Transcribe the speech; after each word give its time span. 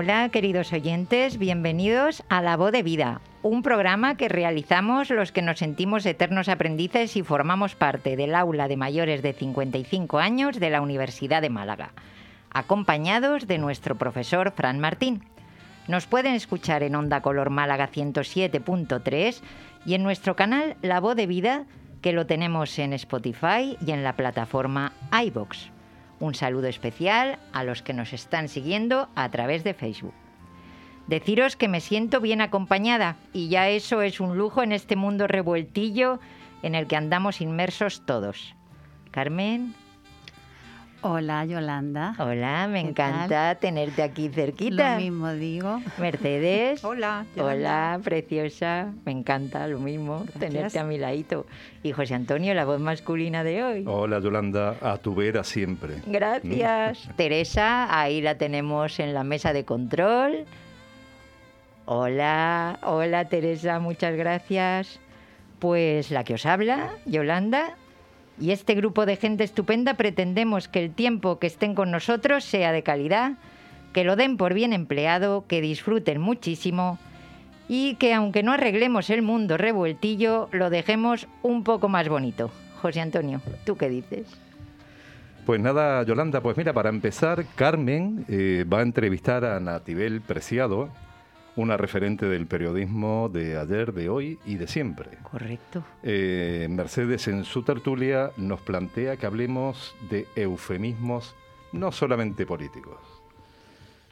Hola 0.00 0.28
queridos 0.28 0.72
oyentes, 0.72 1.38
bienvenidos 1.38 2.22
a 2.28 2.40
La 2.40 2.56
Voz 2.56 2.70
de 2.70 2.84
Vida, 2.84 3.20
un 3.42 3.64
programa 3.64 4.16
que 4.16 4.28
realizamos 4.28 5.10
los 5.10 5.32
que 5.32 5.42
nos 5.42 5.58
sentimos 5.58 6.06
eternos 6.06 6.48
aprendices 6.48 7.16
y 7.16 7.24
formamos 7.24 7.74
parte 7.74 8.14
del 8.14 8.36
aula 8.36 8.68
de 8.68 8.76
mayores 8.76 9.22
de 9.22 9.32
55 9.32 10.20
años 10.20 10.60
de 10.60 10.70
la 10.70 10.82
Universidad 10.82 11.42
de 11.42 11.50
Málaga, 11.50 11.94
acompañados 12.52 13.48
de 13.48 13.58
nuestro 13.58 13.96
profesor 13.96 14.52
Fran 14.52 14.78
Martín. 14.78 15.24
Nos 15.88 16.06
pueden 16.06 16.34
escuchar 16.34 16.84
en 16.84 16.94
Onda 16.94 17.20
Color 17.20 17.50
Málaga 17.50 17.90
107.3 17.90 19.40
y 19.84 19.94
en 19.94 20.04
nuestro 20.04 20.36
canal 20.36 20.76
La 20.80 21.00
Voz 21.00 21.16
de 21.16 21.26
Vida, 21.26 21.64
que 22.02 22.12
lo 22.12 22.24
tenemos 22.24 22.78
en 22.78 22.92
Spotify 22.92 23.76
y 23.84 23.90
en 23.90 24.04
la 24.04 24.12
plataforma 24.12 24.92
iBox. 25.24 25.72
Un 26.20 26.34
saludo 26.34 26.66
especial 26.66 27.38
a 27.52 27.64
los 27.64 27.82
que 27.82 27.92
nos 27.92 28.12
están 28.12 28.48
siguiendo 28.48 29.08
a 29.14 29.28
través 29.30 29.64
de 29.64 29.74
Facebook. 29.74 30.14
Deciros 31.06 31.56
que 31.56 31.68
me 31.68 31.80
siento 31.80 32.20
bien 32.20 32.40
acompañada 32.40 33.16
y 33.32 33.48
ya 33.48 33.68
eso 33.68 34.02
es 34.02 34.20
un 34.20 34.36
lujo 34.36 34.62
en 34.62 34.72
este 34.72 34.94
mundo 34.96 35.26
revueltillo 35.26 36.20
en 36.62 36.74
el 36.74 36.86
que 36.86 36.96
andamos 36.96 37.40
inmersos 37.40 38.04
todos. 38.04 38.54
Carmen, 39.10 39.74
Hola 41.10 41.46
Yolanda. 41.46 42.14
Hola, 42.18 42.68
me 42.68 42.80
encanta 42.80 43.54
tenerte 43.54 44.02
aquí 44.02 44.28
cerquita. 44.28 44.96
Lo 44.96 45.00
mismo 45.00 45.32
digo. 45.32 45.80
Mercedes. 45.96 46.84
Hola. 46.84 47.24
Hola, 47.38 47.98
preciosa. 48.04 48.92
Me 49.06 49.12
encanta 49.12 49.66
lo 49.68 49.78
mismo 49.78 50.26
tenerte 50.38 50.78
a 50.78 50.84
mi 50.84 50.98
ladito. 50.98 51.46
Y 51.82 51.92
José 51.92 52.14
Antonio, 52.14 52.52
la 52.52 52.66
voz 52.66 52.78
masculina 52.78 53.42
de 53.42 53.64
hoy. 53.64 53.84
Hola 53.86 54.20
Yolanda, 54.20 54.76
a 54.82 54.98
tu 54.98 55.14
vera 55.14 55.44
siempre. 55.44 56.02
Gracias. 56.04 57.08
Teresa, 57.16 57.98
ahí 57.98 58.20
la 58.20 58.36
tenemos 58.36 59.00
en 59.00 59.14
la 59.14 59.24
mesa 59.24 59.54
de 59.54 59.64
control. 59.64 60.44
Hola, 61.86 62.80
hola 62.82 63.30
Teresa, 63.30 63.78
muchas 63.80 64.14
gracias. 64.14 65.00
Pues 65.58 66.10
la 66.10 66.22
que 66.24 66.34
os 66.34 66.44
habla, 66.44 66.90
Yolanda, 67.06 67.76
y 68.40 68.52
este 68.52 68.74
grupo 68.74 69.06
de 69.06 69.16
gente 69.16 69.44
estupenda 69.44 69.94
pretendemos 69.94 70.68
que 70.68 70.84
el 70.84 70.92
tiempo 70.92 71.38
que 71.38 71.46
estén 71.46 71.74
con 71.74 71.90
nosotros 71.90 72.44
sea 72.44 72.72
de 72.72 72.82
calidad, 72.82 73.32
que 73.92 74.04
lo 74.04 74.16
den 74.16 74.36
por 74.36 74.54
bien 74.54 74.72
empleado, 74.72 75.44
que 75.46 75.60
disfruten 75.60 76.20
muchísimo 76.20 76.98
y 77.68 77.96
que 77.96 78.14
aunque 78.14 78.42
no 78.42 78.52
arreglemos 78.52 79.10
el 79.10 79.22
mundo 79.22 79.56
revueltillo, 79.56 80.48
lo 80.52 80.70
dejemos 80.70 81.26
un 81.42 81.64
poco 81.64 81.88
más 81.88 82.08
bonito. 82.08 82.50
José 82.80 83.00
Antonio, 83.00 83.40
¿tú 83.64 83.76
qué 83.76 83.88
dices? 83.88 84.26
Pues 85.44 85.60
nada, 85.60 86.02
Yolanda, 86.02 86.42
pues 86.42 86.56
mira, 86.56 86.72
para 86.72 86.90
empezar, 86.90 87.44
Carmen 87.54 88.24
eh, 88.28 88.64
va 88.70 88.80
a 88.80 88.82
entrevistar 88.82 89.44
a 89.44 89.58
Natibel 89.60 90.20
Preciado, 90.20 90.90
una 91.58 91.76
referente 91.76 92.26
del 92.26 92.46
periodismo 92.46 93.28
de 93.28 93.58
ayer, 93.58 93.92
de 93.92 94.08
hoy 94.08 94.38
y 94.46 94.54
de 94.54 94.68
siempre. 94.68 95.18
Correcto. 95.22 95.82
Eh, 96.04 96.68
Mercedes 96.70 97.26
en 97.26 97.44
su 97.44 97.62
tertulia 97.62 98.30
nos 98.36 98.60
plantea 98.60 99.16
que 99.16 99.26
hablemos 99.26 99.94
de 100.08 100.26
eufemismos 100.36 101.34
no 101.72 101.90
solamente 101.90 102.46
políticos. 102.46 102.98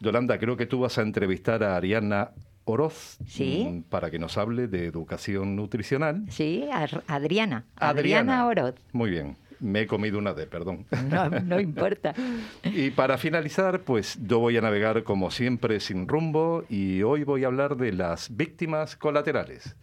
Yolanda, 0.01 0.39
creo 0.39 0.57
que 0.57 0.67
tú 0.67 0.81
vas 0.81 0.99
a 0.99 1.03
entrevistar 1.03 1.63
a 1.63 1.77
Ariana 1.77 2.33
Oroz 2.65 3.19
¿Sí? 3.27 3.67
Mm, 3.71 3.83
para 3.83 4.11
que 4.11 4.19
nos 4.19 4.37
hable 4.37 4.67
de 4.67 4.87
educación 4.87 5.55
nutricional. 5.55 6.25
Sí, 6.29 6.69
Adriana. 6.73 7.05
Adriana. 7.07 7.65
Adriana 7.77 8.47
Oroz. 8.47 8.75
Muy 8.93 9.11
bien. 9.11 9.37
Me 9.61 9.83
he 9.83 9.87
comido 9.87 10.19
una 10.19 10.35
D, 10.35 10.47
perdón. 10.47 10.87
No, 11.09 11.29
no 11.31 11.61
importa. 11.61 12.15
y 12.65 12.91
para 12.91 13.19
finalizar, 13.19 13.81
pues 13.81 14.19
yo 14.27 14.39
voy 14.39 14.57
a 14.57 14.61
navegar 14.61 15.03
como 15.03 15.31
siempre 15.31 15.81
sin 15.81 16.09
rumbo 16.09 16.65
y 16.69 17.03
hoy 17.03 17.25
voy 17.25 17.45
a 17.45 17.47
hablar 17.47 17.77
de 17.77 17.93
las 17.93 18.37
víctimas 18.37 18.97
colaterales. 18.97 19.77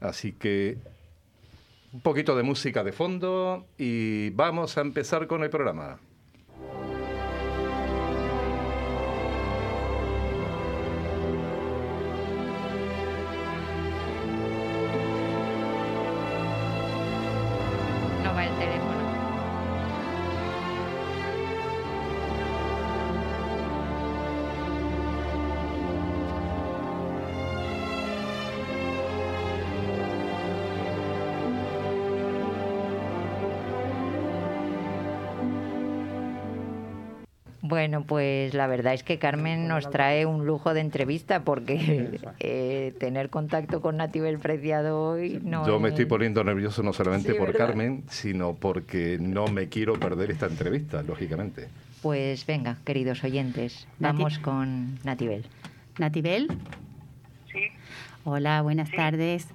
Así 0.00 0.32
que 0.32 0.78
un 1.92 2.00
poquito 2.00 2.36
de 2.36 2.42
música 2.42 2.84
de 2.84 2.92
fondo 2.92 3.66
y 3.78 4.30
vamos 4.30 4.76
a 4.76 4.82
empezar 4.82 5.26
con 5.26 5.42
el 5.42 5.50
programa. 5.50 5.98
Bueno, 37.88 38.04
pues 38.06 38.52
la 38.52 38.66
verdad 38.66 38.92
es 38.92 39.02
que 39.02 39.18
Carmen 39.18 39.66
nos 39.66 39.88
trae 39.88 40.26
un 40.26 40.44
lujo 40.44 40.74
de 40.74 40.80
entrevista 40.80 41.40
porque 41.42 42.20
eh, 42.38 42.92
tener 43.00 43.30
contacto 43.30 43.80
con 43.80 43.96
Natibel 43.96 44.38
Preciado 44.38 45.00
hoy 45.12 45.40
no 45.42 45.66
Yo 45.66 45.80
me 45.80 45.88
es- 45.88 45.92
estoy 45.94 46.04
poniendo 46.04 46.44
nervioso 46.44 46.82
no 46.82 46.92
solamente 46.92 47.32
Sí, 47.32 47.38
por 47.38 47.46
¿verdad? 47.52 47.68
Carmen, 47.68 48.04
sino 48.10 48.52
porque 48.52 49.16
no 49.18 49.46
me 49.48 49.70
quiero 49.70 49.94
perder 49.94 50.30
esta 50.32 50.44
entrevista, 50.48 51.02
lógicamente. 51.02 51.68
Pues 52.02 52.44
venga, 52.44 52.76
queridos 52.84 53.24
oyentes, 53.24 53.88
Nati- 53.98 54.02
vamos 54.02 54.38
con 54.38 54.98
Natibel. 55.02 55.46
Natibel. 55.96 56.48
Sí, 57.50 57.60
Hola, 58.24 58.60
buenas 58.60 58.90
tardes. 58.90 59.46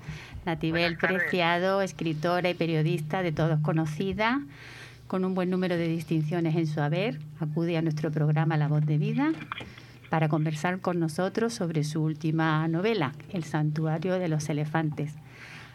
Natibel 0.43 0.95
Buenas 0.95 0.99
tardes. 1.01 1.19
Preciado, 1.21 1.83
escritora 1.83 2.49
y 2.49 2.55
periodista 2.55 3.21
de 3.21 3.31
todos 3.31 3.59
conocida, 3.59 4.41
con 5.13 5.25
un 5.25 5.35
buen 5.35 5.51
número 5.51 5.77
de 5.77 5.87
distinciones 5.87 6.55
en 6.55 6.65
su 6.65 6.81
haber, 6.81 7.19
acude 7.39 7.77
a 7.77 7.83
nuestro 7.83 8.09
programa 8.09 8.57
La 8.57 8.67
Voz 8.67 8.83
de 8.83 8.97
Vida 8.97 9.31
para 10.09 10.27
conversar 10.27 10.79
con 10.79 10.99
nosotros 10.99 11.53
sobre 11.53 11.83
su 11.83 12.01
última 12.01 12.67
novela, 12.67 13.11
El 13.31 13.43
Santuario 13.43 14.17
de 14.17 14.27
los 14.27 14.49
Elefantes. 14.49 15.13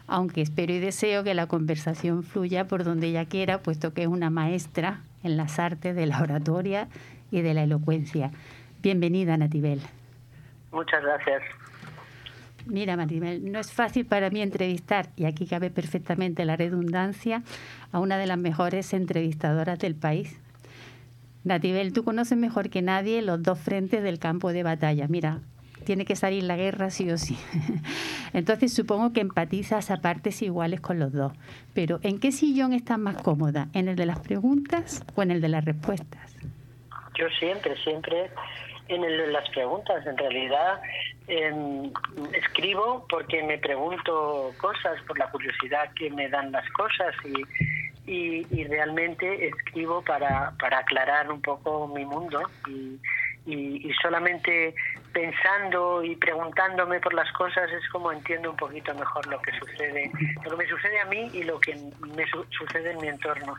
Aunque 0.07 0.41
espero 0.41 0.73
y 0.73 0.79
deseo 0.79 1.23
que 1.23 1.33
la 1.35 1.47
conversación 1.47 2.23
fluya 2.23 2.67
por 2.67 2.83
donde 2.83 3.07
ella 3.07 3.23
quiera, 3.27 3.59
puesto 3.59 3.93
que 3.93 4.01
es 4.01 4.09
una 4.09 4.29
maestra 4.29 5.03
en 5.23 5.37
las 5.37 5.57
artes 5.57 5.95
de 5.95 6.05
la 6.05 6.21
oratoria 6.21 6.89
y 7.31 7.39
de 7.39 7.53
la 7.53 7.63
elocuencia. 7.63 8.31
Bienvenida, 8.81 9.37
Natibel. 9.37 9.79
muchas 10.73 11.01
gracias. 11.01 11.43
Mira, 12.69 12.95
Maribel, 12.95 13.51
no 13.51 13.59
es 13.59 13.71
fácil 13.71 14.05
para 14.05 14.29
mí 14.29 14.41
entrevistar, 14.41 15.09
y 15.15 15.25
aquí 15.25 15.47
cabe 15.47 15.71
perfectamente 15.71 16.45
la 16.45 16.55
redundancia, 16.55 17.41
a 17.91 17.99
una 17.99 18.17
de 18.17 18.27
las 18.27 18.37
mejores 18.37 18.93
entrevistadoras 18.93 19.79
del 19.79 19.95
país. 19.95 20.39
Natibel, 21.43 21.93
tú 21.93 22.03
conoces 22.03 22.37
mejor 22.37 22.69
que 22.69 22.83
nadie 22.83 23.21
los 23.23 23.41
dos 23.41 23.59
frentes 23.59 24.03
del 24.03 24.19
campo 24.19 24.53
de 24.53 24.61
batalla. 24.61 25.07
Mira, 25.07 25.39
tiene 25.83 26.05
que 26.05 26.15
salir 26.15 26.43
la 26.43 26.57
guerra 26.57 26.91
sí 26.91 27.09
o 27.09 27.17
sí. 27.17 27.37
Entonces 28.33 28.71
supongo 28.71 29.13
que 29.13 29.21
empatizas 29.21 29.89
a 29.89 29.97
partes 29.97 30.41
iguales 30.43 30.79
con 30.79 30.99
los 30.99 31.11
dos. 31.11 31.33
Pero 31.73 31.99
¿en 32.03 32.19
qué 32.19 32.31
sillón 32.31 32.73
estás 32.73 32.99
más 32.99 33.17
cómoda? 33.17 33.69
¿En 33.73 33.87
el 33.87 33.95
de 33.95 34.05
las 34.05 34.19
preguntas 34.19 35.03
o 35.15 35.23
en 35.23 35.31
el 35.31 35.41
de 35.41 35.49
las 35.49 35.65
respuestas? 35.65 36.35
Yo 37.17 37.25
siempre, 37.39 37.75
siempre 37.83 38.29
en 38.89 39.03
el 39.03 39.31
las 39.31 39.47
preguntas, 39.49 40.05
en 40.05 40.17
realidad 40.17 40.81
em, 41.27 41.91
escribo 42.33 43.05
porque 43.07 43.41
me 43.43 43.57
pregunto 43.59 44.55
cosas, 44.57 45.01
por 45.07 45.17
la 45.17 45.29
curiosidad 45.29 45.91
que 45.95 46.09
me 46.09 46.27
dan 46.27 46.51
las 46.51 46.67
cosas 46.71 47.13
y, 48.05 48.47
y, 48.51 48.63
realmente 48.65 49.47
escribo 49.47 50.01
para, 50.03 50.51
para 50.59 50.79
aclarar 50.79 51.31
un 51.31 51.41
poco 51.41 51.87
mi 51.87 52.03
mundo 52.03 52.41
y, 52.67 52.99
y, 53.45 53.87
y 53.87 53.93
solamente 54.01 54.73
pensando 55.13 56.03
y 56.03 56.15
preguntándome 56.15 56.99
por 56.99 57.13
las 57.13 57.31
cosas 57.33 57.71
es 57.71 57.87
como 57.89 58.11
entiendo 58.11 58.51
un 58.51 58.57
poquito 58.57 58.93
mejor 58.95 59.27
lo 59.27 59.39
que 59.41 59.51
sucede, 59.59 60.11
lo 60.43 60.51
que 60.51 60.57
me 60.63 60.69
sucede 60.69 60.99
a 60.99 61.05
mí 61.05 61.29
y 61.33 61.43
lo 61.43 61.59
que 61.59 61.75
me 61.99 62.25
su- 62.27 62.45
sucede 62.57 62.91
en 62.91 62.99
mi 62.99 63.07
entorno. 63.07 63.55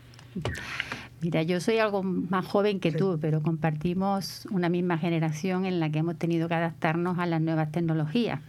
Mira, 1.23 1.43
yo 1.43 1.61
soy 1.61 1.77
algo 1.77 2.03
más 2.03 2.47
joven 2.47 2.81
que 2.81 2.93
tú, 2.93 3.19
pero 3.21 3.43
compartimos 3.43 4.47
una 4.51 4.71
misma 4.71 4.97
generación 4.97 5.67
en 5.67 5.79
la 5.79 5.91
que 5.91 5.99
hemos 5.99 6.17
tenido 6.17 6.49
que 6.49 6.55
adaptarnos 6.55 7.19
a 7.19 7.27
las 7.27 7.43
nuevas 7.43 7.71
tecnologías 7.71 8.41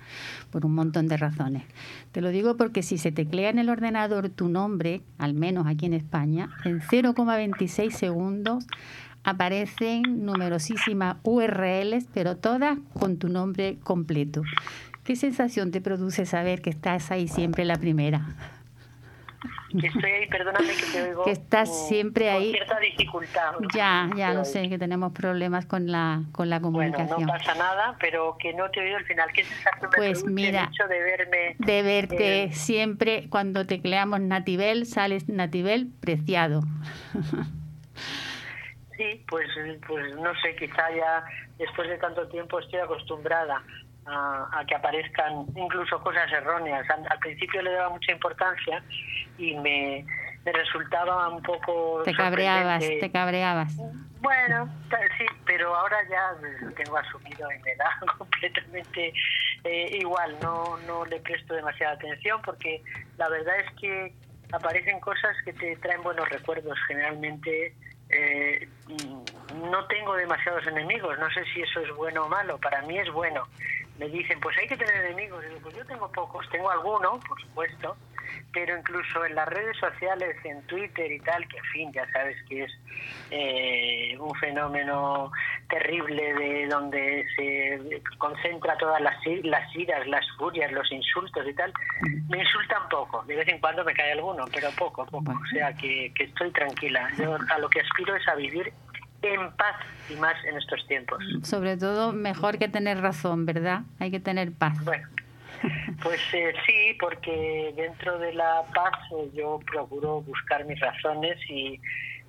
por 0.51 0.65
un 0.65 0.73
montón 0.75 1.09
de 1.09 1.17
razones. 1.17 1.63
Te 2.13 2.21
lo 2.21 2.29
digo 2.29 2.55
porque 2.55 2.81
si 2.81 2.97
se 2.97 3.11
teclea 3.11 3.49
en 3.49 3.59
el 3.59 3.67
ordenador 3.67 4.29
tu 4.29 4.47
nombre, 4.47 5.01
al 5.17 5.33
menos 5.33 5.67
aquí 5.67 5.85
en 5.85 5.93
España, 5.93 6.49
en 6.63 6.79
0,26 6.79 7.91
segundos 7.91 8.65
aparecen 9.25 10.25
numerosísimas 10.25 11.17
URLs, 11.23 12.07
pero 12.13 12.37
todas 12.37 12.77
con 12.93 13.17
tu 13.17 13.27
nombre 13.27 13.79
completo. 13.83 14.43
¿Qué 15.03 15.17
sensación 15.17 15.71
te 15.71 15.81
produce 15.81 16.25
saber 16.25 16.61
que 16.61 16.69
estás 16.69 17.11
ahí 17.11 17.27
siempre 17.27 17.65
la 17.65 17.75
primera? 17.75 18.60
Que 19.79 19.87
estoy 19.87 20.11
ahí, 20.11 20.27
perdóname 20.27 20.67
que 20.75 20.85
te 20.91 21.03
oigo. 21.03 21.23
Que 21.23 21.31
estás 21.31 21.87
siempre 21.87 22.25
con 22.27 22.35
ahí. 22.35 22.51
cierta 22.51 22.79
dificultad. 22.79 23.51
Ya, 23.75 24.09
ya 24.15 24.33
lo 24.33 24.43
sé, 24.45 24.67
que 24.69 24.77
tenemos 24.77 25.11
problemas 25.13 25.65
con 25.65 25.91
la, 25.91 26.23
con 26.31 26.49
la 26.49 26.59
Bueno, 26.59 26.91
comunicación. 26.91 27.21
no 27.25 27.33
pasa 27.33 27.55
nada, 27.55 27.95
pero 27.99 28.35
que 28.39 28.53
no 28.53 28.69
te 28.71 28.79
he 28.79 28.83
oído 28.83 28.97
al 28.97 29.05
final. 29.05 29.29
¿Qué 29.33 29.43
sensación 29.43 29.89
me 29.91 29.97
Pues 29.97 30.21
produce 30.23 30.33
mira, 30.33 30.69
hecho 30.71 30.87
de 30.87 30.99
verme? 30.99 31.55
de 31.59 31.81
verte 31.83 32.43
Eh, 32.43 32.51
siempre 32.53 33.27
cuando 33.29 33.65
tecleamos 33.65 34.19
Nativel, 34.21 34.85
sales 34.85 35.27
Nativel 35.29 35.87
preciado. 35.99 36.61
Sí, 38.97 39.23
pues, 39.27 39.47
pues 39.87 40.15
no 40.15 40.31
sé, 40.41 40.55
quizá 40.57 40.91
ya 40.95 41.23
después 41.57 41.89
de 41.89 41.97
tanto 41.97 42.27
tiempo 42.27 42.59
estoy 42.59 42.79
acostumbrada 42.79 43.63
a, 44.05 44.47
a 44.59 44.65
que 44.65 44.75
aparezcan 44.75 45.45
incluso 45.55 46.01
cosas 46.01 46.31
erróneas. 46.31 46.85
Al, 46.89 47.19
principio 47.19 47.61
le 47.61 47.71
daba 47.71 47.89
mucha 47.89 48.11
importancia 48.11 48.83
y 49.37 49.55
me, 49.55 50.05
me 50.45 50.51
resultaba 50.51 51.29
un 51.29 51.41
poco... 51.41 52.01
Te 52.03 52.13
cabreabas, 52.13 52.79
te 52.79 53.11
cabreabas. 53.11 53.75
Bueno, 54.21 54.69
sí, 55.17 55.25
pero 55.45 55.75
ahora 55.75 55.97
ya 56.09 56.33
lo 56.61 56.71
tengo 56.73 56.97
asumido 56.97 57.51
y 57.51 57.59
me 57.63 57.75
da 57.75 57.99
completamente 58.17 59.13
eh, 59.63 59.97
igual, 59.99 60.37
no, 60.41 60.77
no 60.87 61.05
le 61.05 61.19
presto 61.21 61.55
demasiada 61.55 61.93
atención 61.93 62.39
porque 62.43 62.83
la 63.17 63.29
verdad 63.29 63.55
es 63.59 63.71
que 63.79 64.13
aparecen 64.51 64.99
cosas 64.99 65.35
que 65.43 65.53
te 65.53 65.75
traen 65.77 66.03
buenos 66.03 66.29
recuerdos. 66.29 66.77
Generalmente 66.87 67.73
eh, 68.09 68.67
mm, 68.87 69.69
no 69.71 69.85
tengo 69.87 70.15
demasiados 70.15 70.67
enemigos, 70.67 71.17
no 71.17 71.29
sé 71.31 71.43
si 71.53 71.61
eso 71.61 71.79
es 71.79 71.95
bueno 71.95 72.25
o 72.25 72.29
malo, 72.29 72.57
para 72.59 72.81
mí 72.83 72.97
es 72.97 73.09
bueno. 73.11 73.47
Me 73.97 74.07
dicen, 74.09 74.39
pues 74.39 74.57
hay 74.57 74.67
que 74.67 74.77
tener 74.77 75.05
enemigos, 75.05 75.43
Digo, 75.43 75.59
pues 75.61 75.75
yo 75.75 75.85
tengo 75.85 76.11
pocos, 76.11 76.49
tengo 76.49 76.71
alguno, 76.71 77.19
por 77.27 77.39
supuesto, 77.39 77.95
pero 78.53 78.77
incluso 78.77 79.25
en 79.25 79.35
las 79.35 79.47
redes 79.47 79.77
sociales, 79.77 80.35
en 80.43 80.61
Twitter 80.63 81.11
y 81.11 81.19
tal, 81.19 81.47
que 81.47 81.57
en 81.57 81.63
fin, 81.65 81.93
ya 81.93 82.09
sabes 82.11 82.35
que 82.47 82.63
es 82.63 82.71
eh, 83.29 84.17
un 84.19 84.33
fenómeno 84.35 85.31
terrible 85.69 86.33
de 86.33 86.67
donde 86.67 87.25
se 87.35 88.01
concentra 88.17 88.77
todas 88.77 89.01
las, 89.01 89.15
las 89.43 89.75
iras, 89.75 90.07
las 90.07 90.25
furias, 90.37 90.71
los 90.71 90.91
insultos 90.91 91.47
y 91.47 91.53
tal, 91.53 91.71
me 92.29 92.39
insultan 92.39 92.89
poco, 92.89 93.23
de 93.23 93.35
vez 93.35 93.47
en 93.47 93.59
cuando 93.59 93.83
me 93.83 93.93
cae 93.93 94.13
alguno, 94.13 94.45
pero 94.53 94.69
poco, 94.71 95.05
poco, 95.05 95.31
o 95.31 95.47
sea 95.53 95.73
que, 95.73 96.11
que 96.15 96.25
estoy 96.25 96.51
tranquila. 96.51 97.09
Yo 97.17 97.37
a 97.49 97.57
lo 97.59 97.69
que 97.69 97.81
aspiro 97.81 98.15
es 98.15 98.27
a 98.27 98.35
vivir 98.35 98.73
en 99.21 99.51
paz 99.51 99.75
y 100.09 100.15
más 100.15 100.35
en 100.45 100.57
estos 100.57 100.85
tiempos. 100.87 101.23
Sobre 101.43 101.77
todo, 101.77 102.11
mejor 102.11 102.57
que 102.57 102.67
tener 102.67 103.01
razón, 103.01 103.45
¿verdad? 103.45 103.81
Hay 103.99 104.11
que 104.11 104.19
tener 104.19 104.51
paz. 104.51 104.83
Bueno, 104.83 105.07
pues 106.01 106.19
eh, 106.33 106.53
sí, 106.65 106.97
porque 106.99 107.73
dentro 107.75 108.17
de 108.17 108.33
la 108.33 108.63
paz 108.73 108.93
eh, 109.17 109.29
yo 109.33 109.59
procuro 109.59 110.21
buscar 110.21 110.65
mis 110.65 110.79
razones 110.79 111.37
y, 111.49 111.79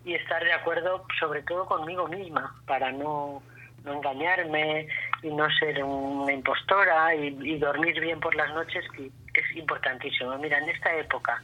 y 0.04 0.14
estar 0.14 0.44
de 0.44 0.52
acuerdo 0.52 1.06
sobre 1.18 1.42
todo 1.42 1.66
conmigo 1.66 2.08
misma 2.08 2.54
para 2.66 2.92
no, 2.92 3.42
no 3.84 3.92
engañarme 3.94 4.86
y 5.22 5.28
no 5.28 5.48
ser 5.58 5.82
una 5.82 6.32
impostora 6.32 7.14
y, 7.14 7.38
y 7.42 7.58
dormir 7.58 7.98
bien 8.00 8.20
por 8.20 8.34
las 8.34 8.52
noches, 8.54 8.84
que 8.96 9.06
es 9.06 9.56
importantísimo. 9.56 10.36
Mira, 10.38 10.58
en 10.58 10.68
esta 10.68 10.94
época 10.96 11.42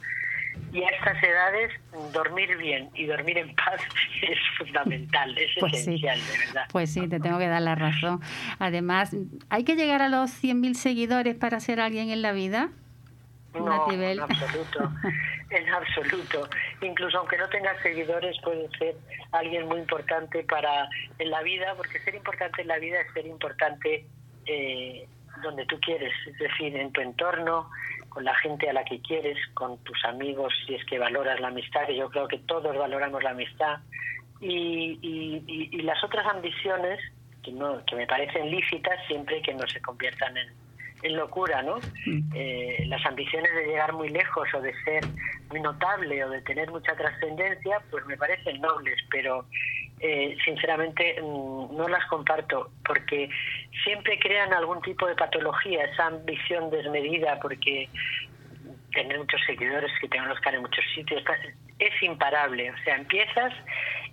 y 0.73 0.83
a 0.83 0.89
estas 0.89 1.23
edades, 1.23 1.73
dormir 2.13 2.57
bien 2.59 2.91
y 2.95 3.07
dormir 3.07 3.39
en 3.39 3.55
paz 3.55 3.81
es 4.23 4.39
fundamental, 4.59 5.37
es 5.39 5.51
Pues 5.61 5.73
sí. 5.73 5.79
esencial, 5.79 6.19
de 6.19 6.39
verdad. 6.47 6.67
Pues 6.71 6.93
sí, 6.93 7.09
te 7.09 7.21
tengo 7.21 7.39
que 7.39 7.49
dar 7.49 7.63
la 7.63 7.75
razón. 7.75 8.21
Además, 8.59 9.15
¿hay 9.51 9.65
que 9.65 9.77
llegar 9.77 10.03
a 10.03 10.09
los 10.09 10.31
100.000 10.43 10.75
seguidores 10.75 11.35
para 11.37 11.61
ser 11.61 11.81
alguien 11.81 12.11
en 12.11 12.23
la 12.23 12.33
vida? 12.33 12.71
No, 13.55 13.91
en 13.91 14.21
absoluto, 14.21 14.93
en 15.51 15.69
absoluto. 15.71 16.49
Incluso 16.83 17.19
aunque 17.19 17.39
no 17.39 17.49
tengas 17.49 17.81
seguidores, 17.83 18.37
puede 18.43 18.69
ser 18.79 18.95
alguien 19.33 19.67
muy 19.67 19.79
importante 19.81 20.45
para 20.45 20.89
en 21.19 21.31
la 21.31 21.43
vida, 21.43 21.75
porque 21.77 21.99
ser 22.01 22.15
importante 22.15 22.63
en 22.63 22.69
la 22.69 22.79
vida 22.79 23.01
es 23.01 23.13
ser 23.15 23.27
importante 23.27 24.07
eh, 24.47 25.09
donde 25.43 25.65
tú 25.67 25.79
quieres, 25.81 26.13
es 26.27 26.39
decir, 26.39 26.77
en 26.77 26.93
tu 26.93 27.01
entorno, 27.01 27.71
con 28.09 28.25
la 28.25 28.35
gente 28.37 28.69
a 28.69 28.73
la 28.73 28.85
que 28.85 29.01
quieres, 29.01 29.37
con 29.55 29.79
tus 29.85 30.05
amigos, 30.05 30.53
si 30.67 30.75
es 30.75 30.85
que 30.87 30.99
valoras 30.99 31.41
la 31.41 31.49
amistad, 31.49 31.87
que 31.87 31.97
yo 31.97 32.09
creo 32.11 32.27
que 32.29 32.39
todos 32.39 32.77
valoramos 32.77 33.23
la 33.23 33.31
amistad, 33.31 33.79
y, 34.41 34.99
y- 35.03 35.43
y- 35.47 35.69
y 35.73 35.83
las 35.83 36.03
otras 36.05 36.27
ambiciones, 36.27 37.01
que, 37.43 37.53
no, 37.53 37.85
que 37.85 37.97
me 37.97 38.07
parecen 38.07 38.51
lícitas, 38.51 38.99
siempre 39.07 39.43
que 39.43 39.55
no 39.55 39.67
se 39.67 39.81
conviertan 39.81 40.37
en, 40.37 40.49
en 41.03 41.17
locura, 41.17 41.63
¿no? 41.63 41.79
Eh, 42.35 42.85
las 42.87 43.05
ambiciones 43.07 43.53
de 43.55 43.67
llegar 43.67 43.93
muy 43.93 44.09
lejos 44.09 44.49
o 44.55 44.61
de 44.61 44.73
ser 44.85 45.05
muy 45.51 45.61
notable 45.61 46.25
o 46.25 46.31
de 46.31 46.41
tener 46.43 46.71
mucha 46.71 46.95
trascendencia, 46.97 47.81
pues 47.91 48.05
me 48.07 48.17
parecen 48.17 48.61
nobles, 48.61 48.97
pero 49.11 49.47
eh, 50.01 50.37
sinceramente 50.45 51.17
mm, 51.21 51.77
no 51.77 51.89
las 51.89 52.05
comparto 52.07 52.73
porque 52.85 53.29
siempre 53.85 54.19
crean 54.19 54.53
algún 54.53 54.81
tipo 54.83 55.07
de 55.07 55.15
patología, 55.17 55.85
esa 55.85 56.07
ambición 56.07 56.71
desmedida, 56.71 57.39
porque 57.41 57.91
tener 58.93 59.19
muchos 59.19 59.41
seguidores, 59.47 59.91
que 60.01 60.09
tengan 60.09 60.29
los 60.29 60.39
en 60.45 60.61
muchos 60.61 60.85
sitios, 60.95 61.23
es 61.79 62.03
imparable. 62.03 62.71
O 62.71 62.75
sea, 62.85 62.97
empiezas 62.97 63.53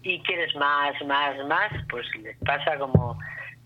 y 0.03 0.21
quieres 0.23 0.55
más, 0.55 0.93
más, 1.05 1.37
más, 1.47 1.71
pues 1.89 2.05
les 2.21 2.37
pasa 2.45 2.77
como 2.77 3.17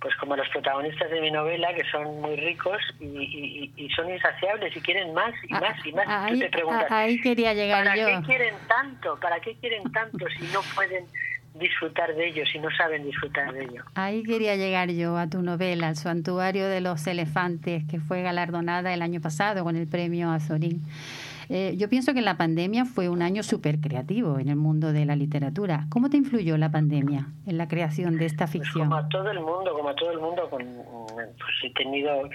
pues 0.01 0.15
como 0.15 0.33
los 0.37 0.47
protagonistas 0.47 1.09
de 1.11 1.19
mi 1.19 1.29
novela, 1.29 1.73
que 1.73 1.83
son 1.91 2.21
muy 2.21 2.37
ricos 2.37 2.77
y, 3.01 3.05
y- 3.05 3.73
y 3.75 3.89
son 3.89 4.09
insaciables 4.09 4.73
y 4.73 4.81
quieren 4.81 5.13
más 5.13 5.33
y 5.43 5.53
Ah, 5.53 5.59
más 5.59 5.85
y 5.85 5.91
más. 5.91 6.05
Tú 6.05 6.11
Ahí, 6.13 6.39
te 6.39 6.49
preguntas, 6.49 6.89
a- 6.89 6.99
ahí 7.01 7.19
quería 7.19 7.53
llegar 7.53 7.83
¿para 7.83 7.95
yo. 7.97 8.05
qué 8.07 8.21
quieren 8.25 8.55
tanto? 8.65 9.19
¿Para 9.19 9.41
qué 9.41 9.57
quieren 9.59 9.83
tanto 9.91 10.25
si 10.37 10.47
no 10.47 10.65
pueden 10.73 11.05
disfrutar 11.59 12.15
de 12.15 12.27
ello, 12.29 12.43
si 12.51 12.59
no 12.59 12.69
saben 12.77 13.03
disfrutar 13.03 13.53
de 13.53 13.63
ello? 13.65 13.83
Ahí 13.95 14.23
quería 14.23 14.55
llegar 14.55 14.89
yo 14.91 15.17
a 15.17 15.27
tu 15.27 15.41
novela, 15.41 15.89
El 15.89 15.95
santuario 15.95 16.67
de 16.67 16.81
los 16.81 17.05
elefantes, 17.07 17.83
que 17.89 17.99
fue 17.99 18.21
galardonada 18.21 18.93
el 18.93 19.01
año 19.01 19.21
pasado 19.21 19.63
con 19.63 19.75
el 19.75 19.87
premio 19.87 20.31
Azorín. 20.31 20.81
Eh, 21.51 21.73
yo 21.77 21.89
pienso 21.89 22.13
que 22.13 22.21
la 22.21 22.37
pandemia 22.37 22.85
fue 22.85 23.09
un 23.09 23.23
año 23.23 23.41
súper 23.41 23.79
creativo 23.79 24.37
en 24.37 24.49
el 24.49 24.55
mundo 24.55 24.93
de 24.93 25.03
la 25.05 25.15
literatura. 25.15 25.87
¿Cómo 25.89 26.07
te 26.11 26.17
influyó 26.17 26.57
la 26.57 26.69
pandemia 26.69 27.25
en 27.47 27.57
la 27.57 27.67
creación 27.67 28.19
de 28.19 28.27
esta 28.27 28.45
Pues 28.45 28.51
ficción? 28.51 28.87
como 28.89 28.95
a 28.97 29.09
todo 29.09 29.31
el 29.31 29.39
mundo, 29.39 29.73
como 29.73 29.89
a 29.89 29.95
todo 29.95 30.11
el 30.11 30.19
mundo, 30.19 30.47
con, 30.47 30.63
pues 31.15 31.55
he 31.63 31.73
tenido, 31.73 32.29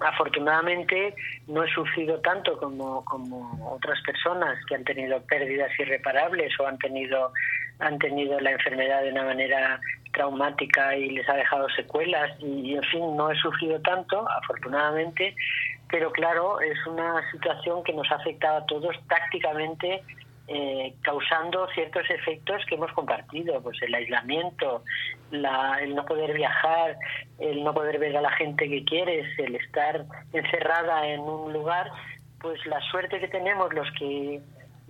afortunadamente, 0.00 1.14
no 1.48 1.64
he 1.64 1.70
sufrido 1.72 2.20
tanto 2.20 2.58
como, 2.58 3.02
como 3.06 3.72
otras 3.74 3.98
personas 4.02 4.58
que 4.66 4.74
han 4.74 4.84
tenido 4.84 5.20
pérdidas 5.22 5.70
irreparables 5.78 6.52
o 6.60 6.66
han 6.66 6.76
tenido, 6.78 7.32
han 7.80 7.98
tenido 7.98 8.38
la 8.40 8.52
enfermedad 8.52 9.02
de 9.02 9.10
una 9.10 9.24
manera 9.24 9.80
traumática 10.12 10.96
y 10.96 11.10
les 11.10 11.28
ha 11.28 11.34
dejado 11.34 11.68
secuelas 11.70 12.30
y, 12.40 12.74
en 12.74 12.82
fin, 12.84 13.16
no 13.16 13.30
he 13.30 13.36
sufrido 13.36 13.80
tanto, 13.80 14.28
afortunadamente, 14.30 15.34
pero 15.88 16.10
claro, 16.12 16.60
es 16.60 16.86
una 16.86 17.28
situación 17.30 17.82
que 17.84 17.92
nos 17.92 18.10
ha 18.10 18.16
afectado 18.16 18.58
a 18.58 18.66
todos 18.66 18.96
tácticamente 19.08 20.02
eh, 20.52 20.94
causando 21.02 21.68
ciertos 21.68 22.10
efectos 22.10 22.64
que 22.66 22.74
hemos 22.74 22.90
compartido, 22.92 23.62
pues 23.62 23.80
el 23.82 23.94
aislamiento, 23.94 24.82
la, 25.30 25.78
el 25.80 25.94
no 25.94 26.04
poder 26.04 26.34
viajar, 26.34 26.96
el 27.38 27.62
no 27.62 27.72
poder 27.72 28.00
ver 28.00 28.16
a 28.16 28.20
la 28.20 28.32
gente 28.32 28.68
que 28.68 28.84
quieres, 28.84 29.26
el 29.38 29.54
estar 29.54 30.04
encerrada 30.32 31.06
en 31.06 31.20
un 31.20 31.52
lugar, 31.52 31.88
pues 32.40 32.64
la 32.66 32.80
suerte 32.90 33.20
que 33.20 33.28
tenemos 33.28 33.72
los 33.72 33.88
que 33.92 34.40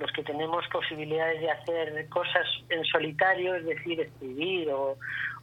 los 0.01 0.11
que 0.13 0.23
tenemos 0.23 0.67
posibilidades 0.69 1.41
de 1.41 1.51
hacer 1.51 2.09
cosas 2.09 2.47
en 2.71 2.85
solitario, 2.85 3.55
es 3.55 3.67
decir, 3.67 4.01
escribir 4.01 4.71
o, 4.71 4.97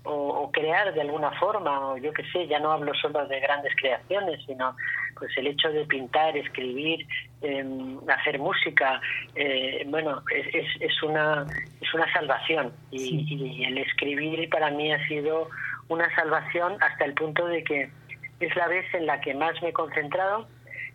o, 0.04 0.12
o 0.12 0.52
crear 0.52 0.94
de 0.94 1.02
alguna 1.02 1.32
forma, 1.40 1.92
o 1.92 1.98
yo 1.98 2.12
qué 2.12 2.24
sé, 2.32 2.48
ya 2.48 2.60
no 2.60 2.72
hablo 2.72 2.94
solo 2.96 3.26
de 3.28 3.40
grandes 3.40 3.74
creaciones, 3.76 4.44
sino 4.46 4.76
pues 5.18 5.32
el 5.38 5.48
hecho 5.48 5.70
de 5.70 5.86
pintar, 5.86 6.36
escribir, 6.36 7.06
eh, 7.42 7.66
hacer 8.08 8.40
música, 8.40 9.00
eh, 9.36 9.84
bueno, 9.88 10.24
es, 10.34 10.48
es, 10.54 10.82
es, 10.82 11.04
una, 11.04 11.46
es 11.80 11.94
una 11.94 12.12
salvación. 12.14 12.74
Y, 12.92 13.00
sí. 13.00 13.26
y, 13.30 13.64
el 13.66 13.78
escribir 13.78 14.50
para 14.50 14.72
mí 14.72 14.92
ha 14.92 15.08
sido 15.08 15.50
una 15.88 16.14
salvación 16.16 16.78
hasta 16.82 17.06
el 17.06 17.14
punto 17.14 17.46
de 17.48 17.64
que 17.64 17.90
es 18.40 18.56
la 18.56 18.68
vez 18.68 18.86
en 18.94 19.06
la 19.06 19.20
que 19.22 19.34
más 19.34 19.62
me 19.62 19.70
he 19.70 19.74
concentrado, 19.74 20.48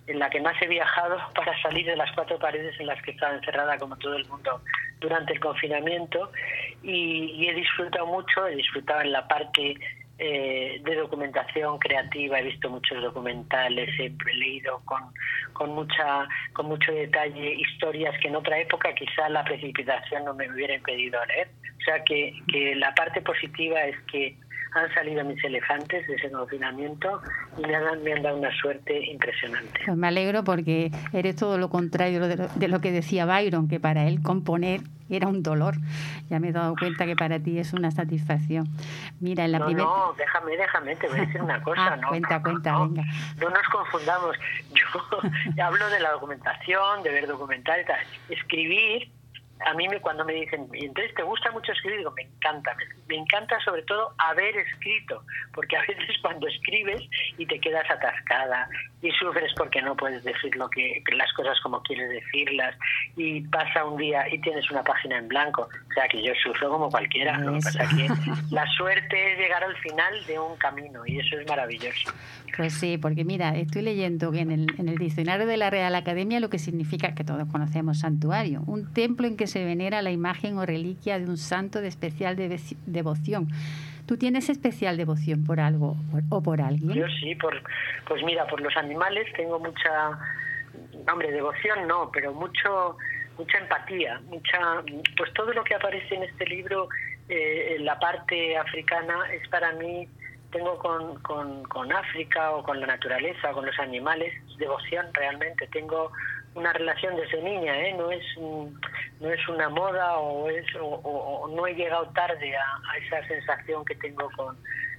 en 0.06 0.18
la 0.18 0.28
que 0.30 0.40
más 0.40 0.60
he 0.60 0.66
viajado 0.66 1.18
para 1.34 1.60
salir 1.62 1.86
de 1.86 1.96
las 1.96 2.10
cuatro 2.12 2.38
paredes 2.38 2.78
en 2.80 2.86
las 2.86 3.00
que 3.02 3.12
estaba 3.12 3.34
encerrada 3.34 3.78
como 3.78 3.96
todo 3.96 4.16
el 4.16 4.26
mundo 4.28 4.62
durante 5.00 5.32
el 5.32 5.40
confinamiento 5.40 6.30
y, 6.82 7.32
y 7.36 7.48
he 7.48 7.54
disfrutado 7.54 8.06
mucho, 8.06 8.46
he 8.46 8.56
disfrutado 8.56 9.00
en 9.00 9.12
la 9.12 9.26
parte 9.26 9.76
eh, 10.24 10.80
de 10.84 10.94
documentación 10.94 11.78
creativa, 11.78 12.38
he 12.38 12.44
visto 12.44 12.70
muchos 12.70 13.02
documentales, 13.02 13.88
he 13.98 14.12
leído 14.34 14.80
con, 14.84 15.02
con, 15.52 15.74
mucha, 15.74 16.28
con 16.52 16.66
mucho 16.66 16.92
detalle 16.92 17.54
historias 17.54 18.14
que 18.20 18.28
en 18.28 18.36
otra 18.36 18.60
época 18.60 18.94
quizá 18.94 19.28
la 19.30 19.42
precipitación 19.42 20.24
no 20.24 20.34
me 20.34 20.48
hubiera 20.48 20.74
impedido 20.74 21.18
leer. 21.26 21.48
O 21.76 21.84
sea 21.84 22.04
que, 22.04 22.34
que 22.46 22.76
la 22.76 22.94
parte 22.94 23.20
positiva 23.22 23.82
es 23.82 23.98
que 24.02 24.36
han 24.74 24.92
salido 24.94 25.24
mis 25.24 25.42
elefantes 25.44 26.06
de 26.06 26.14
ese 26.14 26.30
confinamiento 26.30 27.20
y 27.58 27.62
me 27.62 27.74
han, 27.74 28.02
me 28.02 28.12
han 28.12 28.22
dado 28.22 28.36
una 28.38 28.50
suerte 28.56 29.04
impresionante. 29.06 29.80
Pues 29.84 29.96
me 29.96 30.08
alegro 30.08 30.44
porque 30.44 30.90
eres 31.12 31.36
todo 31.36 31.58
lo 31.58 31.68
contrario 31.70 32.26
de 32.26 32.36
lo, 32.36 32.48
de 32.48 32.68
lo 32.68 32.80
que 32.80 32.92
decía 32.92 33.26
Byron, 33.26 33.68
que 33.68 33.80
para 33.80 34.06
él 34.06 34.22
componer 34.22 34.80
era 35.10 35.28
un 35.28 35.42
dolor. 35.42 35.74
Ya 36.30 36.40
me 36.40 36.48
he 36.48 36.52
dado 36.52 36.74
cuenta 36.78 37.06
que 37.06 37.16
para 37.16 37.38
ti 37.38 37.58
es 37.58 37.72
una 37.72 37.90
satisfacción. 37.90 38.66
Mira, 39.20 39.44
en 39.44 39.52
la 39.52 39.58
no, 39.58 39.66
primera... 39.66 39.86
No, 39.86 40.14
déjame, 40.16 40.56
déjame, 40.56 40.96
te 40.96 41.08
voy 41.08 41.18
a 41.18 41.22
decir 41.22 41.42
una 41.42 41.62
cosa. 41.64 41.92
ah, 41.92 41.96
no, 41.96 42.08
cuenta, 42.08 42.42
cuenta, 42.42 42.72
no, 42.72 42.88
venga. 42.88 43.04
No 43.40 43.50
nos 43.50 43.68
confundamos. 43.70 44.36
Yo 45.54 45.64
hablo 45.64 45.88
de 45.90 46.00
la 46.00 46.12
documentación, 46.12 47.02
de 47.02 47.10
ver 47.10 47.26
documentales, 47.26 47.86
escribir 48.28 49.10
a 49.66 49.74
mí 49.74 49.88
me, 49.88 50.00
cuando 50.00 50.24
me 50.24 50.34
dicen, 50.34 50.68
¿y 50.72 50.86
entonces 50.86 51.14
te 51.14 51.22
gusta 51.22 51.50
mucho 51.50 51.72
escribir? 51.72 51.98
Digo, 51.98 52.12
me 52.12 52.22
encanta, 52.22 52.74
me, 52.74 52.84
me, 53.08 53.16
encanta 53.16 53.58
sobre 53.64 53.82
todo 53.82 54.14
haber 54.18 54.56
escrito, 54.56 55.22
porque 55.54 55.76
a 55.76 55.80
veces 55.80 56.16
cuando 56.22 56.46
escribes 56.46 57.02
y 57.38 57.46
te 57.46 57.58
quedas 57.60 57.88
atascada 57.90 58.68
y 59.02 59.10
sufres 59.12 59.52
porque 59.56 59.82
no 59.82 59.96
puedes 59.96 60.22
decir 60.22 60.54
lo 60.56 60.70
que 60.70 61.02
las 61.16 61.32
cosas 61.32 61.58
como 61.60 61.82
quieres 61.82 62.08
decirlas 62.08 62.76
y 63.16 63.40
pasa 63.42 63.84
un 63.84 63.96
día 63.96 64.24
y 64.32 64.40
tienes 64.40 64.70
una 64.70 64.82
página 64.84 65.18
en 65.18 65.28
blanco, 65.28 65.62
o 65.62 65.92
sea 65.94 66.06
que 66.08 66.22
yo 66.22 66.32
sufro 66.42 66.70
como 66.70 66.88
cualquiera, 66.88 67.36
¿no? 67.38 67.54
pasa 67.54 67.84
que 67.96 68.08
la 68.50 68.66
suerte 68.76 69.32
es 69.32 69.38
llegar 69.38 69.64
al 69.64 69.76
final 69.78 70.24
de 70.26 70.38
un 70.38 70.56
camino 70.56 71.02
y 71.04 71.18
eso 71.18 71.38
es 71.38 71.48
maravilloso. 71.48 72.12
Pues 72.56 72.74
sí, 72.74 72.98
porque 72.98 73.24
mira, 73.24 73.56
estoy 73.56 73.82
leyendo 73.82 74.30
que 74.30 74.40
en 74.40 74.50
el, 74.50 74.66
en 74.78 74.88
el 74.88 74.96
diccionario 74.96 75.46
de 75.46 75.56
la 75.56 75.70
Real 75.70 75.94
Academia 75.94 76.38
lo 76.38 76.50
que 76.50 76.58
significa 76.58 77.14
que 77.14 77.24
todos 77.24 77.48
conocemos 77.50 78.00
santuario, 78.00 78.62
un 78.66 78.92
templo 78.92 79.26
en 79.26 79.36
que 79.36 79.46
se 79.52 79.64
venera 79.64 80.00
la 80.00 80.10
imagen 80.10 80.56
o 80.58 80.64
reliquia 80.64 81.18
de 81.18 81.26
un 81.26 81.36
santo 81.36 81.80
de 81.80 81.88
especial 81.88 82.36
de 82.36 82.58
devoción. 82.86 83.48
¿Tú 84.06 84.16
tienes 84.16 84.48
especial 84.48 84.96
devoción 84.96 85.44
por 85.44 85.60
algo 85.60 85.96
o 86.30 86.42
por 86.42 86.60
alguien? 86.60 86.94
Yo 86.94 87.06
sí, 87.20 87.34
por, 87.34 87.54
pues 88.08 88.22
mira, 88.24 88.46
por 88.46 88.60
los 88.60 88.76
animales 88.76 89.26
tengo 89.36 89.58
mucha, 89.60 90.18
hombre, 91.10 91.30
devoción 91.30 91.86
no, 91.86 92.10
pero 92.12 92.32
mucho, 92.32 92.96
mucha 93.38 93.58
empatía, 93.58 94.20
mucha, 94.26 94.82
pues 95.16 95.32
todo 95.34 95.52
lo 95.52 95.62
que 95.62 95.74
aparece 95.74 96.14
en 96.14 96.24
este 96.24 96.46
libro, 96.46 96.88
eh, 97.28 97.76
la 97.80 97.98
parte 97.98 98.56
africana 98.56 99.14
es 99.32 99.46
para 99.48 99.72
mí 99.72 100.08
tengo 100.50 100.78
con, 100.78 101.18
con, 101.22 101.62
con, 101.64 101.92
África 101.92 102.50
o 102.50 102.62
con 102.62 102.80
la 102.80 102.86
naturaleza 102.86 103.50
o 103.50 103.54
con 103.54 103.64
los 103.64 103.78
animales 103.78 104.34
devoción 104.58 105.06
realmente 105.14 105.66
tengo 105.68 106.12
una 106.54 106.72
relación 106.72 107.16
desde 107.16 107.42
niña 107.42 107.78
¿eh? 107.78 107.94
no 107.96 108.10
es 108.10 108.24
no 108.38 109.30
es 109.32 109.48
una 109.48 109.68
moda 109.68 110.18
o 110.18 110.48
es 110.48 110.66
o, 110.80 111.50
no 111.54 111.66
he 111.66 111.74
llegado 111.74 112.06
tarde 112.08 112.56
a, 112.56 112.64
a, 112.90 112.98
esa 112.98 113.26
sensación 113.26 113.84
que 113.84 113.94
tengo 113.96 114.30
con 114.36 114.56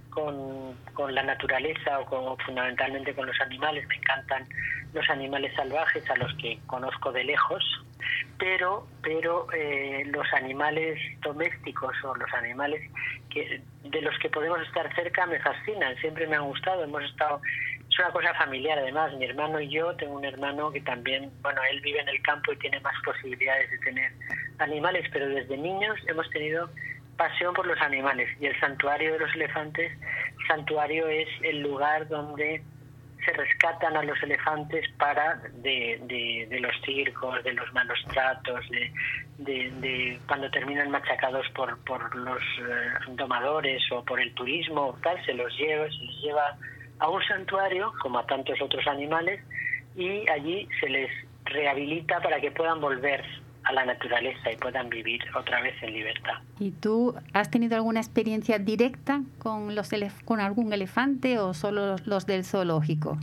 con, 0.09 0.75
con 0.93 1.13
la 1.13 1.23
naturaleza 1.23 1.99
o 1.99 2.05
con, 2.05 2.37
fundamentalmente 2.39 3.13
con 3.15 3.25
los 3.25 3.39
animales 3.41 3.87
me 3.87 3.95
encantan 3.95 4.47
los 4.93 5.09
animales 5.09 5.53
salvajes 5.55 6.07
a 6.09 6.15
los 6.15 6.33
que 6.35 6.59
conozco 6.67 7.11
de 7.11 7.23
lejos 7.23 7.63
pero 8.37 8.87
pero 9.01 9.47
eh, 9.53 10.03
los 10.07 10.31
animales 10.33 10.99
domésticos 11.21 11.95
o 12.03 12.15
los 12.15 12.31
animales 12.33 12.81
que 13.29 13.61
de 13.83 14.01
los 14.01 14.17
que 14.19 14.29
podemos 14.29 14.61
estar 14.61 14.93
cerca 14.95 15.25
me 15.25 15.39
fascinan 15.39 15.95
siempre 15.97 16.27
me 16.27 16.35
han 16.35 16.45
gustado 16.45 16.83
hemos 16.83 17.03
estado 17.03 17.41
es 17.93 17.99
una 17.99 18.11
cosa 18.11 18.33
familiar 18.33 18.79
además 18.79 19.13
mi 19.13 19.25
hermano 19.25 19.59
y 19.59 19.69
yo 19.69 19.95
tengo 19.95 20.15
un 20.15 20.25
hermano 20.25 20.71
que 20.71 20.81
también 20.81 21.31
bueno 21.41 21.61
él 21.71 21.79
vive 21.81 21.99
en 21.99 22.09
el 22.09 22.21
campo 22.21 22.51
y 22.51 22.57
tiene 22.57 22.79
más 22.79 22.95
posibilidades 23.05 23.69
de 23.71 23.77
tener 23.79 24.11
animales 24.59 25.07
pero 25.13 25.27
desde 25.27 25.57
niños 25.57 25.97
hemos 26.07 26.29
tenido 26.31 26.69
pasión 27.17 27.53
por 27.53 27.65
los 27.65 27.79
animales 27.81 28.29
y 28.39 28.47
el 28.47 28.59
santuario 28.59 29.13
de 29.13 29.19
los 29.19 29.33
elefantes. 29.35 29.91
Santuario 30.47 31.07
es 31.07 31.27
el 31.41 31.61
lugar 31.61 32.07
donde 32.07 32.61
se 33.25 33.31
rescatan 33.31 33.95
a 33.95 34.03
los 34.03 34.21
elefantes 34.21 34.85
para 34.97 35.35
de, 35.53 35.97
de, 36.03 36.47
de 36.49 36.59
los 36.59 36.73
circos, 36.83 37.41
de 37.43 37.53
los 37.53 37.71
malos 37.71 37.97
tratos, 38.11 38.67
de, 38.69 38.91
de, 39.37 40.19
cuando 40.27 40.51
terminan 40.51 40.91
machacados 40.91 41.47
por, 41.55 41.77
por 41.85 42.13
los 42.15 42.41
eh, 42.59 43.11
domadores 43.11 43.81
o 43.91 44.03
por 44.03 44.19
el 44.19 44.33
turismo, 44.33 44.97
tal, 45.01 45.23
se 45.25 45.33
los 45.33 45.57
lleva, 45.57 45.87
se 45.87 46.03
les 46.03 46.21
lleva 46.21 46.57
a 46.99 47.09
un 47.09 47.21
santuario, 47.23 47.93
como 48.01 48.19
a 48.19 48.25
tantos 48.25 48.61
otros 48.61 48.85
animales, 48.87 49.41
y 49.95 50.27
allí 50.29 50.67
se 50.79 50.89
les 50.89 51.09
rehabilita 51.45 52.19
para 52.21 52.39
que 52.39 52.51
puedan 52.51 52.79
volver 52.79 53.23
a 53.63 53.73
la 53.73 53.85
naturaleza 53.85 54.51
y 54.51 54.57
puedan 54.57 54.89
vivir 54.89 55.21
otra 55.35 55.61
vez 55.61 55.75
en 55.81 55.93
libertad. 55.93 56.35
¿Y 56.59 56.71
tú 56.71 57.15
has 57.33 57.49
tenido 57.49 57.75
alguna 57.75 57.99
experiencia 57.99 58.59
directa 58.59 59.21
con 59.39 59.75
los 59.75 59.89
con 60.25 60.39
algún 60.39 60.73
elefante 60.73 61.39
o 61.39 61.53
solo 61.53 61.95
los 62.05 62.25
del 62.25 62.43
zoológico? 62.43 63.17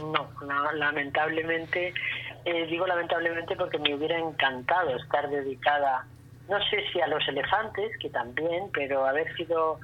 No, 0.00 0.28
no 0.46 0.72
lamentablemente, 0.72 1.94
eh, 2.44 2.66
digo 2.66 2.86
lamentablemente 2.86 3.56
porque 3.56 3.78
me 3.78 3.94
hubiera 3.94 4.18
encantado 4.18 4.96
estar 4.96 5.28
dedicada, 5.30 6.06
no 6.48 6.58
sé 6.68 6.84
si 6.92 7.00
a 7.00 7.06
los 7.06 7.26
elefantes, 7.28 7.96
que 7.98 8.10
también, 8.10 8.70
pero 8.72 9.06
haber 9.06 9.34
sido 9.36 9.78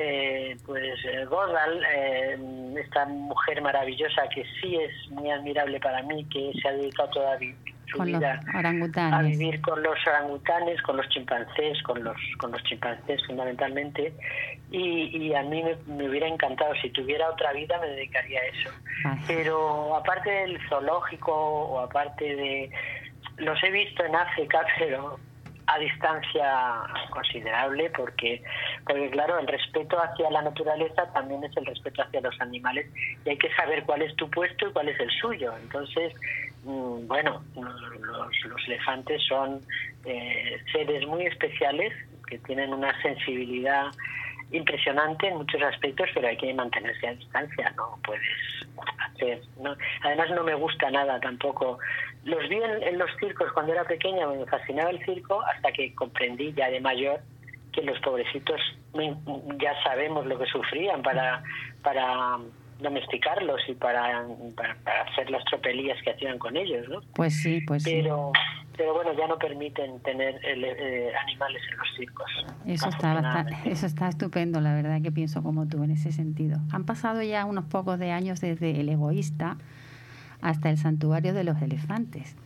eh, 0.00 0.56
pues 0.64 0.94
Godal, 1.28 1.82
eh, 1.92 2.38
esta 2.78 3.04
mujer 3.06 3.60
maravillosa 3.60 4.28
que 4.32 4.44
sí 4.60 4.76
es 4.76 5.10
muy 5.10 5.28
admirable 5.28 5.80
para 5.80 6.02
mí, 6.02 6.24
que 6.26 6.52
se 6.62 6.68
ha 6.68 6.72
dedicado 6.72 7.10
toda 7.10 7.38
su 7.86 7.96
con 7.96 8.06
vida 8.06 8.40
a 8.54 9.22
vivir 9.22 9.60
con 9.60 9.82
los 9.82 9.98
orangutanes, 10.06 10.80
con 10.82 10.98
los 10.98 11.08
chimpancés, 11.08 11.82
con 11.82 12.04
los 12.04 12.16
con 12.38 12.52
los 12.52 12.62
chimpancés 12.62 13.20
fundamentalmente, 13.26 14.12
y, 14.70 15.16
y 15.16 15.34
a 15.34 15.42
mí 15.42 15.64
me, 15.64 15.76
me, 15.92 16.08
hubiera 16.08 16.28
encantado 16.28 16.72
si 16.80 16.90
tuviera 16.90 17.28
otra 17.30 17.52
vida 17.52 17.80
me 17.80 17.88
dedicaría 17.88 18.40
a 18.40 18.44
eso. 18.44 18.70
Ay. 19.04 19.18
Pero 19.26 19.96
aparte 19.96 20.30
del 20.30 20.60
zoológico 20.68 21.32
o 21.32 21.80
aparte 21.80 22.36
de 22.36 22.70
los 23.38 23.62
he 23.64 23.70
visto 23.70 24.04
en 24.04 24.14
África, 24.14 24.64
pero 24.78 25.18
a 25.68 25.78
distancia 25.78 26.82
considerable 27.10 27.90
porque 27.90 28.42
porque 28.86 29.10
claro 29.10 29.38
el 29.38 29.46
respeto 29.46 29.98
hacia 30.02 30.30
la 30.30 30.42
naturaleza 30.42 31.12
también 31.12 31.44
es 31.44 31.56
el 31.56 31.66
respeto 31.66 32.02
hacia 32.02 32.20
los 32.20 32.40
animales 32.40 32.86
y 33.24 33.30
hay 33.30 33.36
que 33.36 33.52
saber 33.54 33.84
cuál 33.84 34.02
es 34.02 34.14
tu 34.16 34.30
puesto 34.30 34.68
y 34.68 34.72
cuál 34.72 34.88
es 34.88 34.98
el 34.98 35.10
suyo. 35.10 35.52
Entonces 35.62 36.14
mmm, 36.64 37.06
bueno 37.06 37.42
los, 37.54 38.44
los, 38.44 38.68
elefantes 38.68 39.22
son 39.28 39.60
eh, 40.04 40.58
seres 40.72 41.06
muy 41.06 41.26
especiales 41.26 41.92
que 42.26 42.38
tienen 42.38 42.72
una 42.72 43.00
sensibilidad 43.02 43.86
impresionante 44.50 45.28
en 45.28 45.36
muchos 45.38 45.62
aspectos, 45.62 46.08
pero 46.14 46.28
hay 46.28 46.36
que 46.36 46.52
mantenerse 46.54 47.08
a 47.08 47.14
distancia, 47.14 47.72
no 47.76 47.98
puedes 48.04 48.22
hacer. 48.98 49.40
¿no? 49.62 49.76
Además, 50.02 50.30
no 50.30 50.44
me 50.44 50.54
gusta 50.54 50.90
nada 50.90 51.20
tampoco. 51.20 51.78
Los 52.24 52.48
vi 52.48 52.56
en, 52.56 52.82
en, 52.82 52.98
los 52.98 53.10
circos 53.18 53.52
cuando 53.52 53.72
era 53.72 53.84
pequeña, 53.84 54.26
me 54.26 54.46
fascinaba 54.46 54.90
el 54.90 55.04
circo, 55.04 55.42
hasta 55.42 55.72
que 55.72 55.94
comprendí 55.94 56.52
ya 56.54 56.70
de 56.70 56.80
mayor 56.80 57.20
que 57.72 57.82
los 57.82 57.98
pobrecitos 58.00 58.60
ya 59.60 59.82
sabemos 59.84 60.26
lo 60.26 60.38
que 60.38 60.46
sufrían 60.46 61.02
para, 61.02 61.42
para 61.82 62.38
domesticarlos 62.80 63.60
y 63.68 63.74
para, 63.74 64.24
para, 64.54 64.76
para, 64.76 65.02
hacer 65.02 65.30
las 65.30 65.44
tropelías 65.44 66.00
que 66.02 66.10
hacían 66.10 66.38
con 66.38 66.56
ellos, 66.56 66.88
¿no? 66.88 67.00
Pues 67.14 67.36
sí, 67.40 67.60
pues 67.66 67.84
pero, 67.84 68.32
sí. 68.34 68.40
Pero 68.76 68.94
bueno, 68.94 69.12
ya 69.14 69.26
no 69.26 69.36
permiten 69.38 70.00
tener 70.02 70.40
el, 70.44 70.64
eh, 70.64 71.12
animales 71.16 71.60
en 71.70 71.78
los 71.78 71.88
circos. 71.96 72.30
Eso 72.64 72.88
está, 72.88 73.14
bastante, 73.14 73.56
eso 73.70 73.86
está 73.86 74.08
estupendo, 74.08 74.60
la 74.60 74.74
verdad 74.74 75.02
que 75.02 75.10
pienso 75.10 75.42
como 75.42 75.66
tú 75.66 75.82
en 75.82 75.90
ese 75.90 76.12
sentido. 76.12 76.58
Han 76.72 76.84
pasado 76.84 77.22
ya 77.22 77.44
unos 77.44 77.64
pocos 77.64 77.98
de 77.98 78.12
años 78.12 78.40
desde 78.40 78.80
El 78.80 78.88
Egoísta 78.88 79.56
hasta 80.40 80.70
el 80.70 80.78
Santuario 80.78 81.34
de 81.34 81.42
los 81.42 81.60
Elefantes. 81.60 82.36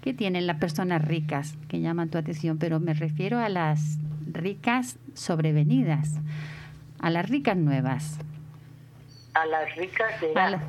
¿Qué 0.00 0.14
tienen 0.14 0.46
las 0.46 0.58
personas 0.58 1.04
ricas 1.04 1.56
que 1.68 1.80
llaman 1.80 2.08
tu 2.08 2.18
atención? 2.18 2.58
Pero 2.58 2.78
me 2.78 2.94
refiero 2.94 3.40
a 3.40 3.48
las 3.48 3.98
ricas 4.30 4.98
sobrevenidas, 5.14 6.20
a 7.00 7.10
las 7.10 7.28
ricas 7.28 7.56
nuevas 7.56 8.20
a 9.34 9.46
las 9.46 9.74
ricas 9.76 10.20
de 10.20 10.32
a 10.34 10.50
la, 10.50 10.62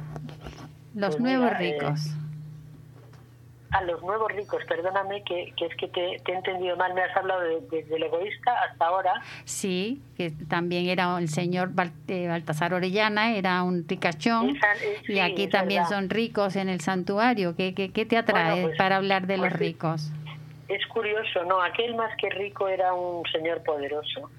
los 0.96 1.16
pues 1.16 1.20
nuevos 1.20 1.52
mira, 1.58 1.58
ricos. 1.58 2.08
Eh, 2.08 2.24
a 3.74 3.82
los 3.82 4.02
nuevos 4.04 4.32
ricos, 4.32 4.64
perdóname 4.66 5.24
que, 5.24 5.52
que 5.58 5.66
es 5.66 5.76
que 5.78 5.88
te, 5.88 6.22
te, 6.24 6.32
he 6.32 6.36
entendido 6.36 6.78
mal, 6.78 6.94
me 6.94 7.02
has 7.02 7.18
hablado 7.18 7.42
desde 7.42 7.84
de, 7.84 7.96
el 7.96 8.04
egoísta 8.04 8.54
hasta 8.70 8.86
ahora. 8.86 9.14
Sí, 9.46 10.00
que 10.16 10.30
también 10.48 10.86
era 10.86 11.18
el 11.18 11.28
señor 11.28 11.72
eh, 12.08 12.28
Baltasar 12.28 12.76
Orellana, 12.76 13.36
era 13.36 13.64
un 13.64 13.88
ricachón, 13.88 14.56
Esa, 14.56 14.74
eh, 14.74 15.02
sí, 15.08 15.14
y 15.14 15.20
aquí 15.20 15.48
también 15.48 15.84
verdad. 15.84 15.98
son 15.98 16.10
ricos 16.12 16.56
en 16.56 16.70
el 16.70 16.82
santuario. 16.82 17.56
¿Qué, 17.56 17.74
qué, 17.74 17.92
qué 17.92 18.06
te 18.06 18.18
atrae 18.18 18.52
bueno, 18.52 18.68
pues, 18.68 18.78
para 18.78 18.98
hablar 18.98 19.26
de 19.26 19.38
pues, 19.38 19.52
los 19.52 19.60
ricos? 19.60 20.12
Es 20.68 20.86
curioso, 20.88 21.44
¿no? 21.46 21.60
Aquel 21.60 21.96
más 21.96 22.16
que 22.18 22.30
rico 22.30 22.68
era 22.68 22.94
un 22.94 23.26
señor 23.32 23.64
poderoso 23.64 24.30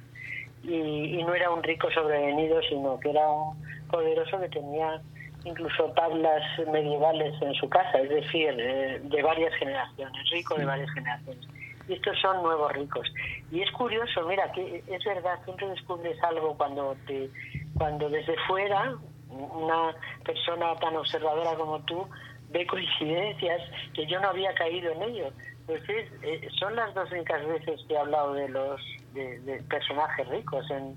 y, 0.63 1.19
y 1.19 1.25
no 1.25 1.35
era 1.35 1.51
un 1.51 1.63
rico 1.63 1.91
sobrevenido, 1.91 2.63
sino 2.69 3.01
que 3.01 3.11
era 3.11 3.29
un 3.29 3.57
poderoso 3.95 4.41
que 4.41 4.49
tenía 4.49 5.01
incluso 5.45 5.85
tablas 5.93 6.43
medievales 6.73 7.41
en 7.41 7.55
su 7.55 7.69
casa, 7.69 8.01
es 8.01 8.09
decir, 8.09 8.57
de, 8.57 8.99
de 8.99 9.23
varias 9.23 9.55
generaciones, 9.55 10.31
rico 10.31 10.57
de 10.57 10.65
varias 10.65 10.91
generaciones. 10.93 11.47
y 11.87 11.93
estos 11.93 12.19
son 12.21 12.43
nuevos 12.43 12.73
ricos. 12.73 13.07
Y 13.53 13.61
es 13.61 13.71
curioso, 13.71 14.27
mira, 14.27 14.51
que 14.53 14.83
es 14.87 15.05
verdad, 15.05 15.39
siempre 15.45 15.69
descubres 15.69 16.21
algo 16.25 16.57
cuando 16.57 16.97
te 17.07 17.31
cuando 17.77 18.09
desde 18.09 18.37
fuera 18.47 18.97
una 19.29 19.95
persona 20.25 20.75
tan 20.77 20.97
observadora 20.97 21.55
como 21.57 21.81
tú 21.81 22.09
ve 22.51 22.67
coincidencias 22.67 23.61
que 23.93 24.07
yo 24.07 24.21
no 24.21 24.29
había 24.29 24.55
caído 24.55 24.93
en 24.93 25.03
ello. 25.03 25.31
Pues 25.67 25.83
es, 25.89 26.11
eh, 26.23 26.49
son 26.59 26.77
las 26.77 26.95
dos 26.95 27.11
únicas 27.11 27.45
veces 27.47 27.81
que 27.87 27.95
he 27.95 27.99
hablado 27.99 28.35
de 28.35 28.49
los 28.49 28.81
de, 29.13 29.63
personajes 29.69 30.29
ricos 30.29 30.71
en, 30.71 30.97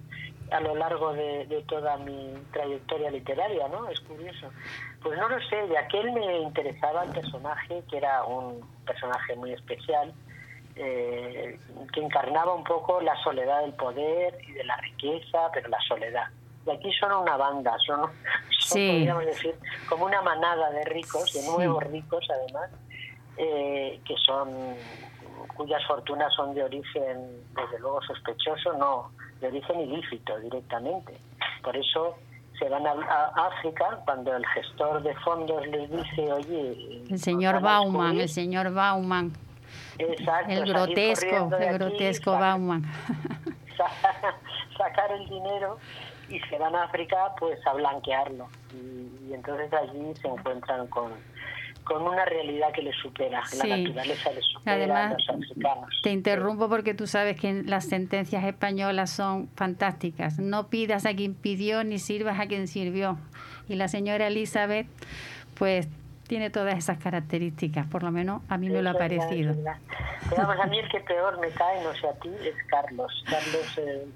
a 0.51 0.59
lo 0.61 0.75
largo 0.75 1.13
de, 1.13 1.63
toda 1.67 1.97
mi 1.97 2.33
trayectoria 2.51 3.11
literaria, 3.11 3.67
¿no? 3.67 3.87
Es 3.89 3.99
curioso. 4.01 4.49
Pues 5.01 5.17
no 5.19 5.29
lo 5.29 5.39
sé, 5.47 5.67
de 5.67 5.77
aquel 5.77 6.11
me 6.11 6.39
interesaba 6.39 7.03
el 7.03 7.11
personaje, 7.11 7.83
que 7.89 7.97
era 7.97 8.23
un 8.23 8.61
personaje 8.85 9.35
muy 9.35 9.51
especial, 9.51 10.13
eh, 10.75 11.59
que 11.91 12.01
encarnaba 12.01 12.53
un 12.53 12.63
poco 12.63 13.01
la 13.01 13.15
soledad 13.23 13.61
del 13.61 13.73
poder 13.73 14.37
y 14.47 14.53
de 14.53 14.63
la 14.63 14.77
riqueza, 14.77 15.49
pero 15.53 15.67
la 15.69 15.79
soledad. 15.87 16.27
Y 16.65 16.71
aquí 16.71 16.91
son 16.93 17.11
una 17.13 17.37
banda, 17.37 17.75
son, 17.85 18.09
podríamos 18.69 19.25
decir, 19.25 19.55
como 19.89 20.05
una 20.05 20.21
manada 20.21 20.69
de 20.71 20.85
ricos, 20.85 21.33
de 21.33 21.43
nuevos 21.43 21.83
ricos 21.85 22.25
además, 22.29 22.69
eh, 23.37 23.99
que 24.05 24.15
son 24.25 24.75
cuyas 25.55 25.83
fortunas 25.87 26.33
son 26.35 26.53
de 26.53 26.63
origen, 26.63 27.43
desde 27.55 27.79
luego, 27.79 28.01
sospechoso, 28.03 28.73
no, 28.73 29.11
de 29.39 29.47
origen 29.47 29.81
ilícito 29.81 30.37
directamente. 30.39 31.17
Por 31.63 31.75
eso 31.75 32.15
se 32.59 32.69
van 32.69 32.85
a, 32.87 32.91
África 33.35 33.99
cuando 34.05 34.35
el 34.35 34.45
gestor 34.47 35.03
de 35.03 35.13
fondos 35.15 35.65
les 35.67 35.89
dice, 35.89 36.31
oye... 36.31 37.03
El 37.09 37.19
señor 37.19 37.61
Bauman, 37.61 38.19
el 38.19 38.29
señor 38.29 38.73
Bauman. 38.73 39.33
Exacto, 39.99 40.51
el 40.51 40.65
grotesco, 40.65 41.55
el 41.59 41.73
grotesco 41.73 42.31
Bauman. 42.31 42.83
Sacar 44.77 45.11
el 45.11 45.27
dinero 45.27 45.77
y 46.29 46.39
se 46.39 46.57
van 46.57 46.75
a 46.75 46.83
África 46.83 47.33
pues 47.39 47.59
a 47.65 47.73
blanquearlo. 47.73 48.47
y 48.73 49.33
entonces 49.33 49.71
allí 49.73 50.13
se 50.21 50.27
encuentran 50.27 50.87
con 50.87 51.11
con 51.87 52.03
una 52.03 52.25
realidad 52.25 52.71
que 52.73 52.81
les 52.81 52.95
supera, 52.97 53.41
la 53.57 53.77
naturaleza 53.77 54.31
les 54.31 54.45
supera 54.45 54.75
Además, 54.75 55.11
a 55.11 55.13
los 55.13 55.29
africanos. 55.29 55.99
Te 56.03 56.11
interrumpo 56.11 56.67
porque 56.67 56.93
tú 56.93 57.07
sabes 57.07 57.39
que 57.39 57.63
las 57.63 57.85
sentencias 57.85 58.43
españolas 58.43 59.09
son 59.09 59.47
fantásticas. 59.55 60.37
No 60.37 60.67
pidas 60.67 61.05
a 61.05 61.15
quien 61.15 61.33
pidió 61.33 61.83
ni 61.83 61.99
sirvas 61.99 62.39
a 62.39 62.47
quien 62.47 62.67
sirvió. 62.67 63.17
Y 63.69 63.75
la 63.75 63.87
señora 63.87 64.27
Elizabeth, 64.27 64.87
pues 65.57 65.87
tiene 66.27 66.49
todas 66.49 66.77
esas 66.77 66.97
características, 66.97 67.87
por 67.87 68.03
lo 68.03 68.11
menos 68.11 68.41
a 68.49 68.57
mí 68.57 68.69
me 68.69 68.81
lo 68.81 68.89
ha 68.89 68.93
parecido. 68.93 69.51
a 69.51 70.65
mí 70.67 70.79
el 70.79 70.89
que 70.89 70.99
peor 70.99 71.39
me 71.39 71.49
cae, 71.51 71.81
no 71.83 71.93
sé 71.93 72.07
a 72.07 72.13
ti, 72.15 72.29
es 72.41 72.55
Carlos. 72.67 73.23
Carlos 73.25 73.77
eh, 73.77 74.07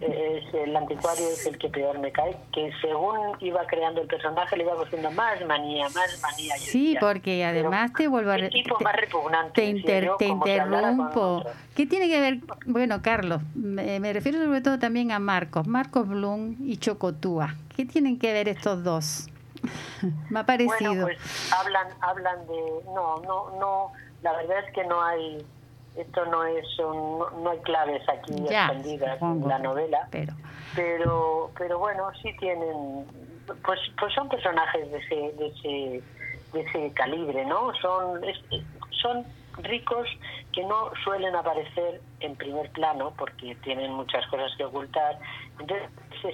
es 0.00 0.54
el 0.54 0.74
anticuario 0.74 1.28
es 1.28 1.46
el 1.46 1.58
que 1.58 1.68
peor 1.68 1.98
me 1.98 2.10
cae, 2.10 2.36
que 2.52 2.72
según 2.80 3.36
iba 3.40 3.66
creando 3.66 4.00
el 4.00 4.08
personaje 4.08 4.56
le 4.56 4.64
iba 4.64 4.74
cogiendo 4.74 5.10
más 5.10 5.44
manía, 5.46 5.88
más 5.90 6.20
manía. 6.22 6.56
Sí, 6.56 6.96
porque 6.98 7.44
además 7.44 7.92
te 7.92 8.08
vuelvo 8.08 8.32
a... 8.32 8.38
más 8.38 8.96
repugnante. 8.96 9.52
Te, 9.52 9.66
interrumpo. 9.66 11.44
¿Qué 11.74 11.86
tiene 11.86 12.08
que 12.08 12.20
ver? 12.20 12.38
Bueno, 12.66 13.02
Carlos, 13.02 13.42
me, 13.54 14.12
refiero 14.12 14.42
sobre 14.42 14.60
todo 14.60 14.78
también 14.78 15.12
a 15.12 15.18
Marcos, 15.18 15.66
Marcos 15.66 16.08
Blum 16.08 16.56
y 16.60 16.78
Chocotúa. 16.78 17.54
¿Qué 17.76 17.84
tienen 17.84 18.18
que 18.18 18.32
ver 18.32 18.48
estos 18.48 18.82
dos? 18.82 19.28
me 20.30 20.40
ha 20.40 20.46
parecido. 20.46 20.92
Bueno, 20.92 21.02
pues 21.02 21.52
hablan, 21.52 21.88
hablan 22.00 22.46
de... 22.46 22.84
No, 22.86 23.18
no, 23.20 23.50
no, 23.58 23.92
la 24.22 24.32
verdad 24.32 24.64
es 24.66 24.72
que 24.72 24.84
no 24.84 25.02
hay 25.02 25.44
esto 25.96 26.24
no 26.26 26.44
es 26.44 26.64
no, 26.78 27.50
hay 27.50 27.58
claves 27.58 28.02
aquí 28.08 28.32
escondidas 28.48 29.20
en 29.20 29.48
la 29.48 29.58
novela 29.58 30.08
pero 30.10 30.34
pero 30.74 31.50
pero 31.58 31.78
bueno 31.78 32.10
sí 32.22 32.34
tienen 32.38 33.06
pues 33.64 33.80
pues 33.98 34.14
son 34.14 34.28
personajes 34.28 34.90
de 34.90 34.98
ese 34.98 35.14
de 35.36 35.46
ese, 35.48 36.02
de 36.52 36.60
ese 36.60 36.92
calibre 36.94 37.44
no 37.44 37.72
son 37.80 38.20
son 39.02 39.24
ricos 39.58 40.06
que 40.52 40.64
no 40.64 40.90
suelen 41.04 41.34
aparecer 41.34 42.00
en 42.20 42.36
primer 42.36 42.70
plano 42.70 43.12
porque 43.16 43.54
tienen 43.56 43.92
muchas 43.92 44.26
cosas 44.26 44.50
que 44.56 44.64
ocultar. 44.64 45.18
Entonces 45.58 45.88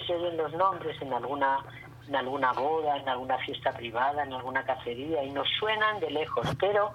se 0.07 0.15
oyen 0.15 0.37
los 0.37 0.53
nombres 0.55 1.01
en 1.01 1.13
alguna 1.13 1.59
en 2.09 2.15
alguna 2.15 2.53
boda 2.53 2.97
en 2.99 3.09
alguna 3.09 3.37
fiesta 3.39 3.73
privada 3.73 4.23
en 4.23 4.33
alguna 4.33 4.65
cacería 4.65 5.25
y 5.25 5.33
nos 5.33 5.49
suenan 5.59 5.99
de 5.99 6.09
lejos 6.13 6.47
pero 6.61 6.93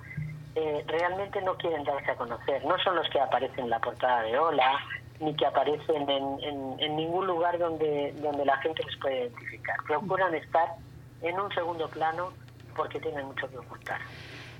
eh, 0.56 0.84
realmente 0.88 1.42
no 1.42 1.56
quieren 1.56 1.84
darse 1.84 2.12
a 2.12 2.16
conocer. 2.16 2.64
No 2.66 2.78
son 2.80 2.96
los 2.96 3.10
que 3.10 3.20
aparecen 3.20 3.66
en 3.66 3.70
la 3.70 3.80
portada 3.80 4.24
de 4.24 4.38
Hola, 4.38 4.80
ni 5.20 5.36
que 5.36 5.46
aparecen 5.46 6.10
en, 6.10 6.80
en, 6.80 6.96
ningún 6.96 7.28
lugar 7.28 7.58
donde, 7.58 8.14
donde 8.22 8.44
la 8.44 8.58
gente 8.58 8.84
les 8.84 8.98
puede 8.98 9.22
identificar. 9.22 9.76
Procuran 9.88 10.34
estar 10.34 10.76
en 11.22 11.40
un 11.40 11.52
segundo 11.54 11.88
plano 11.90 12.34
porque 12.76 13.00
tienen 13.00 13.28
mucho 13.28 13.50
que 13.50 13.58
ocultar. 13.58 14.00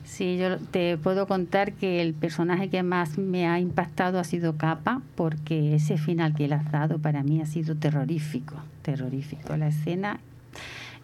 Sí, 0.04 0.38
yo 0.38 0.58
te 0.58 0.98
puedo 0.98 1.28
contar 1.28 1.74
que 1.74 2.02
el 2.02 2.14
personaje 2.14 2.70
que 2.70 2.84
más 2.84 3.18
me 3.18 3.48
ha 3.48 3.60
impactado 3.60 4.20
ha 4.20 4.24
sido 4.24 4.58
Capa, 4.58 5.02
porque 5.16 5.76
ese 5.76 5.98
final 5.98 6.34
que 6.36 6.46
él 6.46 6.54
ha 6.54 6.64
dado 6.72 7.00
para 7.00 7.24
mí 7.24 7.42
ha 7.42 7.46
sido 7.46 7.76
terrorífico, 7.76 8.56
terrorífico. 8.82 9.56
La 9.58 9.68
escena 9.68 10.20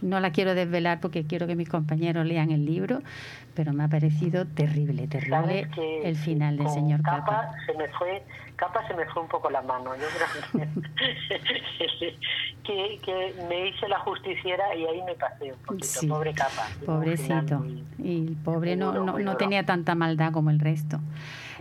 no 0.01 0.19
la 0.19 0.31
quiero 0.31 0.53
desvelar 0.55 0.99
porque 0.99 1.25
quiero 1.25 1.47
que 1.47 1.55
mis 1.55 1.69
compañeros 1.69 2.25
lean 2.25 2.51
el 2.51 2.65
libro, 2.65 3.01
pero 3.55 3.73
me 3.73 3.83
ha 3.83 3.87
parecido 3.87 4.45
terrible, 4.45 5.07
terrible 5.07 5.67
el 6.03 6.15
final 6.15 6.57
del 6.57 6.69
señor 6.69 7.01
Capa. 7.01 7.51
Se 7.65 7.73
me 7.73 7.87
fue, 7.89 8.23
Capa 8.55 8.87
se 8.87 8.93
me 8.93 9.05
fue 9.05 9.23
un 9.23 9.27
poco 9.27 9.49
la 9.49 9.61
mano. 9.61 9.95
Yo 9.95 10.05
creo 10.53 10.71
que, 12.63 12.99
que 13.03 13.33
me 13.49 13.69
hice 13.69 13.87
la 13.87 13.99
justiciera 13.99 14.75
y 14.75 14.85
ahí 14.85 15.01
me 15.03 15.15
pasé 15.15 15.51
un 15.51 15.59
poquito. 15.59 16.07
Pobre 16.07 16.33
Capa. 16.33 16.67
Pobrecito. 16.85 17.65
Y 17.97 18.27
el 18.27 18.35
pobre 18.35 18.75
no, 18.75 18.93
no, 18.93 19.17
no 19.17 19.37
tenía 19.37 19.65
tanta 19.65 19.95
maldad 19.95 20.31
como 20.31 20.51
el 20.51 20.59
resto. 20.59 20.99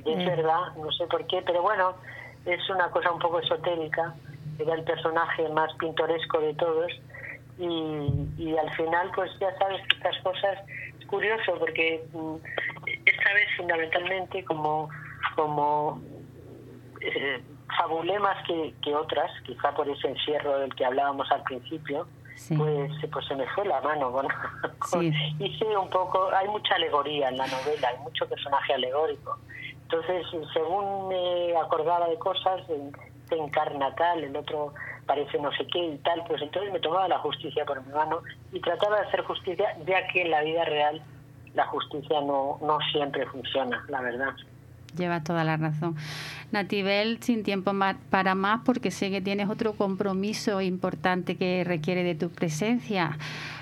Es 0.04 0.18
eh. 0.18 0.24
verdad, 0.26 0.74
no 0.76 0.92
sé 0.92 1.06
por 1.06 1.26
qué, 1.26 1.42
pero 1.44 1.62
bueno, 1.62 1.94
es 2.44 2.68
una 2.68 2.90
cosa 2.90 3.10
un 3.10 3.18
poco 3.18 3.40
esotérica. 3.40 4.14
Era 4.58 4.74
el 4.74 4.84
personaje 4.84 5.48
más 5.50 5.72
pintoresco 5.74 6.40
de 6.40 6.54
todos 6.54 6.92
y, 7.58 8.28
y 8.36 8.56
al 8.56 8.70
final 8.74 9.10
pues 9.14 9.30
ya 9.40 9.56
sabes 9.58 9.80
que 9.88 9.96
estas 9.96 10.18
cosas 10.22 10.58
es 11.00 11.06
curioso 11.06 11.54
porque 11.58 12.04
mm, 12.12 12.34
esta 13.06 13.32
vez 13.34 13.48
fundamentalmente 13.56 14.44
como 14.44 14.88
como 15.34 16.00
eh, 17.00 17.42
fabulé 17.78 18.18
más 18.18 18.46
que, 18.46 18.74
que 18.82 18.94
otras 18.94 19.30
quizá 19.44 19.74
por 19.74 19.88
ese 19.88 20.08
encierro 20.08 20.58
del 20.58 20.74
que 20.74 20.84
hablábamos 20.84 21.30
al 21.30 21.42
principio 21.44 22.06
pues 22.56 22.92
pues 23.10 23.26
se 23.26 23.34
me 23.34 23.46
fue 23.54 23.64
la 23.64 23.80
mano 23.80 24.10
bueno 24.10 24.28
hice 25.38 25.76
un 25.76 25.88
poco 25.88 26.28
hay 26.34 26.48
mucha 26.48 26.74
alegoría 26.74 27.28
en 27.28 27.38
la 27.38 27.46
novela 27.46 27.88
hay 27.88 27.98
mucho 28.02 28.28
personaje 28.28 28.74
alegórico. 28.74 29.38
Entonces 29.82 30.26
según 30.52 31.08
me 31.08 31.56
acordaba 31.56 32.08
de 32.08 32.18
cosas 32.18 32.60
se 33.28 33.36
encarna 33.36 33.94
tal 33.94 34.22
el 34.22 34.36
otro 34.36 34.74
parece 35.06 35.38
no 35.38 35.50
sé 35.52 35.66
qué 35.72 35.78
y 35.78 35.98
tal, 35.98 36.24
pues 36.26 36.42
entonces 36.42 36.72
me 36.72 36.80
tomaba 36.80 37.08
la 37.08 37.18
justicia 37.18 37.64
por 37.64 37.84
mi 37.84 37.92
mano 37.92 38.20
y 38.52 38.60
trataba 38.60 39.00
de 39.00 39.06
hacer 39.06 39.22
justicia, 39.22 39.76
ya 39.86 40.06
que 40.08 40.22
en 40.22 40.30
la 40.30 40.42
vida 40.42 40.64
real 40.64 41.02
la 41.54 41.66
justicia 41.66 42.20
no, 42.20 42.58
no 42.60 42.78
siempre 42.92 43.26
funciona, 43.26 43.84
la 43.88 44.00
verdad. 44.00 44.34
Lleva 44.96 45.22
toda 45.22 45.44
la 45.44 45.56
razón. 45.56 45.96
Natibel, 46.52 47.22
sin 47.22 47.42
tiempo 47.42 47.72
para 48.10 48.34
más, 48.34 48.60
porque 48.64 48.90
sé 48.90 49.10
que 49.10 49.20
tienes 49.20 49.48
otro 49.48 49.74
compromiso 49.74 50.60
importante 50.60 51.36
que 51.36 51.64
requiere 51.64 52.02
de 52.02 52.14
tu 52.14 52.30
presencia. 52.30 53.18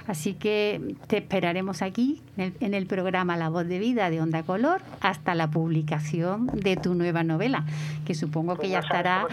Así 0.07 0.35
que 0.35 0.97
te 1.07 1.19
esperaremos 1.19 1.81
aquí 1.81 2.23
en 2.37 2.75
el, 2.75 2.87
programa 2.87 3.39
La 3.39 3.49
Voz 3.49 3.67
de 3.67 3.79
Vida 3.79 4.11
de 4.11 4.21
Onda 4.21 4.43
Color 4.43 4.83
hasta 5.01 5.35
la 5.35 5.51
publicación 5.51 6.47
de 6.49 6.77
tu 6.77 6.95
nueva 6.95 7.25
novela, 7.25 7.65
que 8.05 8.15
supongo 8.15 8.55
que 8.55 8.69
pues 8.69 8.71
ya 8.73 8.81
estará 8.81 9.27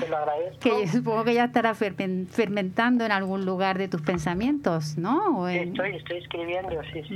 que 0.61 0.87
supongo 0.87 1.25
que 1.25 1.33
ya 1.33 1.45
estará 1.45 1.75
fermentando 1.75 3.03
en 3.03 3.11
algún 3.11 3.45
lugar 3.45 3.77
de 3.77 3.89
tus 3.89 4.01
pensamientos, 4.01 4.97
¿no? 4.97 5.49
Estoy, 5.49 5.95
estoy 5.97 6.17
escribiendo, 6.19 6.81
sí, 6.93 7.03
sí. 7.07 7.15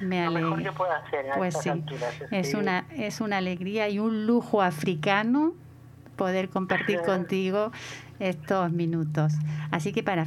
Me, 0.00 0.24
lo, 0.24 0.30
mejor 0.30 0.62
que 0.62 0.72
puedo 0.72 0.92
hacer 0.92 1.30
a 1.30 1.36
pues 1.36 1.58
sí. 1.58 1.70
Es 2.30 2.54
una 2.54 2.86
es 2.96 3.20
una 3.20 3.36
alegría 3.36 3.88
y 3.90 3.98
un 3.98 4.26
lujo 4.26 4.62
africano 4.62 5.52
poder 6.16 6.48
compartir 6.48 7.00
contigo 7.06 7.70
estos 8.18 8.72
minutos. 8.72 9.32
Así 9.70 9.92
que 9.92 10.02
para, 10.02 10.26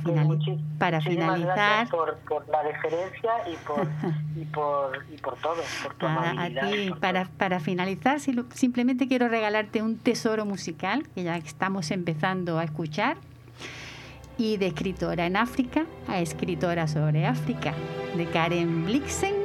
para 0.77 1.01
finalizar... 1.01 1.87
Por, 1.89 2.17
por, 2.19 2.47
la 2.49 2.63
deferencia 2.63 3.31
y 3.51 3.55
por, 3.65 3.87
y 4.35 4.45
por, 4.45 5.05
y 5.13 5.17
por 5.17 5.35
todo, 5.37 5.61
por 5.83 5.93
tu 5.95 6.05
a, 6.05 6.49
ti, 6.61 6.91
para, 6.99 7.25
para 7.25 7.59
finalizar, 7.59 8.19
simplemente 8.19 9.07
quiero 9.07 9.27
regalarte 9.27 9.81
un 9.81 9.97
tesoro 9.97 10.45
musical 10.45 11.07
que 11.15 11.23
ya 11.23 11.37
estamos 11.37 11.91
empezando 11.91 12.59
a 12.59 12.63
escuchar 12.63 13.17
y 14.37 14.57
de 14.57 14.67
escritora 14.67 15.25
en 15.25 15.35
África 15.35 15.85
a 16.07 16.19
escritora 16.19 16.87
sobre 16.87 17.25
África, 17.25 17.73
de 18.15 18.25
Karen 18.25 18.85
Blixen 18.85 19.35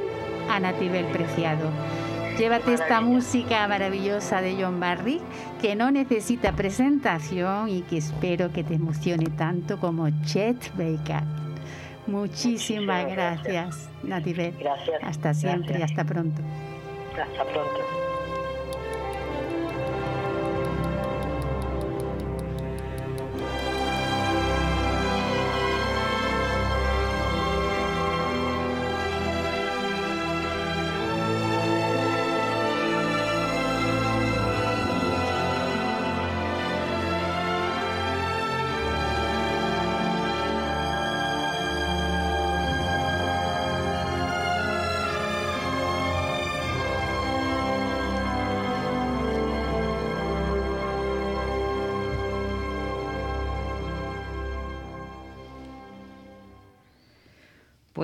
a 0.49 0.59
Natibel 0.59 1.05
Preciado. 1.07 1.69
Llévate 2.37 2.73
esta 2.73 2.99
música 2.99 3.65
maravillosa 3.67 4.41
de 4.41 4.61
John 4.61 4.79
Barry, 4.79 5.21
que 5.61 5.73
no 5.75 5.89
necesita 5.89 6.51
presentación 6.51 7.69
y 7.69 7.81
que 7.83 7.97
espero 7.97 8.51
que 8.51 8.63
te 8.63 8.73
emocione 8.73 9.27
tanto 9.37 9.79
como 9.79 10.09
Chet 10.25 10.69
Baker. 10.75 11.23
Muchísimas 12.07 13.05
gracias, 13.07 13.89
gracias. 14.03 14.53
Gracias. 14.59 15.01
Hasta 15.01 15.33
siempre 15.33 15.79
y 15.79 15.81
hasta 15.81 16.03
pronto. 16.03 16.41
Hasta 17.11 17.43
pronto. 17.45 17.79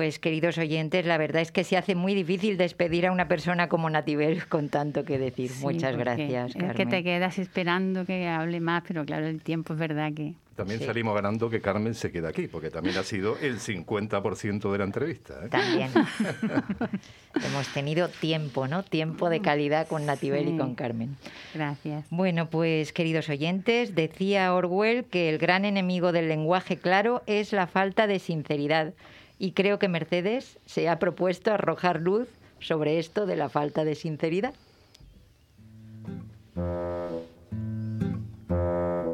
Pues 0.02 0.18
queridos 0.18 0.58
oyentes, 0.58 1.06
la 1.06 1.16
verdad 1.16 1.42
es 1.42 1.52
que 1.52 1.62
se 1.62 1.76
hace 1.76 1.94
muy 1.94 2.12
difícil 2.12 2.56
despedir 2.56 3.06
a 3.06 3.12
una 3.12 3.28
persona 3.28 3.68
como 3.68 3.88
Natibel 3.88 4.44
con 4.48 4.68
tanto 4.68 5.04
que 5.04 5.16
decir. 5.16 5.52
Muchas 5.60 5.96
gracias. 5.96 6.56
Es 6.56 6.72
que 6.74 6.86
te 6.86 7.04
quedas 7.04 7.38
esperando 7.38 8.04
que 8.04 8.26
hable 8.26 8.58
más, 8.58 8.82
pero 8.84 9.04
claro, 9.04 9.28
el 9.28 9.40
tiempo 9.42 9.74
es 9.74 9.78
verdad 9.78 10.12
que... 10.12 10.34
También 10.56 10.80
salimos 10.80 11.14
ganando 11.14 11.48
que 11.48 11.60
Carmen 11.60 11.94
se 11.94 12.10
queda 12.10 12.30
aquí, 12.30 12.48
porque 12.48 12.68
también 12.68 12.96
ha 12.96 13.04
sido 13.04 13.38
el 13.38 13.60
50% 13.60 14.72
de 14.72 14.78
la 14.78 14.84
entrevista. 14.84 15.34
¿eh? 15.44 15.48
También. 15.48 15.90
Hemos 17.46 17.68
tenido 17.72 18.08
tiempo, 18.08 18.66
¿no? 18.66 18.82
Tiempo 18.82 19.30
de 19.30 19.40
calidad 19.40 19.86
con 19.86 20.04
Natibel 20.04 20.48
y 20.48 20.58
con 20.58 20.74
Carmen. 20.74 21.16
Gracias. 21.54 22.06
Bueno, 22.10 22.50
pues 22.50 22.92
queridos 22.92 23.28
oyentes, 23.28 23.94
decía 23.94 24.52
Orwell 24.52 25.04
que 25.04 25.28
el 25.28 25.38
gran 25.38 25.64
enemigo 25.64 26.10
del 26.10 26.28
lenguaje 26.28 26.76
claro 26.76 27.22
es 27.26 27.52
la 27.52 27.68
falta 27.68 28.08
de 28.08 28.18
sinceridad 28.18 28.94
y 29.42 29.50
creo 29.50 29.80
que 29.80 29.88
Mercedes 29.88 30.60
se 30.66 30.88
ha 30.88 31.00
propuesto 31.00 31.52
arrojar 31.52 32.00
luz 32.00 32.28
sobre 32.60 33.00
esto 33.00 33.26
de 33.26 33.34
la 33.34 33.48
falta 33.48 33.84
de 33.84 33.96
sinceridad. 33.96 34.54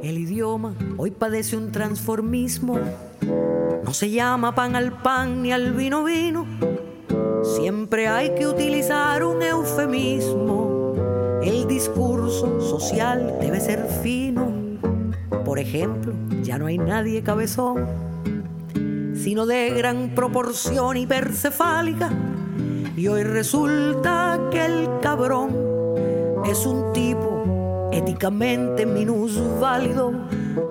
El 0.02 0.18
idioma 0.18 0.74
hoy 0.98 1.12
padece 1.12 1.56
un 1.56 1.72
transformismo. 1.72 2.78
No 3.82 3.94
se 3.94 4.10
llama 4.10 4.54
pan 4.54 4.76
al 4.76 5.00
pan 5.00 5.40
ni 5.40 5.50
al 5.50 5.72
vino 5.72 6.04
vino. 6.04 6.44
Siempre 7.42 8.06
hay 8.08 8.34
que 8.34 8.46
utilizar 8.46 9.24
un 9.24 9.42
eufemismo. 9.42 10.92
El 11.42 11.66
discurso 11.66 12.60
social 12.60 13.38
debe 13.40 13.60
ser 13.60 13.86
fino. 14.02 14.52
Por 15.46 15.58
ejemplo, 15.58 16.12
ya 16.42 16.58
no 16.58 16.66
hay 16.66 16.76
nadie 16.76 17.22
cabezón 17.22 18.08
sino 19.18 19.46
de 19.46 19.70
gran 19.70 20.14
proporción 20.14 20.96
hipercefálica. 20.96 22.10
Y 22.96 23.08
hoy 23.08 23.22
resulta 23.22 24.48
que 24.50 24.64
el 24.64 24.88
cabrón 25.00 25.54
es 26.46 26.66
un 26.66 26.92
tipo 26.92 27.88
éticamente 27.92 28.86
minusválido, 28.86 30.08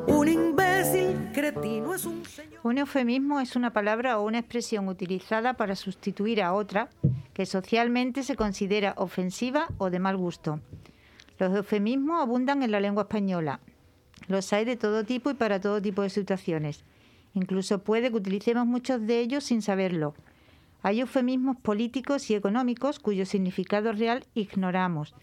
un 0.08 0.28
imbécil 0.28 1.30
cretino, 1.34 1.94
es 1.94 2.06
un 2.06 2.26
señor. 2.26 2.60
Un 2.64 2.78
eufemismo 2.78 3.40
es 3.40 3.56
una 3.56 3.72
palabra 3.72 4.20
o 4.20 4.26
una 4.26 4.40
expresión 4.40 4.88
utilizada 4.88 5.54
para 5.54 5.76
sustituir 5.76 6.42
a 6.42 6.54
otra 6.54 6.90
que 7.34 7.46
socialmente 7.46 8.24
se 8.24 8.36
considera 8.36 8.94
ofensiva 8.98 9.68
o 9.78 9.90
de 9.90 10.00
mal 10.00 10.18
gusto. 10.18 10.60
Los 11.40 11.56
eufemismos 11.56 12.22
abundan 12.22 12.64
en 12.64 12.72
la 12.72 12.80
lengua 12.80 13.04
española. 13.04 13.60
Los 14.28 14.52
hay 14.54 14.66
de 14.66 14.76
todo 14.76 15.04
tipo 15.04 15.30
y 15.30 15.36
para 15.36 15.62
todo 15.62 15.82
tipo 15.82 16.02
de 16.02 16.10
situaciones. 16.10 16.84
Incluso 17.34 17.84
puede 17.84 18.10
que 18.10 18.18
utilicemos 18.18 18.66
muchos 18.66 19.06
de 19.06 19.20
ellos 19.20 19.44
sin 19.44 19.62
saberlo. 19.62 20.16
Hay 20.82 21.02
eufemismos 21.02 21.58
políticos 21.58 22.30
y 22.30 22.36
económicos 22.36 23.00
cuyo 23.00 23.26
significado 23.26 23.92
real 23.92 24.26
ignoramos. 24.34 25.14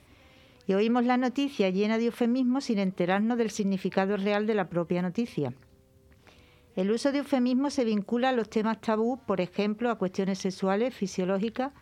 Y 0.67 0.75
oímos 0.75 1.05
la 1.05 1.17
noticia 1.17 1.71
llena 1.71 1.99
de 1.99 2.07
eufemismos 2.07 2.65
sin 2.65 2.79
enterarnos 2.79 3.39
del 3.39 3.51
significado 3.51 4.17
real 4.17 4.47
de 4.47 4.55
la 4.55 4.69
propia 4.69 5.03
noticia. 5.03 5.55
El 6.77 6.91
uso 6.91 7.13
de 7.13 7.19
eufemismos 7.19 7.75
se 7.75 7.85
vincula 7.85 8.31
a 8.31 8.33
los 8.33 8.51
temas 8.51 8.81
tabú, 8.81 9.19
por 9.27 9.41
ejemplo, 9.41 9.91
a 9.91 9.99
cuestiones 9.99 10.39
sexuales, 10.39 10.95
fisiológicas, 10.95 11.73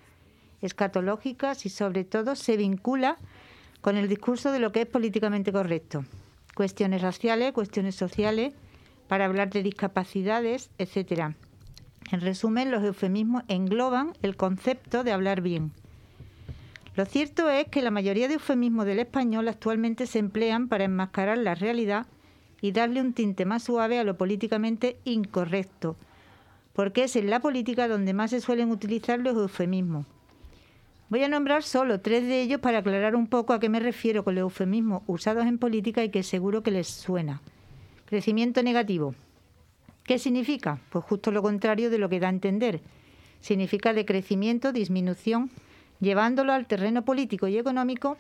escatológicas 0.60 1.64
y 1.64 1.70
sobre 1.70 2.04
todo 2.04 2.36
se 2.36 2.56
vincula 2.56 3.16
con 3.80 3.96
el 3.96 4.08
discurso 4.08 4.52
de 4.52 4.58
lo 4.58 4.70
que 4.70 4.82
es 4.82 4.86
políticamente 4.86 5.52
correcto. 5.52 6.04
Cuestiones 6.54 7.00
raciales, 7.00 7.52
cuestiones 7.52 7.94
sociales, 7.94 8.54
para 9.08 9.26
hablar 9.26 9.50
de 9.50 9.62
discapacidades, 9.62 10.70
etc. 10.78 11.34
En 12.10 12.20
resumen, 12.20 12.70
los 12.70 12.82
eufemismos 12.82 13.42
engloban 13.48 14.12
el 14.22 14.36
concepto 14.36 15.04
de 15.04 15.12
hablar 15.12 15.40
bien. 15.40 15.72
Lo 16.94 17.06
cierto 17.06 17.48
es 17.48 17.68
que 17.68 17.80
la 17.80 17.90
mayoría 17.90 18.28
de 18.28 18.34
eufemismos 18.34 18.84
del 18.84 18.98
español 18.98 19.48
actualmente 19.48 20.06
se 20.06 20.18
emplean 20.18 20.68
para 20.68 20.84
enmascarar 20.84 21.38
la 21.38 21.54
realidad 21.54 22.06
y 22.60 22.72
darle 22.72 23.00
un 23.00 23.14
tinte 23.14 23.46
más 23.46 23.64
suave 23.64 23.98
a 23.98 24.04
lo 24.04 24.16
políticamente 24.18 24.98
incorrecto, 25.04 25.96
porque 26.74 27.04
es 27.04 27.16
en 27.16 27.30
la 27.30 27.40
política 27.40 27.88
donde 27.88 28.12
más 28.12 28.30
se 28.30 28.40
suelen 28.40 28.70
utilizar 28.70 29.18
los 29.18 29.36
eufemismos. 29.36 30.06
Voy 31.08 31.24
a 31.24 31.28
nombrar 31.28 31.62
solo 31.62 32.00
tres 32.00 32.26
de 32.26 32.40
ellos 32.40 32.60
para 32.60 32.78
aclarar 32.78 33.16
un 33.16 33.26
poco 33.26 33.52
a 33.52 33.60
qué 33.60 33.68
me 33.68 33.80
refiero 33.80 34.22
con 34.22 34.34
los 34.34 34.42
eufemismos 34.42 35.02
usados 35.06 35.46
en 35.46 35.58
política 35.58 36.04
y 36.04 36.10
que 36.10 36.22
seguro 36.22 36.62
que 36.62 36.70
les 36.70 36.88
suena. 36.88 37.42
Crecimiento 38.12 38.62
negativo. 38.62 39.14
¿Qué 40.04 40.18
significa? 40.18 40.78
Pues 40.90 41.02
justo 41.02 41.30
lo 41.30 41.40
contrario 41.40 41.88
de 41.88 41.96
lo 41.96 42.10
que 42.10 42.20
da 42.20 42.26
a 42.26 42.30
entender. 42.30 42.82
Significa 43.40 43.94
decrecimiento, 43.94 44.70
disminución. 44.70 45.50
Llevándolo 45.98 46.52
al 46.52 46.66
terreno 46.66 47.06
político 47.06 47.48
y 47.48 47.56
económico, 47.56 48.18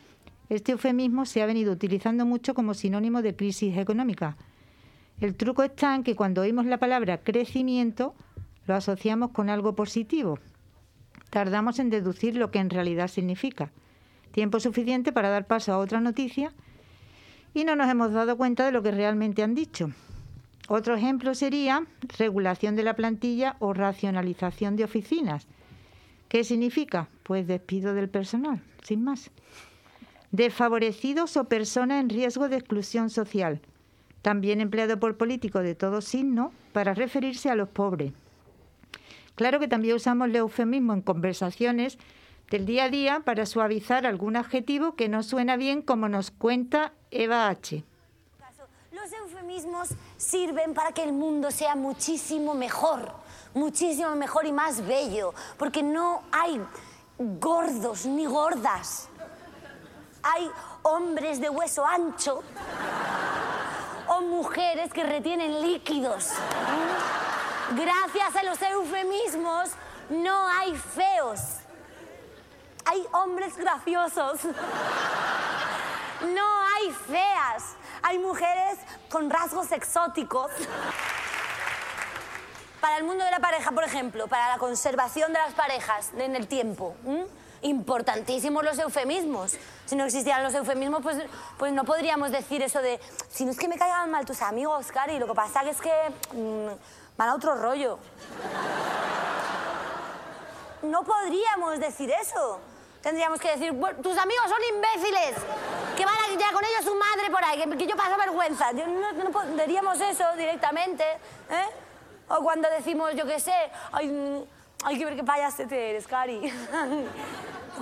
este 0.48 0.72
eufemismo 0.72 1.26
se 1.26 1.42
ha 1.42 1.46
venido 1.46 1.74
utilizando 1.74 2.24
mucho 2.24 2.54
como 2.54 2.72
sinónimo 2.72 3.20
de 3.20 3.36
crisis 3.36 3.76
económica. 3.76 4.38
El 5.20 5.34
truco 5.34 5.62
está 5.62 5.94
en 5.94 6.04
que 6.04 6.16
cuando 6.16 6.40
oímos 6.40 6.64
la 6.64 6.78
palabra 6.78 7.18
crecimiento, 7.18 8.14
lo 8.66 8.74
asociamos 8.74 9.32
con 9.32 9.50
algo 9.50 9.74
positivo. 9.74 10.38
Tardamos 11.28 11.78
en 11.78 11.90
deducir 11.90 12.34
lo 12.36 12.50
que 12.50 12.60
en 12.60 12.70
realidad 12.70 13.08
significa. 13.08 13.70
Tiempo 14.30 14.58
suficiente 14.58 15.12
para 15.12 15.28
dar 15.28 15.46
paso 15.46 15.70
a 15.70 15.76
otra 15.76 16.00
noticia 16.00 16.54
y 17.54 17.64
no 17.64 17.76
nos 17.76 17.90
hemos 17.90 18.12
dado 18.12 18.36
cuenta 18.36 18.64
de 18.64 18.72
lo 18.72 18.82
que 18.82 18.90
realmente 18.90 19.42
han 19.42 19.54
dicho. 19.54 19.90
Otro 20.68 20.94
ejemplo 20.94 21.34
sería 21.34 21.86
regulación 22.18 22.76
de 22.76 22.84
la 22.84 22.94
plantilla 22.94 23.56
o 23.58 23.72
racionalización 23.74 24.76
de 24.76 24.84
oficinas. 24.84 25.46
¿Qué 26.28 26.44
significa? 26.44 27.08
Pues 27.24 27.46
despido 27.46 27.94
del 27.94 28.08
personal, 28.08 28.62
sin 28.82 29.04
más. 29.04 29.30
Desfavorecidos 30.30 31.36
o 31.36 31.44
personas 31.44 32.00
en 32.00 32.08
riesgo 32.08 32.48
de 32.48 32.56
exclusión 32.56 33.10
social, 33.10 33.60
también 34.22 34.60
empleado 34.60 34.98
por 34.98 35.18
políticos 35.18 35.62
de 35.62 35.74
todo 35.74 36.00
signo 36.00 36.52
para 36.72 36.94
referirse 36.94 37.50
a 37.50 37.54
los 37.54 37.68
pobres. 37.68 38.12
Claro 39.34 39.60
que 39.60 39.68
también 39.68 39.96
usamos 39.96 40.28
el 40.28 40.36
eufemismo 40.36 40.94
en 40.94 41.02
conversaciones 41.02 41.98
del 42.50 42.64
día 42.64 42.84
a 42.84 42.88
día 42.88 43.20
para 43.20 43.44
suavizar 43.44 44.06
algún 44.06 44.36
adjetivo 44.36 44.94
que 44.94 45.08
no 45.08 45.22
suena 45.22 45.56
bien 45.56 45.82
como 45.82 46.08
nos 46.08 46.30
cuenta 46.30 46.92
Eva 47.12 47.48
H. 47.48 47.84
Los 48.90 49.12
eufemismos 49.12 49.90
sirven 50.16 50.74
para 50.74 50.92
que 50.92 51.02
el 51.02 51.12
mundo 51.12 51.50
sea 51.50 51.74
muchísimo 51.74 52.54
mejor, 52.54 53.12
muchísimo 53.54 54.14
mejor 54.16 54.46
y 54.46 54.52
más 54.52 54.84
bello, 54.86 55.32
porque 55.58 55.82
no 55.82 56.22
hay 56.32 56.60
gordos 57.18 58.06
ni 58.06 58.26
gordas. 58.26 59.08
Hay 60.22 60.50
hombres 60.82 61.40
de 61.40 61.48
hueso 61.50 61.86
ancho 61.86 62.42
o 64.08 64.20
mujeres 64.22 64.92
que 64.92 65.04
retienen 65.04 65.60
líquidos. 65.62 66.30
Gracias 67.76 68.36
a 68.36 68.42
los 68.42 68.60
eufemismos 68.60 69.70
no 70.10 70.48
hay 70.48 70.74
feos 70.76 71.62
hay 72.84 73.04
hombres 73.12 73.56
graciosos. 73.56 74.40
No 76.34 76.61
hay 76.82 76.92
feas. 76.92 77.76
Hay 78.02 78.18
mujeres 78.18 78.78
con 79.08 79.30
rasgos 79.30 79.70
exóticos. 79.72 80.50
Para 82.80 82.96
el 82.96 83.04
mundo 83.04 83.24
de 83.24 83.30
la 83.30 83.38
pareja, 83.38 83.70
por 83.70 83.84
ejemplo, 83.84 84.26
para 84.26 84.48
la 84.48 84.58
conservación 84.58 85.32
de 85.32 85.38
las 85.38 85.54
parejas 85.54 86.10
en 86.16 86.34
el 86.34 86.48
tiempo, 86.48 86.96
importantísimos 87.62 88.64
los 88.64 88.78
eufemismos. 88.78 89.56
Si 89.86 89.94
no 89.94 90.04
existieran 90.04 90.42
los 90.42 90.54
eufemismos, 90.54 91.00
pues, 91.00 91.18
pues 91.58 91.72
no 91.72 91.84
podríamos 91.84 92.32
decir 92.32 92.60
eso 92.60 92.82
de, 92.82 92.98
si 93.30 93.44
no 93.44 93.52
es 93.52 93.58
que 93.58 93.68
me 93.68 93.78
caigan 93.78 94.10
mal 94.10 94.26
tus 94.26 94.42
amigos, 94.42 94.90
Cari, 94.90 95.20
lo 95.20 95.28
que 95.28 95.34
pasa 95.34 95.62
es 95.62 95.80
que 95.80 95.92
mm, 96.32 97.16
van 97.16 97.28
a 97.28 97.34
otro 97.34 97.54
rollo. 97.54 97.98
No 100.82 101.04
podríamos 101.04 101.78
decir 101.78 102.10
eso. 102.10 102.58
Tendríamos 103.02 103.40
que 103.40 103.50
decir, 103.50 103.72
"Bueno, 103.72 103.98
tus 104.00 104.16
amigos 104.16 104.44
son 104.48 104.58
imbéciles, 104.74 105.34
que 105.96 106.04
van 106.04 106.14
a 106.14 106.38
ya 106.38 106.52
con 106.52 106.64
ellos 106.64 106.84
su 106.84 106.94
madre 106.94 107.30
por 107.30 107.44
ahí, 107.44 107.62
que, 107.76 107.86
yo 107.86 107.96
paso 107.96 108.16
vergüenza. 108.16 108.72
No, 108.72 109.12
no 109.12 109.30
po- 109.30 109.42
diríamos 109.42 110.00
eso 110.00 110.24
directamente, 110.36 111.02
¿eh? 111.50 111.66
O 112.28 112.36
cuando 112.42 112.68
decimos, 112.70 113.12
yo 113.14 113.26
qué 113.26 113.38
sé, 113.40 113.52
ay, 113.92 114.06
mm, 114.08 114.44
hay 114.84 114.98
que 114.98 115.04
ver 115.04 115.16
qué 115.16 115.24
payasete 115.24 115.90
eres, 115.90 116.06
Cari. 116.06 116.40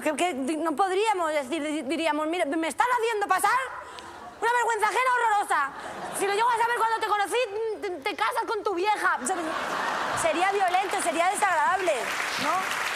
Que 0.01 0.33
no 0.35 0.73
podríamos 0.77 1.31
decir, 1.33 1.61
di- 1.63 1.83
diríamos, 1.83 2.27
mira, 2.29 2.45
me 2.47 2.69
estás 2.69 2.87
haciendo 2.97 3.27
pasar 3.27 3.59
una 4.41 4.53
vergüenza 4.53 4.87
ajena 4.87 5.11
horrorosa. 5.17 5.71
Si 6.19 6.27
lo 6.27 6.33
llego 6.33 6.49
a 6.49 6.57
saber 6.57 6.77
cuando 6.79 7.01
te 7.01 7.07
conocí, 7.09 8.01
te, 8.05 8.17
casas 8.17 8.45
con 8.47 8.63
tu 8.63 8.73
vieja. 8.75 9.19
Sería 10.23 10.53
violento, 10.53 11.03
sería 11.03 11.29
desagradable, 11.29 11.93
¿no? 12.43 12.90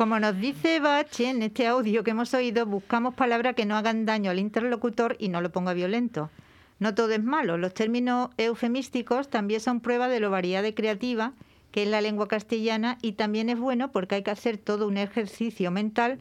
Como 0.00 0.18
nos 0.18 0.40
dice 0.40 0.80
Bach 0.80 1.20
en 1.20 1.42
este 1.42 1.66
audio 1.66 2.02
que 2.02 2.12
hemos 2.12 2.32
oído, 2.32 2.64
buscamos 2.64 3.12
palabras 3.14 3.54
que 3.54 3.66
no 3.66 3.76
hagan 3.76 4.06
daño 4.06 4.30
al 4.30 4.38
interlocutor 4.38 5.14
y 5.18 5.28
no 5.28 5.42
lo 5.42 5.52
ponga 5.52 5.74
violento. 5.74 6.30
No 6.78 6.94
todo 6.94 7.10
es 7.10 7.22
malo. 7.22 7.58
Los 7.58 7.74
términos 7.74 8.30
eufemísticos 8.38 9.28
también 9.28 9.60
son 9.60 9.80
prueba 9.80 10.08
de 10.08 10.18
lo 10.18 10.30
variada 10.30 10.68
y 10.68 10.72
creativa 10.72 11.34
que 11.70 11.82
es 11.82 11.88
la 11.90 12.00
lengua 12.00 12.28
castellana 12.28 12.96
y 13.02 13.12
también 13.12 13.50
es 13.50 13.58
bueno 13.58 13.92
porque 13.92 14.14
hay 14.14 14.22
que 14.22 14.30
hacer 14.30 14.56
todo 14.56 14.88
un 14.88 14.96
ejercicio 14.96 15.70
mental 15.70 16.18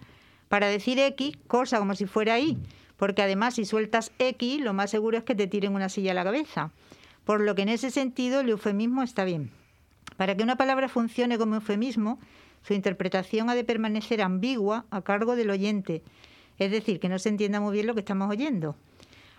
para 0.50 0.68
decir 0.68 1.00
X, 1.00 1.38
cosa 1.48 1.80
como 1.80 1.96
si 1.96 2.06
fuera 2.06 2.38
Y, 2.38 2.58
porque 2.98 3.22
además 3.22 3.54
si 3.54 3.63
sueltas 3.63 4.12
X, 4.20 4.60
lo 4.60 4.74
más 4.74 4.92
seguro 4.92 5.18
es 5.18 5.24
que 5.24 5.36
te 5.36 5.48
tiren 5.48 5.74
una 5.74 5.88
silla 5.88 6.12
a 6.12 6.15
la 6.15 6.26
cabeza. 6.26 6.72
Por 7.24 7.39
lo 7.39 7.56
que 7.56 7.62
en 7.62 7.70
ese 7.70 7.92
sentido 7.92 8.42
el 8.42 8.50
eufemismo 8.50 9.04
está 9.04 9.24
bien. 9.24 9.52
Para 10.18 10.36
que 10.36 10.44
una 10.44 10.58
palabra 10.58 10.89
funcione 10.89 11.38
como 11.38 11.56
eufemismo, 11.56 12.20
su 12.62 12.74
interpretación 12.74 13.50
ha 13.50 13.56
de 13.56 13.63
permanecer 13.63 14.22
ambigua 14.22 14.86
a 14.91 15.02
cargo 15.02 15.36
del 15.36 15.50
oyente, 15.50 16.04
es 16.58 16.72
decir, 16.72 17.00
que 17.00 17.10
no 17.10 17.19
se 17.19 17.30
entienda 17.30 17.60
muy 17.60 17.74
bien 17.74 17.88
lo 17.88 17.93
que 17.93 18.02
estamos 18.02 18.30
oyendo. 18.30 18.76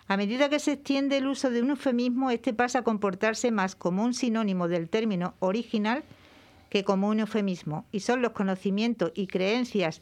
A 0.08 0.16
medida 0.16 0.48
que 0.48 0.58
se 0.58 0.72
extiende 0.72 1.18
el 1.18 1.28
uso 1.28 1.50
de 1.50 1.62
un 1.62 1.70
eufemismo, 1.70 2.30
este 2.30 2.52
pasa 2.52 2.80
a 2.80 2.84
comportarse 2.84 3.52
más 3.52 3.76
como 3.76 4.02
un 4.02 4.14
sinónimo 4.14 4.66
del 4.66 4.88
término 4.88 5.34
original 5.38 6.02
que 6.68 6.82
como 6.84 7.08
un 7.08 7.20
eufemismo, 7.20 7.86
y 7.92 8.00
son 8.00 8.22
los 8.22 8.32
conocimientos 8.32 9.12
y 9.14 9.26
creencias 9.26 10.00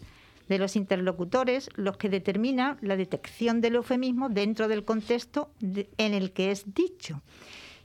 de 0.49 0.59
los 0.59 0.77
interlocutores 0.77 1.69
los 1.75 1.97
que 1.97 2.09
determinan 2.09 2.79
la 2.81 2.97
detección 2.97 3.61
del 3.61 3.77
eufemismo 3.77 4.29
dentro 4.29 4.69
del 4.69 4.85
contexto 4.85 5.51
en 5.61 6.15
el 6.15 6.33
que 6.33 6.51
es 6.51 6.75
dicho. 6.75 7.23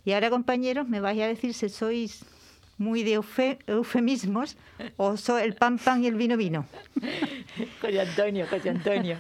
Y 0.06 0.12
ahora, 0.12 0.30
compañeros, 0.30 0.88
me 0.88 1.00
vais 1.00 1.22
a 1.22 1.28
decir 1.28 1.54
si 1.54 1.70
sois 1.70 2.26
muy 2.84 3.04
de 3.04 3.18
eufe- 3.20 3.58
eufemismos 3.68 4.58
o 4.98 5.18
soy 5.18 5.44
el 5.44 5.56
pan 5.56 5.78
pan 5.78 6.04
y 6.04 6.08
el 6.08 6.16
vino 6.16 6.36
vino. 6.38 6.66
José 7.82 8.02
Antonio, 8.02 8.46
José 8.50 8.70
Antonio. 8.70 9.18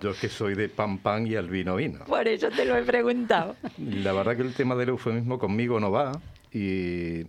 Yo 0.00 0.10
es 0.10 0.18
que 0.20 0.28
soy 0.28 0.54
de 0.54 0.68
pan 0.68 0.98
pan 0.98 1.26
y 1.26 1.34
al 1.34 1.48
vino 1.48 1.76
vino. 1.76 2.04
Por 2.06 2.26
eso 2.28 2.48
te 2.50 2.64
lo 2.64 2.76
he 2.76 2.82
preguntado. 2.82 3.56
La 3.78 4.12
verdad 4.12 4.36
que 4.36 4.42
el 4.42 4.54
tema 4.54 4.74
del 4.76 4.90
eufemismo 4.90 5.38
conmigo 5.38 5.80
no 5.80 5.90
va 5.90 6.12
y 6.52 7.26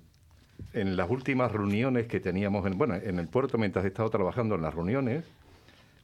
en 0.74 0.96
las 0.96 1.10
últimas 1.10 1.52
reuniones 1.52 2.08
que 2.08 2.20
teníamos, 2.20 2.66
en, 2.68 2.78
bueno, 2.78 2.96
en 2.96 3.20
el 3.20 3.28
puerto 3.28 3.58
mientras 3.58 3.84
he 3.86 3.88
estado 3.90 4.10
trabajando 4.10 4.56
en 4.56 4.62
las 4.62 4.74
reuniones, 4.74 5.24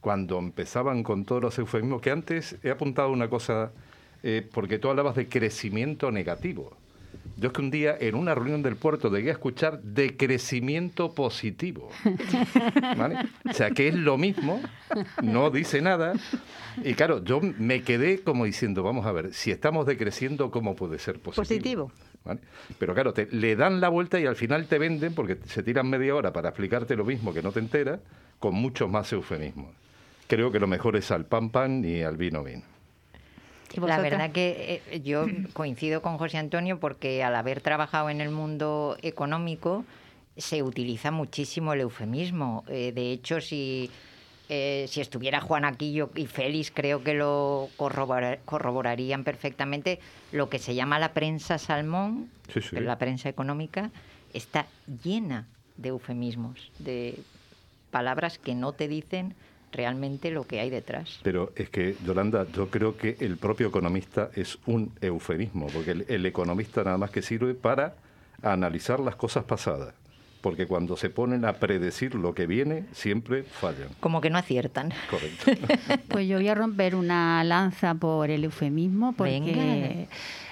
cuando 0.00 0.38
empezaban 0.38 1.02
con 1.02 1.24
todos 1.24 1.42
los 1.42 1.58
eufemismos, 1.58 2.00
que 2.02 2.10
antes 2.10 2.56
he 2.62 2.70
apuntado 2.70 3.10
una 3.10 3.28
cosa, 3.28 3.70
eh, 4.22 4.46
porque 4.52 4.78
tú 4.78 4.88
hablabas 4.90 5.14
de 5.14 5.28
crecimiento 5.28 6.10
negativo. 6.10 6.76
Yo 7.40 7.46
es 7.46 7.54
que 7.54 7.62
un 7.62 7.70
día 7.70 7.96
en 7.98 8.16
una 8.16 8.34
reunión 8.34 8.62
del 8.62 8.76
puerto 8.76 9.10
llegué 9.10 9.30
a 9.30 9.32
escuchar 9.32 9.80
de 9.80 10.14
crecimiento 10.14 11.14
positivo. 11.14 11.88
¿Vale? 12.98 13.16
O 13.48 13.54
sea, 13.54 13.70
que 13.70 13.88
es 13.88 13.94
lo 13.94 14.18
mismo, 14.18 14.60
no 15.22 15.50
dice 15.50 15.80
nada. 15.80 16.12
Y 16.84 16.92
claro, 16.92 17.24
yo 17.24 17.40
me 17.40 17.80
quedé 17.80 18.20
como 18.20 18.44
diciendo, 18.44 18.82
vamos 18.82 19.06
a 19.06 19.12
ver, 19.12 19.32
si 19.32 19.50
estamos 19.50 19.86
decreciendo, 19.86 20.50
¿cómo 20.50 20.76
puede 20.76 20.98
ser 20.98 21.18
positivo? 21.18 21.42
Positivo. 21.42 21.92
¿Vale? 22.26 22.40
Pero 22.78 22.92
claro, 22.92 23.14
te, 23.14 23.26
le 23.30 23.56
dan 23.56 23.80
la 23.80 23.88
vuelta 23.88 24.20
y 24.20 24.26
al 24.26 24.36
final 24.36 24.66
te 24.66 24.78
venden, 24.78 25.14
porque 25.14 25.38
se 25.46 25.62
tiran 25.62 25.88
media 25.88 26.14
hora 26.14 26.34
para 26.34 26.50
explicarte 26.50 26.94
lo 26.94 27.06
mismo 27.06 27.32
que 27.32 27.42
no 27.42 27.52
te 27.52 27.60
enteras, 27.60 28.00
con 28.38 28.54
muchos 28.54 28.90
más 28.90 29.10
eufemismos. 29.14 29.74
Creo 30.26 30.52
que 30.52 30.60
lo 30.60 30.66
mejor 30.66 30.94
es 30.94 31.10
al 31.10 31.24
pan 31.24 31.48
pan 31.48 31.82
y 31.86 32.02
al 32.02 32.18
vino 32.18 32.44
vino. 32.44 32.69
¿Y 33.72 33.80
La 33.80 33.98
verdad 33.98 34.32
que 34.32 34.82
eh, 34.90 35.00
yo 35.00 35.26
coincido 35.52 36.02
con 36.02 36.18
José 36.18 36.38
Antonio 36.38 36.78
porque 36.80 37.22
al 37.22 37.34
haber 37.36 37.60
trabajado 37.60 38.10
en 38.10 38.20
el 38.20 38.30
mundo 38.30 38.96
económico 39.02 39.84
se 40.36 40.62
utiliza 40.62 41.10
muchísimo 41.10 41.72
el 41.72 41.80
eufemismo. 41.82 42.64
Eh, 42.68 42.92
de 42.94 43.12
hecho, 43.12 43.40
si, 43.40 43.90
eh, 44.48 44.86
si 44.88 45.00
estuviera 45.00 45.40
Juan 45.40 45.64
aquí 45.64 45.92
yo- 45.92 46.10
y 46.14 46.26
Félix, 46.26 46.70
creo 46.70 47.02
que 47.04 47.14
lo 47.14 47.68
corrobora- 47.76 48.38
corroborarían 48.44 49.22
perfectamente. 49.24 50.00
Lo 50.32 50.48
que 50.48 50.58
se 50.58 50.74
llama 50.74 50.98
la 50.98 51.12
prensa 51.12 51.58
salmón, 51.58 52.30
Sí, 52.52 52.60
sí. 52.62 52.76
la 52.80 52.96
prensa 52.98 53.28
económica, 53.28 53.90
está 54.32 54.66
llena 55.04 55.46
de 55.76 55.90
eufemismos, 55.90 56.70
de 56.78 57.18
palabras 57.90 58.38
que 58.38 58.54
no 58.54 58.72
te 58.72 58.88
dicen 58.88 59.34
realmente 59.72 60.30
lo 60.30 60.44
que 60.46 60.60
hay 60.60 60.70
detrás. 60.70 61.20
Pero 61.22 61.52
es 61.56 61.70
que, 61.70 61.96
Yolanda, 62.04 62.46
yo 62.54 62.68
creo 62.70 62.96
que 62.96 63.16
el 63.20 63.36
propio 63.36 63.68
economista 63.68 64.30
es 64.34 64.58
un 64.66 64.92
eufemismo, 65.00 65.66
porque 65.68 65.92
el, 65.92 66.04
el 66.08 66.26
economista 66.26 66.82
nada 66.84 66.98
más 66.98 67.10
que 67.10 67.22
sirve 67.22 67.54
para 67.54 67.94
analizar 68.42 69.00
las 69.00 69.16
cosas 69.16 69.44
pasadas. 69.44 69.94
Porque 70.40 70.66
cuando 70.66 70.96
se 70.96 71.10
ponen 71.10 71.44
a 71.44 71.52
predecir 71.52 72.14
lo 72.14 72.34
que 72.34 72.46
viene, 72.46 72.86
siempre 72.92 73.42
fallan. 73.42 73.88
Como 74.00 74.22
que 74.22 74.30
no 74.30 74.38
aciertan. 74.38 74.90
Correcto. 75.10 75.50
Pues 76.08 76.26
yo 76.26 76.38
voy 76.38 76.48
a 76.48 76.54
romper 76.54 76.94
una 76.94 77.44
lanza 77.44 77.94
por 77.94 78.30
el 78.30 78.44
eufemismo 78.44 79.12
porque 79.12 80.08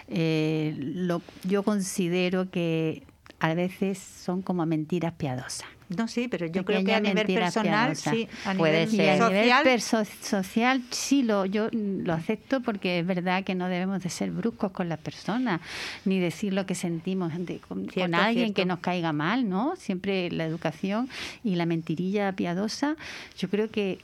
eh, 0.09 0.74
lo- 0.78 1.22
yo 1.44 1.62
considero 1.62 2.50
que 2.50 3.02
a 3.40 3.54
veces 3.54 3.98
son 3.98 4.42
como 4.42 4.64
mentiras 4.66 5.14
piadosas. 5.14 5.66
No, 5.96 6.07
sí, 6.07 6.29
pero 6.29 6.46
yo 6.46 6.64
creo 6.66 6.85
que 6.85 6.94
a 6.94 7.01
nivel 7.01 7.27
personal, 7.27 7.92
piadosa. 7.92 8.11
sí, 8.12 8.29
a 8.44 8.55
Puede 8.55 8.87
nivel 8.87 9.18
ser. 9.18 9.46
Y 9.46 9.51
a 9.51 9.59
nivel 9.62 9.81
social, 9.81 10.07
social 10.22 10.83
sí 10.90 11.22
lo 11.22 11.46
yo 11.46 11.68
lo 11.72 12.12
acepto 12.12 12.61
porque 12.61 12.98
es 12.98 13.07
verdad 13.07 13.42
que 13.42 13.55
no 13.55 13.68
debemos 13.68 14.03
de 14.03 14.11
ser 14.11 14.31
bruscos 14.31 14.70
con 14.72 14.88
las 14.90 14.98
personas 14.98 15.61
ni 16.05 16.18
decir 16.20 16.53
lo 16.53 16.66
que 16.66 16.74
sentimos 16.74 17.33
de- 17.38 17.59
con, 17.61 17.85
con 17.85 17.88
Cierto, 17.90 18.16
alguien 18.18 18.53
que 18.53 18.66
nos 18.66 18.81
caiga 18.81 19.12
mal, 19.14 19.48
¿no? 19.48 19.77
Siempre 19.77 20.31
la 20.31 20.44
educación 20.44 21.09
y 21.42 21.55
la 21.57 21.64
mentirilla 21.64 22.33
piadosa, 22.33 22.96
yo 23.38 23.48
creo 23.48 23.70
que 23.70 23.98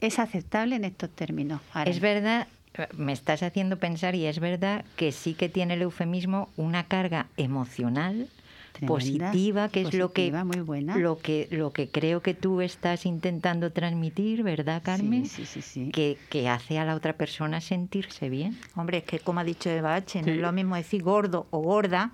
es 0.00 0.18
aceptable 0.18 0.74
en 0.76 0.84
estos 0.84 1.10
términos. 1.10 1.60
Ahora, 1.72 1.90
Es 1.90 2.00
verdad, 2.00 2.48
me 2.96 3.12
estás 3.12 3.42
haciendo 3.42 3.76
pensar 3.78 4.14
y 4.14 4.26
es 4.26 4.40
verdad 4.40 4.84
que 4.96 5.12
sí 5.12 5.34
que 5.34 5.48
tiene 5.48 5.74
el 5.74 5.82
eufemismo 5.82 6.48
una 6.56 6.84
carga 6.84 7.26
emocional 7.36 8.26
Tremenda, 8.72 8.94
positiva, 9.30 9.68
que 9.68 9.82
es 9.82 9.94
lo 9.94 10.12
que 10.12 10.22
positiva, 10.30 10.44
muy 10.44 10.60
buena. 10.60 10.96
lo 10.96 11.18
que 11.18 11.48
lo 11.50 11.72
que 11.72 11.88
creo 11.88 12.22
que 12.22 12.34
tú 12.34 12.60
estás 12.60 13.04
intentando 13.06 13.72
transmitir, 13.72 14.42
¿verdad, 14.42 14.82
Carmen? 14.82 15.26
Sí, 15.26 15.44
sí, 15.46 15.60
sí, 15.60 15.62
sí. 15.62 15.90
Que, 15.92 16.18
que 16.28 16.48
hace 16.48 16.78
a 16.78 16.84
la 16.84 16.94
otra 16.94 17.14
persona 17.14 17.60
sentirse 17.60 18.28
bien. 18.28 18.56
Hombre, 18.76 18.98
es 18.98 19.04
que 19.04 19.18
como 19.18 19.40
ha 19.40 19.44
dicho 19.44 19.68
Eva 19.70 19.94
H, 19.96 20.22
no 20.22 20.32
es 20.32 20.38
lo 20.38 20.52
mismo 20.52 20.76
decir 20.76 21.02
gordo 21.02 21.46
o 21.50 21.58
gorda 21.60 22.12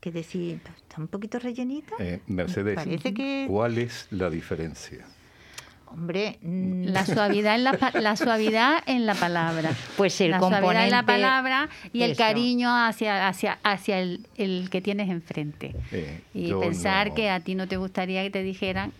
que 0.00 0.10
decir, 0.12 0.60
"Pues, 0.62 0.76
está 0.76 1.00
un 1.00 1.08
poquito 1.08 1.38
rellenita. 1.38 1.94
Eh, 1.98 2.20
Mercedes, 2.26 2.74
Parece 2.74 3.14
que- 3.14 3.46
¿cuál 3.48 3.78
es 3.78 4.06
la 4.10 4.28
diferencia? 4.30 5.06
Hombre, 5.94 6.38
mm, 6.42 6.84
La 6.86 7.06
suavidad 7.06 7.54
en 7.54 7.64
la, 7.64 7.78
la 7.94 8.16
suavidad 8.16 8.78
en 8.86 9.06
la 9.06 9.14
palabra. 9.14 9.70
Pues 9.96 10.20
el 10.20 10.32
la 10.32 10.38
suavidad 10.40 10.84
en 10.84 10.90
la 10.90 11.02
palabra 11.04 11.68
y 11.92 12.02
el 12.02 12.16
cariño 12.16 12.68
hacia, 12.68 13.28
hacia, 13.28 13.58
hacia 13.62 14.00
el, 14.00 14.26
el 14.36 14.68
que 14.70 14.80
tienes 14.80 15.08
enfrente. 15.08 15.74
Eh, 15.92 16.20
y 16.34 16.52
pensar 16.52 17.08
no- 17.08 17.14
que 17.14 17.30
a 17.30 17.40
ti 17.40 17.54
no 17.54 17.68
te 17.68 17.76
gustaría 17.76 18.22
que 18.24 18.30
te 18.30 18.42
dijeran 18.42 18.92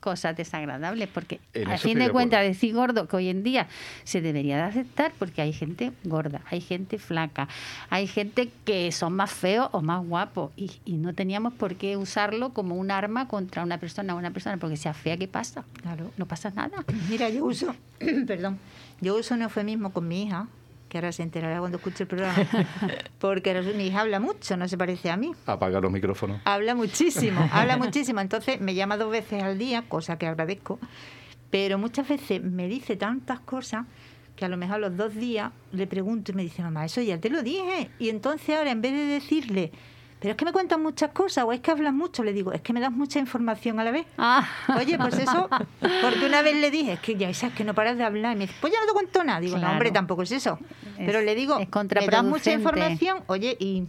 cosas 0.00 0.36
desagradables, 0.36 1.08
porque 1.08 1.40
eso 1.52 1.78
fin 1.78 1.98
de 1.98 2.04
de 2.04 2.10
cuentas 2.10 2.42
decir 2.42 2.74
gordo, 2.74 3.06
que 3.06 3.16
hoy 3.16 3.28
en 3.28 3.42
día 3.42 3.68
se 4.04 4.20
debería 4.20 4.56
de 4.56 4.62
aceptar, 4.62 5.12
porque 5.18 5.42
hay 5.42 5.52
gente 5.52 5.92
gorda, 6.04 6.40
hay 6.50 6.60
gente 6.60 6.98
flaca, 6.98 7.48
hay 7.90 8.06
gente 8.06 8.50
que 8.64 8.90
son 8.92 9.12
más 9.12 9.30
feos 9.30 9.68
o 9.72 9.82
más 9.82 10.04
guapos, 10.04 10.50
y, 10.56 10.70
y 10.84 10.94
no 10.94 11.14
teníamos 11.14 11.52
por 11.54 11.76
qué 11.76 11.96
usarlo 11.96 12.50
como 12.50 12.74
un 12.74 12.90
arma 12.90 13.28
contra 13.28 13.62
una 13.62 13.78
persona 13.78 14.14
o 14.14 14.18
una 14.18 14.30
persona, 14.30 14.56
porque 14.56 14.76
sea 14.76 14.94
fea, 14.94 15.16
¿qué 15.16 15.28
pasa? 15.28 15.64
Claro. 15.82 16.10
No 16.16 16.26
pasa 16.26 16.50
nada. 16.50 16.84
mira, 17.08 17.28
yo 17.28 17.44
uso, 17.44 17.74
perdón, 18.26 18.58
yo 19.00 19.16
uso 19.16 19.34
un 19.34 19.42
eufemismo 19.42 19.92
con 19.92 20.08
mi 20.08 20.24
hija 20.24 20.48
que 20.90 20.98
ahora 20.98 21.12
se 21.12 21.22
enterará 21.22 21.60
cuando 21.60 21.78
escuche 21.78 22.02
el 22.02 22.08
programa, 22.08 22.36
porque 23.18 23.62
mi 23.74 23.86
hija 23.86 24.00
habla 24.00 24.20
mucho, 24.20 24.56
no 24.56 24.68
se 24.68 24.76
parece 24.76 25.08
a 25.08 25.16
mí. 25.16 25.32
Apaga 25.46 25.80
los 25.80 25.90
micrófonos. 25.90 26.42
Habla 26.44 26.74
muchísimo, 26.74 27.48
habla 27.52 27.78
muchísimo. 27.78 28.20
Entonces 28.20 28.60
me 28.60 28.74
llama 28.74 28.98
dos 28.98 29.10
veces 29.10 29.42
al 29.42 29.56
día, 29.56 29.82
cosa 29.88 30.18
que 30.18 30.26
agradezco, 30.26 30.78
pero 31.48 31.78
muchas 31.78 32.08
veces 32.08 32.42
me 32.42 32.66
dice 32.66 32.96
tantas 32.96 33.40
cosas 33.40 33.86
que 34.34 34.44
a 34.44 34.48
lo 34.48 34.56
mejor 34.56 34.76
a 34.76 34.78
los 34.78 34.96
dos 34.96 35.14
días 35.14 35.52
le 35.72 35.86
pregunto 35.86 36.32
y 36.32 36.34
me 36.34 36.42
dice, 36.42 36.62
mamá, 36.62 36.84
eso 36.84 37.00
ya 37.00 37.18
te 37.18 37.30
lo 37.30 37.42
dije. 37.42 37.90
Y 37.98 38.08
entonces 38.08 38.56
ahora 38.56 38.72
en 38.72 38.82
vez 38.82 38.92
de 38.92 39.04
decirle, 39.04 39.70
pero 40.20 40.32
es 40.32 40.36
que 40.36 40.44
me 40.44 40.52
cuentan 40.52 40.82
muchas 40.82 41.10
cosas 41.12 41.44
o 41.44 41.52
es 41.52 41.60
que 41.60 41.70
hablas 41.70 41.92
mucho, 41.94 42.22
le 42.22 42.32
digo, 42.32 42.52
es 42.52 42.60
que 42.60 42.72
me 42.72 42.80
das 42.80 42.92
mucha 42.92 43.18
información 43.18 43.80
a 43.80 43.84
la 43.84 43.90
vez. 43.90 44.06
Ah. 44.18 44.46
Oye, 44.78 44.98
pues 44.98 45.18
eso, 45.18 45.48
porque 46.02 46.26
una 46.26 46.42
vez 46.42 46.56
le 46.56 46.70
dije, 46.70 46.92
es 46.92 47.00
que 47.00 47.16
ya 47.16 47.32
sabes 47.34 47.56
que 47.56 47.64
no 47.64 47.74
paras 47.74 47.96
de 47.96 48.04
hablar. 48.04 48.34
Y 48.36 48.38
me 48.38 48.46
dice, 48.46 48.54
pues 48.60 48.72
ya 48.72 48.78
no 48.80 48.86
te 48.86 48.92
cuento 48.92 49.24
nada. 49.24 49.40
Digo, 49.40 49.56
no, 49.56 49.70
hombre, 49.70 49.90
tampoco 49.90 50.22
es 50.22 50.32
eso. 50.32 50.58
Es- 50.98 51.06
Pero 51.06 51.22
le 51.22 51.34
digo, 51.34 51.58
me 51.58 52.06
das 52.06 52.24
mucha 52.24 52.50
información, 52.52 53.18
oye, 53.28 53.56
y 53.58 53.84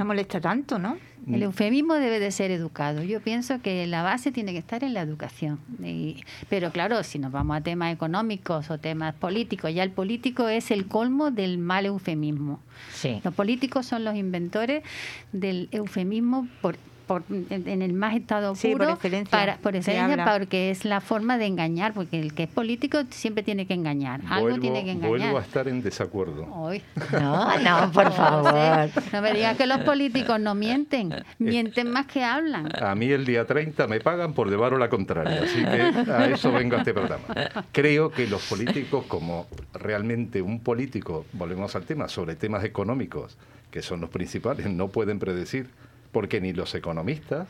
no 0.00 0.06
molesta 0.06 0.40
tanto, 0.40 0.78
¿no? 0.78 0.96
El 1.30 1.42
eufemismo 1.42 1.94
debe 1.94 2.18
de 2.18 2.30
ser 2.30 2.50
educado. 2.50 3.02
Yo 3.02 3.20
pienso 3.20 3.60
que 3.60 3.86
la 3.86 4.02
base 4.02 4.32
tiene 4.32 4.52
que 4.52 4.58
estar 4.58 4.82
en 4.82 4.94
la 4.94 5.02
educación. 5.02 5.60
Y- 5.84 6.24
pero 6.48 6.72
claro, 6.72 7.02
si 7.04 7.18
nos 7.18 7.30
vamos 7.30 7.58
a 7.58 7.60
temas 7.60 7.92
económicos 7.92 8.70
o 8.70 8.78
temas 8.78 9.14
políticos, 9.14 9.72
ya 9.74 9.82
el 9.82 9.90
político 9.90 10.48
es 10.48 10.70
el 10.70 10.86
colmo 10.86 11.30
del 11.30 11.58
mal 11.58 11.84
eufemismo. 11.84 12.60
Sí. 12.94 13.20
Los 13.22 13.34
políticos 13.34 13.84
son 13.84 14.02
los 14.02 14.16
inventores 14.16 14.82
del 15.32 15.68
eufemismo 15.72 16.48
por, 16.62 16.76
por- 17.10 17.24
en, 17.28 17.66
en 17.68 17.82
el 17.82 17.92
más 17.92 18.14
estado 18.14 18.54
Sí, 18.54 18.70
puro 18.70 18.84
por 18.84 18.94
excelencia, 18.94 19.30
para, 19.30 19.56
por 19.56 19.74
excelencia, 19.74 20.24
porque 20.38 20.70
es 20.70 20.84
la 20.84 21.00
forma 21.00 21.38
de 21.38 21.46
engañar, 21.46 21.92
porque 21.92 22.20
el 22.20 22.34
que 22.34 22.44
es 22.44 22.48
político 22.48 22.98
siempre 23.10 23.42
tiene 23.42 23.66
que 23.66 23.74
engañar, 23.74 24.20
algo 24.28 24.42
Vuelvo, 24.42 24.60
tiene 24.60 24.84
que 24.84 24.92
engañar. 24.92 25.08
vuelvo 25.08 25.38
a 25.38 25.40
estar 25.40 25.66
en 25.66 25.82
desacuerdo. 25.82 26.46
Hoy. 26.54 26.80
No, 27.12 27.58
no, 27.58 27.90
por 27.92 28.12
favor. 28.12 28.54
No 29.12 29.22
me 29.22 29.32
digas 29.32 29.56
que 29.56 29.66
los 29.66 29.78
políticos 29.78 30.38
no 30.38 30.54
mienten, 30.54 31.12
mienten 31.40 31.90
más 31.90 32.06
que 32.06 32.22
hablan. 32.22 32.68
A 32.80 32.94
mí 32.94 33.10
el 33.10 33.24
día 33.26 33.44
30 33.44 33.88
me 33.88 33.98
pagan 34.00 34.32
por 34.32 34.48
llevaros 34.48 34.78
la 34.78 34.88
contraria, 34.88 35.42
así 35.42 35.64
que 35.64 36.10
a 36.12 36.26
eso 36.28 36.52
vengo 36.52 36.76
a 36.76 36.78
este 36.78 36.94
programa. 36.94 37.24
Creo 37.72 38.12
que 38.12 38.28
los 38.28 38.46
políticos, 38.46 39.04
como 39.08 39.48
realmente 39.74 40.42
un 40.42 40.60
político, 40.60 41.26
volvemos 41.32 41.74
al 41.74 41.82
tema, 41.84 42.06
sobre 42.08 42.36
temas 42.36 42.62
económicos, 42.62 43.36
que 43.72 43.82
son 43.82 44.00
los 44.00 44.10
principales, 44.10 44.68
no 44.70 44.88
pueden 44.88 45.18
predecir, 45.18 45.70
porque 46.12 46.40
ni 46.40 46.52
los 46.52 46.74
economistas, 46.74 47.48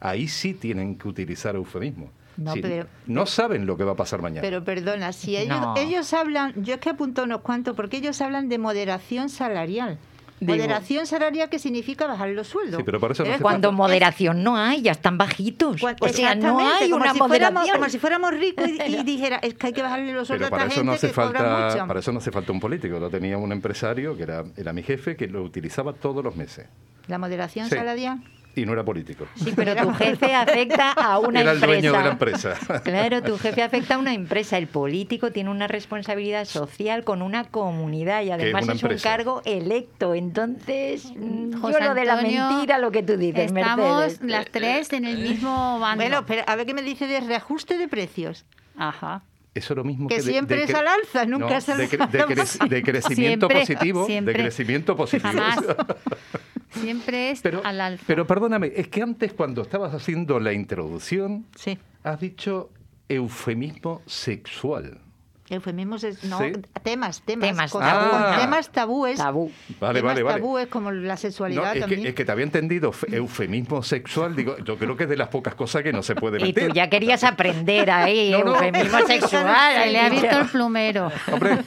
ahí 0.00 0.28
sí 0.28 0.54
tienen 0.54 0.96
que 0.98 1.08
utilizar 1.08 1.54
eufemismo. 1.56 2.10
No, 2.36 2.52
Si 2.52 2.60
pero- 2.60 2.86
no 3.06 3.24
saben 3.24 3.64
lo 3.64 3.76
que 3.78 3.84
va 3.84 3.92
a 3.92 3.96
pasar 3.96 4.20
mañana. 4.20 4.42
Pero 4.42 4.62
perdona, 4.62 5.12
si 5.14 5.36
ellos, 5.36 5.58
No. 5.58 5.74
ellos 5.78 6.12
hablan, 6.12 6.52
yo 6.62 6.74
es 6.74 6.80
que 6.80 6.90
apunto 6.90 7.22
unos 7.24 7.40
cuantos, 7.40 7.74
porque 7.74 7.96
ellos 7.96 8.20
hablan 8.20 8.48
de 8.50 8.58
moderación 8.58 9.30
salarial. 9.30 9.98
Digo- 10.38 10.52
moderación 10.54 11.06
salarial 11.06 11.48
que 11.48 11.58
significa 11.58 12.06
bajar 12.06 12.28
los 12.28 12.46
sueldos. 12.48 12.76
Sí, 12.78 12.82
pero 12.84 13.00
para 13.00 13.12
eso 13.14 13.22
no 13.22 13.26
Pero 13.26 13.34
hace 13.36 13.42
Cuando 13.42 13.68
falta- 13.68 13.76
moderación 13.76 14.42
no 14.44 14.56
hay, 14.56 14.82
ya 14.82 14.92
están 14.92 15.16
bajitos. 15.16 15.82
O 15.82 16.08
sea, 16.08 16.34
no 16.34 16.58
hay 16.60 16.90
como 16.90 17.02
una 17.04 17.12
si 17.12 17.18
fuéramos- 17.18 17.28
moderación. 17.28 17.76
como 17.78 17.88
si 17.90 17.98
fuéramos 17.98 18.30
ricos 18.32 18.68
y, 18.68 18.82
y 18.82 19.02
dijera, 19.04 19.36
es 19.38 19.54
que 19.54 19.68
hay 19.68 19.72
que 19.72 19.82
bajarle 19.82 20.12
los 20.12 20.26
sueldos 20.28 20.48
Pero 20.50 20.56
a 20.56 20.58
para 20.58 20.68
esta 20.68 20.74
eso 20.80 20.84
no 20.84 20.92
hace 20.92 21.08
que 21.08 21.12
cobra 21.14 21.40
falta, 21.40 21.74
mucho. 21.74 21.86
para 21.88 22.00
eso 22.00 22.12
no 22.12 22.18
hace 22.18 22.30
falta 22.30 22.52
un 22.52 22.60
político. 22.60 22.98
Lo 22.98 23.08
tenía 23.08 23.38
un 23.38 23.50
empresario 23.52 24.16
que 24.16 24.24
era, 24.24 24.44
era 24.56 24.72
mi 24.74 24.82
jefe 24.82 25.16
que 25.16 25.26
lo 25.26 25.42
utilizaba 25.42 25.94
todos 25.94 26.22
los 26.22 26.36
meses 26.36 26.66
La 27.08 27.18
moderación 27.18 27.68
Sí. 27.70 27.76
salarial. 27.76 28.18
Y 28.56 28.64
no 28.66 28.72
era 28.72 28.82
político. 28.84 29.26
Sí, 29.36 29.52
pero 29.54 29.76
tu 29.76 29.92
jefe 29.92 30.34
afecta 30.34 30.92
a 30.92 31.18
una 31.18 31.42
era 31.42 31.52
el 31.52 31.58
empresa. 31.58 31.66
dueño 31.80 31.92
de 31.92 32.04
la 32.04 32.10
empresa. 32.12 32.54
Claro, 32.82 33.22
tu 33.22 33.36
jefe 33.38 33.62
afecta 33.62 33.94
a 33.96 33.98
una 33.98 34.14
empresa. 34.14 34.56
El 34.58 34.66
político 34.66 35.30
tiene 35.30 35.50
una 35.50 35.68
responsabilidad 35.68 36.46
social 36.46 37.04
con 37.04 37.20
una 37.22 37.44
comunidad 37.44 38.22
y 38.22 38.30
además 38.30 38.62
es 38.62 38.68
un 38.68 38.72
empresa. 38.80 39.02
cargo 39.10 39.42
electo. 39.44 40.14
Entonces, 40.14 41.04
mm, 41.14 41.50
yo 41.52 41.58
José 41.60 41.84
lo 41.84 41.94
de 41.94 42.04
la 42.06 42.14
Antonio, 42.14 42.48
mentira, 42.48 42.78
lo 42.78 42.90
que 42.90 43.02
tú 43.02 43.16
dices, 43.16 43.52
Estamos 43.52 43.98
Mercedes. 44.00 44.20
las 44.30 44.46
tres 44.50 44.92
en 44.94 45.04
el 45.04 45.18
mismo 45.18 45.78
bando. 45.78 46.02
Bueno, 46.02 46.24
pero 46.26 46.42
a 46.46 46.56
ver 46.56 46.64
qué 46.66 46.72
me 46.74 46.82
dice 46.82 47.06
de 47.06 47.20
reajuste 47.20 47.76
de 47.76 47.88
precios. 47.88 48.46
Ajá. 48.78 49.22
Eso 49.54 49.72
es 49.72 49.76
lo 49.76 49.84
mismo 49.84 50.08
Que 50.08 50.16
que, 50.16 50.22
siempre 50.22 50.56
de 50.58 50.64
es 50.64 50.74
al 50.74 50.86
alza, 50.86 51.24
nunca 51.24 51.46
No, 51.48 51.56
es 51.56 51.68
al 51.68 51.78
de, 51.78 51.88
cre- 51.90 52.08
de 52.10 52.24
cre- 52.26 52.68
de 52.68 52.82
crecimiento 52.82 53.46
Siempre, 53.48 53.60
positivo, 53.60 54.06
siempre. 54.06 54.34
de 54.34 54.40
crecimiento 54.40 54.96
positivo. 54.96 55.30
Jamás. 55.32 55.58
Siempre 56.70 57.30
es 57.30 57.40
Pero, 57.42 57.60
al 57.64 57.80
alza. 57.80 58.04
pero 58.06 58.26
perdóname, 58.26 58.72
es 58.76 58.88
que 58.88 59.02
antes 59.02 59.32
cuando 59.32 59.62
estabas 59.62 59.94
haciendo 59.94 60.38
la 60.40 60.52
introducción, 60.52 61.46
Sí. 61.56 61.78
has 62.04 62.20
dicho 62.20 62.70
eufemismo 63.08 64.02
sexual. 64.06 65.00
Eufemismos 65.48 66.02
es, 66.02 66.24
no, 66.24 66.40
Sí. 66.40 66.52
temas, 66.82 67.22
temas, 67.22 67.48
Temas 67.50 67.70
cosas- 67.70 67.94
Ah. 67.94 68.36
temas 68.40 68.68
tabúes. 68.70 69.16
Tabú. 69.18 69.52
Vale, 69.80 70.00
temas 70.00 70.14
vale, 70.14 70.22
vale. 70.24 70.40
tabúes 70.40 70.66
como 70.66 70.90
la 70.90 71.16
sexualidad 71.16 71.62
No, 71.62 71.72
es, 71.72 71.80
también. 71.80 72.02
que, 72.02 72.08
es 72.08 72.14
que 72.16 72.24
te 72.24 72.32
había 72.32 72.44
entendido 72.44 72.90
fe- 72.90 73.14
eufemismo 73.16 73.82
sexual, 73.84 74.34
digo, 74.34 74.56
yo 74.64 74.76
creo 74.76 74.96
que 74.96 75.04
es 75.04 75.08
de 75.08 75.16
las 75.16 75.28
pocas 75.28 75.54
cosas 75.54 75.84
que 75.84 75.92
no 75.92 76.02
se 76.02 76.16
puede 76.16 76.38
Y 76.40 76.46
meter. 76.48 76.68
tú 76.68 76.74
ya 76.74 76.90
querías 76.90 77.22
aprender 77.22 77.88
ahí, 77.92 78.32
No, 78.32 78.42
no. 78.42 78.54
eufemismo 78.54 78.98
sexual. 79.06 79.74
Se 79.84 79.90
le 79.92 80.00
ha 80.00 80.08
visto 80.08 80.36
el 80.40 80.46
plumero. 80.48 81.12
Hombre, 81.32 81.58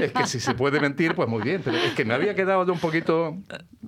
es 0.00 0.12
que 0.12 0.26
si 0.26 0.40
se 0.40 0.54
puede 0.54 0.80
mentir, 0.80 1.14
pues 1.14 1.28
muy 1.28 1.42
bien, 1.42 1.60
pero 1.62 1.76
es 1.76 1.92
que 1.92 2.06
me 2.06 2.14
había 2.14 2.34
quedado 2.34 2.64
de 2.64 2.72
un 2.72 2.78
poquito, 2.78 3.36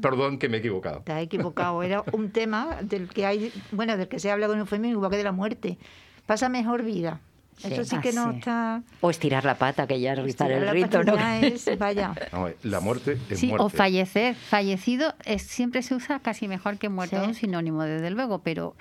perdón 0.03 0.39
que 0.39 0.51
me 0.51 0.59
he 0.59 0.61
equivocado. 0.61 1.01
Te 1.07 1.13
has 1.13 1.23
equivocado. 1.23 1.83
Era 1.83 2.05
un 2.13 2.31
tema 2.33 2.77
del 2.83 3.09
que 3.09 3.25
hay, 3.25 3.51
bueno, 3.73 3.97
del 3.97 4.09
que 4.09 4.19
se 4.19 4.31
habla 4.31 4.47
con 4.47 4.59
eufemismo, 4.59 4.93
igual 4.97 5.11
que 5.11 5.17
de 5.17 5.25
la 5.25 5.33
muerte. 5.33 5.79
Pasa 6.27 6.51
mejor 6.51 6.83
vida. 6.83 7.21
Sí. 7.59 7.69
Eso 7.73 7.85
sí 7.85 7.99
que 8.01 8.13
no 8.13 8.23
Ah, 8.27 8.31
sí. 8.33 8.39
está. 8.39 8.83
O 9.01 9.11
estirar 9.11 9.45
la 9.45 9.57
pata, 9.57 9.87
que 9.87 10.01
ya 10.01 10.13
es 10.15 10.23
rizar 10.23 10.51
el 10.51 10.69
rito, 10.71 11.03
¿no? 11.03 11.17
es- 11.19 11.79
vaya. 11.79 12.13
Ver, 12.33 12.57
la 12.63 12.81
muerte 12.81 13.19
es 13.31 13.39
Sí, 13.39 13.49
muerte. 13.49 13.65
o 13.65 13.69
fallecer. 13.69 14.35
Fallecido 14.35 15.15
es, 15.25 15.43
siempre 15.43 15.83
se 15.83 15.95
usa 15.95 16.21
casi 16.21 16.49
mejor 16.49 16.79
que 16.79 16.89
muerto, 16.89 17.17
Sí. 17.17 17.23
es 17.23 17.29
un 17.29 17.35
sinónimo, 17.35 17.83
desde 17.83 18.11
luego, 18.11 18.39
pero 18.41 18.75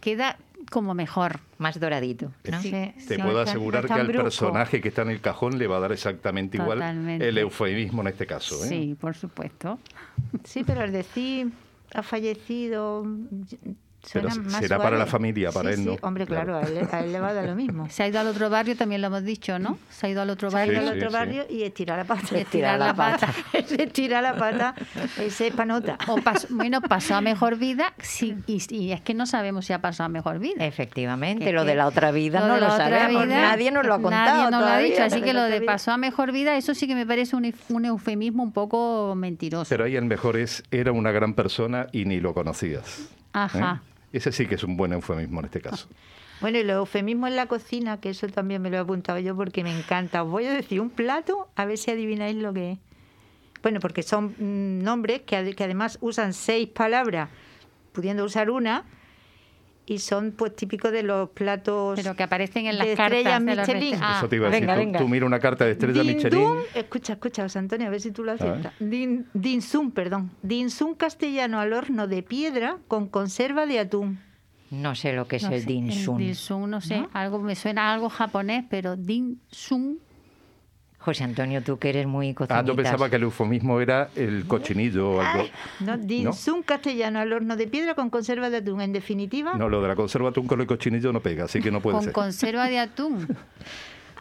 queda 0.00 0.36
como 0.70 0.94
mejor. 0.94 1.40
Más 1.58 1.78
doradito. 1.78 2.32
¿no? 2.50 2.60
Sí. 2.62 2.70
Te 2.70 2.94
Sí, 2.98 3.16
puedo 3.22 3.34
no 3.34 3.38
asegurar 3.40 3.82
no 3.88 3.94
que 3.94 4.00
al 4.00 4.06
personaje 4.12 4.80
que 4.80 4.88
está 4.88 5.02
en 5.02 5.10
el 5.10 5.20
cajón 5.20 5.58
le 5.58 5.66
va 5.68 5.76
a 5.76 5.80
dar 5.80 5.92
exactamente 5.92 6.56
igual 6.56 6.78
Totalmente. 6.78 7.28
el 7.28 7.38
eufemismo 7.38 8.00
en 8.02 8.08
este 8.08 8.26
caso. 8.26 8.56
¿eh? 8.64 8.68
Sí, 8.68 8.96
por 9.00 9.14
supuesto. 9.14 9.78
Sí, 10.44 10.64
pero 10.64 10.80
al 10.80 10.90
decir 10.92 11.52
ha 11.94 12.02
fallecido. 12.02 13.04
Pero 14.12 14.28
suena 14.30 14.50
más 14.50 14.60
será 14.60 14.78
para 14.78 14.98
la 14.98 15.06
familia, 15.06 15.52
para 15.52 15.68
Sí, 15.70 15.74
él 15.74 15.80
sí, 15.80 15.86
no. 15.86 15.96
Hombre, 16.06 16.26
claro, 16.26 16.58
Claro. 16.58 16.66
A, 16.66 16.80
él, 16.80 16.88
a 16.90 17.00
él 17.04 17.12
le 17.12 17.20
va 17.20 17.28
a 17.28 17.34
dar 17.34 17.44
lo 17.44 17.54
mismo. 17.54 17.88
Se 17.88 18.02
ha 18.02 18.08
ido 18.08 18.18
al 18.18 18.26
otro 18.26 18.50
barrio, 18.50 18.76
también 18.76 19.00
lo 19.00 19.06
hemos 19.06 19.22
dicho, 19.22 19.58
¿no? 19.60 19.78
Se 19.90 20.06
ha 20.06 20.10
ido 20.10 20.22
al 20.22 20.30
otro 20.30 20.50
Se 20.50 20.56
ha 20.58 20.66
ido 20.66 20.74
barrio. 20.74 20.88
al 20.90 20.94
sí, 20.94 20.98
otro 20.98 21.10
sí. 21.10 21.14
barrio 21.16 21.44
y 21.48 21.62
estira 21.62 21.96
la 21.96 22.04
pata. 22.04 22.36
Estirar 22.36 22.78
la 22.80 22.94
pata. 22.94 23.28
Ese 23.52 23.82
estira 23.84 24.20
la 24.20 24.34
pata, 24.34 24.74
ese 25.18 25.46
es 25.48 25.54
panota. 25.54 25.98
O 26.08 26.16
pas- 26.16 26.46
bueno, 26.50 26.80
pasó 26.80 27.14
a 27.14 27.20
mejor 27.20 27.56
vida, 27.58 27.92
sí, 27.98 28.34
y, 28.48 28.60
y 28.74 28.90
es 28.92 29.00
que 29.02 29.14
no 29.14 29.24
sabemos 29.26 29.66
si 29.66 29.72
ha 29.72 29.80
pasado 29.80 30.06
a 30.06 30.08
mejor 30.08 30.40
vida. 30.40 30.64
Efectivamente, 30.66 31.44
Que- 31.44 31.52
lo 31.52 31.64
de 31.64 31.74
la 31.76 31.86
otra 31.86 32.10
vida 32.10 32.40
Lo 32.40 32.48
no 32.48 32.56
lo 32.58 32.70
sabemos, 32.70 33.24
vida, 33.26 33.40
nadie 33.40 33.70
nos 33.70 33.86
lo 33.86 33.94
ha 33.94 34.02
contado. 34.02 34.36
Nadie 34.36 34.50
nos 34.50 34.60
lo 34.62 34.66
ha 34.66 34.78
dicho, 34.78 35.02
así 35.04 35.22
que 35.22 35.32
lo 35.32 35.42
de 35.44 35.60
pasó 35.62 35.92
a 35.92 35.96
mejor 35.96 36.32
vida, 36.32 36.56
eso 36.56 36.74
sí 36.74 36.86
que 36.88 36.94
me 36.96 37.06
parece 37.06 37.36
un, 37.36 37.54
un 37.68 37.84
eufemismo 37.84 38.42
un 38.42 38.52
poco 38.52 39.14
mentiroso. 39.16 39.68
Pero 39.68 39.84
ahí 39.84 39.94
el 39.94 40.06
mejor 40.06 40.36
es, 40.36 40.64
era 40.72 40.90
una 40.92 41.12
gran 41.12 41.34
persona 41.34 41.86
y 41.92 42.04
ni 42.04 42.18
lo 42.20 42.34
conocías. 42.34 43.08
¿eh? 43.34 43.48
Ese 44.12 44.32
sí 44.32 44.46
que 44.46 44.56
es 44.56 44.64
un 44.64 44.76
buen 44.76 44.92
eufemismo 44.92 45.40
en 45.40 45.46
este 45.46 45.60
caso. 45.60 45.88
Bueno, 46.42 46.58
y 46.58 46.64
los 46.64 46.78
eufemismos 46.78 47.30
en 47.30 47.36
la 47.36 47.46
cocina, 47.46 48.00
que 48.00 48.10
eso 48.10 48.26
también 48.26 48.60
me 48.60 48.68
lo 48.68 48.76
he 48.76 48.80
apuntado 48.80 49.20
yo 49.20 49.36
porque 49.36 49.62
me 49.62 49.78
encanta. 49.78 50.24
Os 50.24 50.28
voy 50.28 50.44
a 50.46 50.52
decir 50.52 50.80
un 50.80 50.90
plato, 50.90 51.48
a 51.54 51.66
ver 51.66 51.78
si 51.78 51.92
adivináis 51.92 52.34
lo 52.34 52.52
que 52.52 52.72
es. 52.72 52.78
Bueno, 53.62 53.78
porque 53.78 54.02
son 54.02 54.34
mm, 54.36 54.82
nombres 54.82 55.20
que, 55.22 55.54
que 55.54 55.62
además 55.62 55.98
usan 56.00 56.32
seis 56.32 56.66
palabras, 56.66 57.28
pudiendo 57.92 58.24
usar 58.24 58.50
una, 58.50 58.84
y 59.84 59.98
son 59.98 60.32
pues 60.32 60.54
típicos 60.54 60.92
de 60.92 61.02
los 61.02 61.30
platos 61.30 61.98
Pero 62.00 62.14
que 62.14 62.22
aparecen 62.22 62.66
en 62.66 62.78
las 62.78 62.86
de 62.86 62.94
cartas 62.94 63.18
estrellas 63.18 63.44
de 63.44 63.54
los 63.56 63.68
Michelin. 63.68 63.98
Ah, 64.00 64.14
Eso 64.18 64.28
te 64.28 64.36
iba 64.36 64.46
a 64.46 64.50
venga, 64.50 64.74
decir. 64.74 64.74
Tú- 64.74 64.86
venga. 64.86 64.98
Tú, 65.00 65.08
mira 65.08 65.26
una 65.26 65.38
carta 65.40 65.64
de 65.64 65.72
estrella 65.72 66.02
Din 66.02 66.16
Michelin. 66.16 66.40
Dun- 66.40 66.58
escucha, 66.74 67.12
escucha, 67.14 67.42
José 67.42 67.58
Antonio, 67.58 67.86
a 67.88 67.90
ver 67.90 68.00
si 68.00 68.10
tú 68.12 68.22
lo 68.24 68.32
aciertas. 68.32 68.72
Din, 68.78 69.26
Dinsun, 69.34 69.90
perdón. 69.90 70.30
Dinsun 70.42 70.94
castellano 70.94 71.58
al 71.60 71.72
horno 71.72 72.06
de 72.06 72.22
piedra 72.22 72.78
con 72.88 73.08
conserva 73.08 73.66
de 73.66 73.80
atún. 73.80 74.20
No 74.70 74.94
sé 74.94 75.12
lo 75.12 75.26
que 75.28 75.36
es 75.36 75.42
no 75.42 75.50
el 75.50 75.60
sé, 75.60 75.66
dim 75.66 75.90
sum, 76.34 76.70
no 76.70 76.80
sé, 76.80 77.06
algo 77.12 77.38
me 77.40 77.54
suena 77.56 77.90
a 77.90 77.92
algo 77.94 78.08
japonés, 78.08 78.64
pero 78.70 78.96
dim 78.96 79.36
sum. 79.50 79.96
José 81.02 81.24
Antonio, 81.24 81.62
tú 81.62 81.78
que 81.78 81.88
eres 81.90 82.06
muy 82.06 82.30
Ah, 82.30 82.34
cocinitas. 82.34 82.64
yo 82.66 82.76
pensaba 82.76 83.10
que 83.10 83.16
el 83.16 83.24
eufemismo 83.24 83.80
era 83.80 84.08
el 84.16 84.46
cochinillo 84.46 85.10
o 85.12 85.20
algo. 85.20 85.44
¿no? 85.80 85.98
Dinsun 85.98 86.62
castellano 86.62 87.18
al 87.20 87.32
horno 87.32 87.56
de 87.56 87.66
piedra 87.66 87.94
con 87.94 88.08
conserva 88.08 88.50
de 88.50 88.58
atún. 88.58 88.80
En 88.80 88.92
definitiva, 88.92 89.54
No, 89.54 89.68
lo 89.68 89.82
de 89.82 89.88
la 89.88 89.96
conserva 89.96 90.30
atún 90.30 90.46
con 90.46 90.60
el 90.60 90.66
cochinillo 90.66 91.12
no 91.12 91.20
pega, 91.20 91.44
así 91.44 91.60
que 91.60 91.70
no 91.70 91.80
puede 91.80 91.96
Con 91.96 92.04
ser. 92.04 92.12
conserva 92.12 92.68
de 92.68 92.78
atún. 92.78 93.26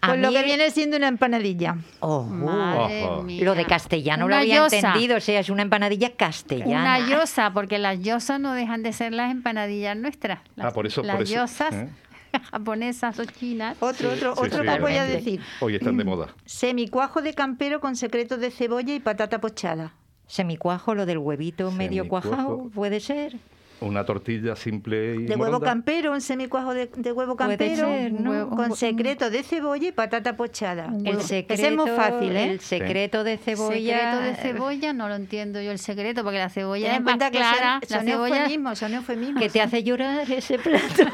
Pues 0.04 0.20
lo 0.20 0.30
mí- 0.30 0.34
que 0.34 0.42
viene 0.44 0.72
siendo 0.72 0.98
una 0.98 1.08
empanadilla. 1.08 1.76
Oh, 2.00 2.24
Madre 2.24 3.06
mía. 3.24 3.46
Lo 3.46 3.54
de 3.54 3.66
castellano 3.66 4.28
lo 4.28 4.36
había 4.36 4.56
yosa. 4.64 4.78
entendido, 4.78 5.18
o 5.18 5.20
sea, 5.20 5.40
es 5.40 5.52
una 5.52 5.62
empanadilla 5.62 6.16
castellana. 6.16 6.98
Una 6.98 7.08
yosa, 7.08 7.54
porque 7.54 7.78
las 7.78 8.00
yosas 8.02 8.40
no 8.40 8.54
dejan 8.54 8.82
de 8.82 8.94
ser 8.94 9.14
las 9.14 9.30
empanadillas 9.32 9.96
nuestras. 9.96 10.40
Las, 10.56 10.66
Ah, 10.66 10.72
por 10.74 10.88
eso- 10.88 11.04
las 11.04 11.18
por 11.18 11.24
eso, 11.26 11.36
yosas 11.36 11.74
¿eh? 11.76 11.88
japonesas 12.52 13.20
o 13.20 13.26
chinas. 13.26 13.78
Otro, 13.80 14.10
otro, 14.12 14.36
Sí, 14.36 14.42
otro 14.46 14.60
sí, 14.60 14.64
que 14.68 14.70
os 14.74 14.80
voy 14.82 14.96
a 14.96 15.04
decir. 15.06 15.42
Hoy 15.60 15.76
están 15.76 15.98
de 15.98 16.04
moda. 16.04 16.28
Semicuajo 16.46 17.22
de 17.22 17.34
campero 17.34 17.80
con 17.80 17.96
secretos 17.96 18.40
de 18.40 18.52
cebolla 18.52 18.94
y 18.94 19.00
patata 19.00 19.40
pochada. 19.42 19.94
Semicuajo, 20.28 20.96
lo 20.96 21.06
del 21.06 21.18
huevito 21.18 21.72
medio 21.72 22.04
Semicuajo. 22.04 22.30
cuajado, 22.30 22.70
puede 22.74 23.00
ser. 23.00 23.38
Una 23.82 24.06
tortilla 24.06 24.56
simple 24.56 25.16
y 25.16 25.24
De 25.24 25.32
huevo 25.36 25.46
moronda. 25.46 25.66
campero, 25.66 26.12
un 26.14 26.22
semicuajo 26.22 26.74
de, 26.74 26.90
de 26.96 27.12
huevo 27.12 27.36
campero 27.36 27.88
ser, 27.88 28.14
¿no? 28.14 28.32
Huevo- 28.32 28.56
con 28.56 28.76
secreto 28.76 29.30
de 29.32 29.42
cebolla 29.44 29.88
y 29.88 29.92
patata 29.92 30.36
pochada. 30.38 30.94
El 31.04 31.20
secreto, 31.22 31.54
Ese 31.56 31.68
es 31.70 31.76
muy 31.76 31.90
fácil, 31.90 32.36
¿eh? 32.36 32.52
El 32.52 32.60
secreto 32.60 33.24
de 33.24 33.38
cebolla. 33.40 33.98
Secreto 33.98 34.20
de 34.22 34.36
cebolla, 34.36 34.94
no 34.94 35.08
lo 35.10 35.16
entiendo 35.16 35.60
yo 35.62 35.72
el 35.72 35.80
secreto, 35.80 36.24
porque 36.24 36.38
la 36.38 36.50
cebolla 36.50 36.96
es 36.96 37.02
más 37.02 37.18
clara. 37.18 37.80
son, 37.82 37.90
son 37.90 38.06
la 38.06 38.12
cebolla 38.12 38.36
eufemismos, 38.38 38.78
son 38.80 38.94
eufemismos. 38.94 39.42
que 39.42 39.50
te 39.50 39.62
hace 39.62 39.84
llorar 39.84 40.30
ese 40.32 40.60
plato. 40.60 41.04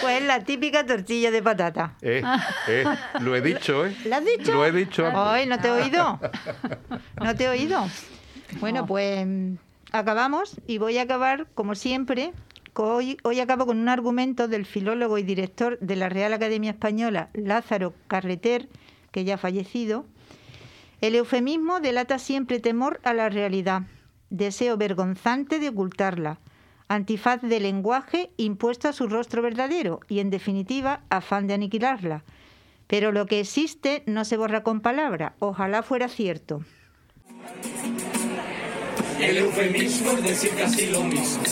Pues 0.00 0.22
la 0.22 0.40
típica 0.40 0.86
tortilla 0.86 1.30
de 1.30 1.42
patata. 1.42 1.94
Eh, 2.00 2.22
eh, 2.68 2.84
lo 3.20 3.34
he 3.36 3.40
dicho, 3.42 3.84
¿eh? 3.84 3.94
¿Lo 4.06 4.16
has 4.16 4.24
dicho? 4.24 4.52
Lo 4.54 4.64
he 4.64 4.72
dicho. 4.72 5.06
Ay, 5.14 5.46
¿no 5.46 5.58
te 5.58 5.68
he 5.68 5.70
oído? 5.72 6.18
¿No 7.22 7.34
te 7.34 7.44
he 7.44 7.48
oído? 7.48 7.84
Bueno, 8.60 8.86
pues 8.86 9.26
acabamos 9.92 10.60
y 10.66 10.78
voy 10.78 10.98
a 10.98 11.02
acabar, 11.02 11.46
como 11.54 11.74
siempre, 11.74 12.32
hoy, 12.74 13.18
hoy 13.22 13.40
acabo 13.40 13.66
con 13.66 13.78
un 13.78 13.88
argumento 13.88 14.48
del 14.48 14.66
filólogo 14.66 15.18
y 15.18 15.22
director 15.22 15.78
de 15.80 15.96
la 15.96 16.08
Real 16.08 16.32
Academia 16.32 16.70
Española, 16.70 17.30
Lázaro 17.34 17.94
Carreter, 18.06 18.68
que 19.10 19.24
ya 19.24 19.34
ha 19.34 19.38
fallecido. 19.38 20.06
El 21.00 21.14
eufemismo 21.14 21.80
delata 21.80 22.18
siempre 22.18 22.60
temor 22.60 23.00
a 23.04 23.14
la 23.14 23.28
realidad, 23.28 23.82
deseo 24.28 24.76
vergonzante 24.76 25.58
de 25.58 25.70
ocultarla, 25.70 26.38
antifaz 26.88 27.40
del 27.40 27.62
lenguaje 27.62 28.30
impuesto 28.36 28.88
a 28.88 28.92
su 28.92 29.08
rostro 29.08 29.42
verdadero 29.42 30.00
y, 30.08 30.20
en 30.20 30.30
definitiva, 30.30 31.02
afán 31.08 31.46
de 31.46 31.54
aniquilarla. 31.54 32.24
Pero 32.86 33.12
lo 33.12 33.26
que 33.26 33.40
existe 33.40 34.02
no 34.06 34.24
se 34.24 34.36
borra 34.36 34.64
con 34.64 34.80
palabra. 34.80 35.34
Ojalá 35.38 35.84
fuera 35.84 36.08
cierto. 36.08 36.64
El 39.20 39.36
eufemismo 39.36 40.12
es 40.12 40.22
decir 40.24 40.50
casi 40.56 40.86
lo 40.86 41.02
mismo, 41.02 41.42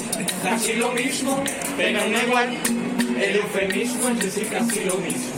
casi 0.42 0.72
lo 0.74 0.92
mismo, 0.92 1.44
pero 1.76 2.00
no 2.08 2.22
igual. 2.22 2.56
El 3.20 3.36
eufemismo 3.36 4.08
es 4.08 4.18
decir 4.20 4.48
casi 4.48 4.84
lo 4.84 4.96
mismo, 4.96 5.36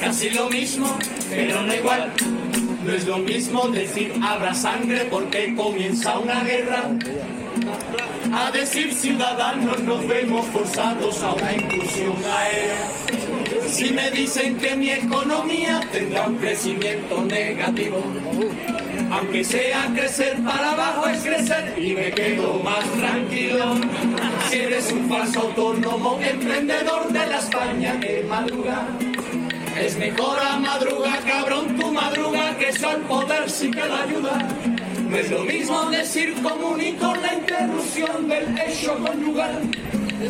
casi 0.00 0.30
lo 0.30 0.50
mismo, 0.50 0.98
pero 1.30 1.62
no 1.62 1.74
igual. 1.74 2.12
No 2.84 2.92
es 2.92 3.06
lo 3.06 3.18
mismo 3.18 3.68
decir 3.68 4.12
habrá 4.22 4.54
sangre 4.54 5.06
porque 5.10 5.54
comienza 5.54 6.18
una 6.18 6.42
guerra. 6.42 6.90
A 8.32 8.50
decir 8.50 8.92
ciudadanos 8.92 9.80
nos 9.82 10.06
vemos 10.06 10.46
forzados 10.46 11.22
a 11.22 11.32
una 11.32 11.52
incursión 11.54 12.16
aérea. 12.24 12.88
Si 13.66 13.92
me 13.92 14.10
dicen 14.10 14.56
que 14.56 14.76
mi 14.76 14.90
economía 14.90 15.80
tendrá 15.92 16.26
un 16.26 16.36
crecimiento 16.36 17.24
negativo, 17.24 18.02
aunque 19.10 19.44
sea 19.44 19.90
crecer 19.94 20.36
para 20.42 20.72
abajo 20.72 21.08
es 21.08 21.20
crecer 21.20 21.74
y 21.78 21.94
me 21.94 22.10
quedo 22.10 22.60
más 22.62 22.84
tranquilo. 22.92 23.74
Si 24.48 24.56
eres 24.56 24.92
un 24.92 25.08
falso 25.08 25.40
autónomo, 25.40 26.18
emprendedor 26.20 27.08
de 27.08 27.26
la 27.26 27.38
España 27.38 28.00
que 28.00 28.24
madruga. 28.28 28.86
Es 29.78 29.96
mejor 29.96 30.38
a 30.40 30.58
madruga, 30.58 31.18
cabrón, 31.26 31.76
tu 31.76 31.92
madruga, 31.92 32.56
que 32.58 32.68
eso 32.70 32.88
al 32.88 33.00
poder 33.02 33.48
sí 33.48 33.70
que 33.70 33.86
la 33.86 34.02
ayuda. 34.02 34.77
No 35.08 35.16
es 35.16 35.30
lo 35.30 35.42
mismo 35.44 35.90
decir 35.90 36.34
comunico 36.42 37.14
la 37.16 37.34
interrupción 37.34 38.28
del 38.28 38.58
hecho 38.58 38.94
conyugal. 38.98 39.62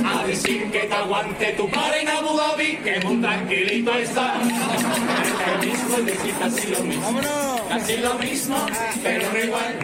A 0.04 0.24
decir 0.24 0.70
que 0.70 0.80
te 0.80 0.94
aguante 0.94 1.52
tu 1.54 1.68
padre 1.68 2.02
en 2.02 2.08
Abu 2.08 2.36
Dhabi, 2.36 2.76
que 2.76 3.00
muy 3.00 3.20
tranquilito 3.20 3.92
está. 3.94 4.40
El 4.40 5.68
eufemismo 5.68 5.96
es 5.96 6.06
decir 6.06 6.34
casi 6.38 6.70
lo 6.70 6.84
mismo. 6.84 7.66
Casi 7.68 7.96
lo 7.96 8.14
mismo, 8.14 8.56
pero 9.02 9.32
no 9.32 9.38
igual. 9.44 9.78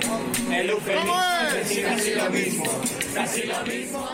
El 0.53 0.71
eufemismo 0.71 1.15
es 1.49 1.55
decir 1.55 1.85
casi 1.85 2.15
lo 2.15 2.31
mismo. 2.31 2.65
Casi 3.15 3.43
lo 3.43 3.63
mismo. 3.63 4.09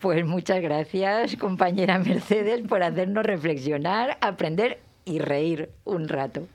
Pues 0.00 0.26
muchas 0.26 0.60
gracias, 0.60 1.36
compañera 1.36 1.98
Mercedes, 1.98 2.62
por 2.66 2.82
hacernos 2.82 3.24
reflexionar, 3.24 4.18
aprender 4.22 4.80
y 5.04 5.18
reír 5.18 5.70
un 5.84 6.08
rato. 6.08 6.48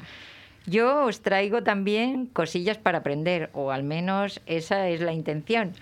Yo 0.68 1.05
os 1.05 1.22
traigo 1.22 1.61
también 1.61 2.26
cosillas 2.26 2.80
para 2.80 2.99
aprender, 2.99 3.51
o 3.53 3.70
al 3.70 3.84
menos 3.84 4.41
esa 4.47 4.89
es 4.89 4.99
la 4.99 5.13
intención. 5.13 5.74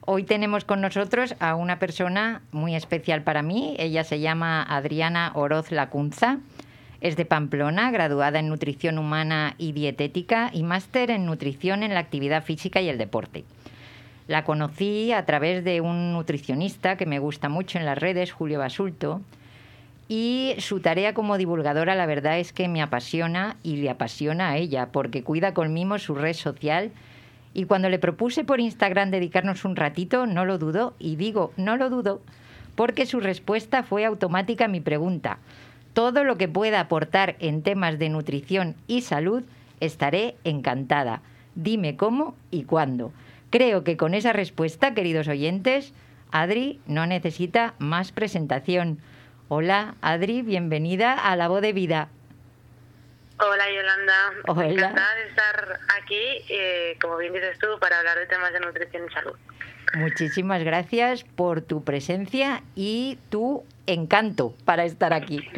Hoy 0.00 0.22
tenemos 0.22 0.64
con 0.64 0.80
nosotros 0.80 1.34
a 1.40 1.56
una 1.56 1.80
persona 1.80 2.42
muy 2.52 2.76
especial 2.76 3.22
para 3.22 3.42
mí. 3.42 3.74
Ella 3.78 4.04
se 4.04 4.20
llama 4.20 4.62
Adriana 4.62 5.32
Oroz 5.34 5.72
Lacunza. 5.72 6.38
Es 7.00 7.16
de 7.16 7.24
Pamplona, 7.24 7.90
graduada 7.90 8.38
en 8.38 8.48
nutrición 8.48 8.98
humana 8.98 9.54
y 9.58 9.72
dietética 9.72 10.50
y 10.52 10.62
máster 10.62 11.10
en 11.10 11.26
nutrición 11.26 11.82
en 11.82 11.94
la 11.94 12.00
actividad 12.00 12.44
física 12.44 12.80
y 12.80 12.88
el 12.88 12.96
deporte. 12.96 13.44
La 14.28 14.44
conocí 14.44 15.12
a 15.12 15.26
través 15.26 15.64
de 15.64 15.80
un 15.80 16.12
nutricionista 16.12 16.96
que 16.96 17.06
me 17.06 17.18
gusta 17.18 17.48
mucho 17.48 17.78
en 17.78 17.84
las 17.84 17.98
redes, 17.98 18.32
Julio 18.32 18.60
Basulto, 18.60 19.20
y 20.08 20.54
su 20.58 20.80
tarea 20.80 21.12
como 21.12 21.36
divulgadora 21.36 21.94
la 21.94 22.06
verdad 22.06 22.38
es 22.38 22.54
que 22.54 22.66
me 22.66 22.80
apasiona 22.80 23.56
y 23.62 23.76
le 23.76 23.90
apasiona 23.90 24.50
a 24.50 24.56
ella, 24.56 24.88
porque 24.90 25.22
cuida 25.22 25.52
con 25.52 25.74
mimo 25.74 25.98
su 25.98 26.14
red 26.14 26.32
social. 26.32 26.92
Y 27.52 27.64
cuando 27.64 27.90
le 27.90 27.98
propuse 27.98 28.42
por 28.44 28.60
Instagram 28.60 29.10
dedicarnos 29.10 29.66
un 29.66 29.76
ratito, 29.76 30.26
no 30.26 30.46
lo 30.46 30.56
dudó, 30.58 30.94
y 30.98 31.16
digo, 31.16 31.52
no 31.56 31.76
lo 31.76 31.90
dudó, 31.90 32.22
porque 32.74 33.04
su 33.04 33.20
respuesta 33.20 33.82
fue 33.82 34.06
automática 34.06 34.64
a 34.64 34.68
mi 34.68 34.80
pregunta. 34.80 35.38
Todo 35.92 36.24
lo 36.24 36.38
que 36.38 36.48
pueda 36.48 36.80
aportar 36.80 37.36
en 37.38 37.62
temas 37.62 37.98
de 37.98 38.08
nutrición 38.08 38.76
y 38.86 39.02
salud, 39.02 39.42
estaré 39.80 40.36
encantada. 40.44 41.20
Dime 41.54 41.96
cómo 41.96 42.34
y 42.50 42.62
cuándo. 42.62 43.12
Creo 43.50 43.84
que 43.84 43.96
con 43.96 44.14
esa 44.14 44.32
respuesta, 44.32 44.94
queridos 44.94 45.28
oyentes, 45.28 45.92
Adri 46.30 46.80
no 46.86 47.06
necesita 47.06 47.74
más 47.78 48.12
presentación. 48.12 49.00
Hola, 49.48 49.94
Adri, 50.02 50.42
bienvenida 50.42 51.14
a 51.14 51.34
La 51.34 51.48
Voz 51.48 51.62
de 51.62 51.72
Vida. 51.72 52.08
Hola 53.40 53.64
Yolanda, 53.74 54.12
Hola. 54.48 54.68
encantada 54.68 55.14
de 55.14 55.28
estar 55.28 55.80
aquí, 56.02 56.44
eh, 56.50 56.98
como 57.00 57.16
bien 57.16 57.32
dices 57.32 57.58
tú, 57.58 57.66
para 57.80 57.98
hablar 57.98 58.18
de 58.18 58.26
temas 58.26 58.52
de 58.52 58.60
nutrición 58.60 59.04
y 59.08 59.12
salud. 59.14 59.32
Muchísimas 59.94 60.62
gracias 60.64 61.24
por 61.24 61.62
tu 61.62 61.82
presencia 61.82 62.62
y 62.74 63.18
tu 63.30 63.64
encanto 63.86 64.54
para 64.66 64.84
estar 64.84 65.14
aquí. 65.14 65.48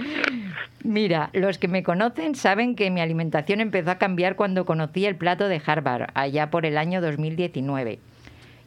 Mira, 0.84 1.30
los 1.32 1.58
que 1.58 1.66
me 1.66 1.82
conocen 1.82 2.36
saben 2.36 2.76
que 2.76 2.90
mi 2.90 3.00
alimentación 3.00 3.60
empezó 3.60 3.90
a 3.90 3.98
cambiar 3.98 4.36
cuando 4.36 4.66
conocí 4.66 5.04
el 5.04 5.16
plato 5.16 5.48
de 5.48 5.60
Harvard, 5.64 6.10
allá 6.14 6.50
por 6.50 6.64
el 6.64 6.78
año 6.78 7.00
2019. 7.00 7.98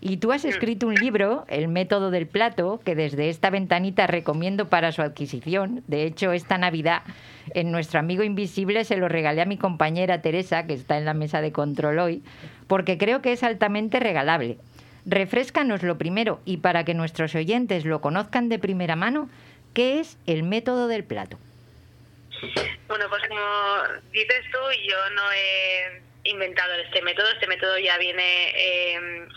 Y 0.05 0.17
tú 0.17 0.33
has 0.33 0.43
escrito 0.43 0.87
un 0.87 0.95
libro, 0.95 1.45
El 1.47 1.69
método 1.69 2.11
del 2.11 2.27
plato, 2.27 2.81
que 2.83 2.93
desde 2.93 3.29
esta 3.29 3.49
ventanita 3.49 4.05
recomiendo 4.05 4.67
para 4.67 4.91
su 4.91 5.01
adquisición. 5.01 5.81
De 5.87 6.03
hecho, 6.03 6.33
esta 6.33 6.57
Navidad, 6.57 7.03
en 7.53 7.71
nuestro 7.71 8.01
amigo 8.01 8.21
invisible, 8.21 8.83
se 8.83 8.97
lo 8.97 9.07
regalé 9.07 9.41
a 9.41 9.45
mi 9.45 9.57
compañera 9.57 10.21
Teresa, 10.21 10.67
que 10.67 10.73
está 10.73 10.97
en 10.97 11.05
la 11.05 11.13
mesa 11.13 11.39
de 11.39 11.53
control 11.53 11.99
hoy, 11.99 12.21
porque 12.67 12.97
creo 12.97 13.21
que 13.21 13.31
es 13.31 13.43
altamente 13.43 14.01
regalable. 14.01 14.57
Refrescanos 15.05 15.83
lo 15.83 15.97
primero 15.97 16.41
y 16.43 16.57
para 16.57 16.83
que 16.83 16.93
nuestros 16.93 17.33
oyentes 17.33 17.85
lo 17.85 18.01
conozcan 18.01 18.49
de 18.49 18.59
primera 18.59 18.97
mano, 18.97 19.29
¿qué 19.73 20.01
es 20.01 20.17
el 20.27 20.43
método 20.43 20.89
del 20.89 21.05
plato? 21.05 21.37
Bueno, 22.89 23.05
pues 23.07 23.21
como 23.29 24.01
dices 24.11 24.43
tú, 24.51 24.59
yo 24.85 24.97
no 25.15 25.21
he 25.31 26.29
inventado 26.29 26.73
este 26.85 27.01
método, 27.03 27.31
este 27.31 27.47
método 27.47 27.79
ya 27.79 27.97
viene... 27.97 28.49
eh, 28.49 29.27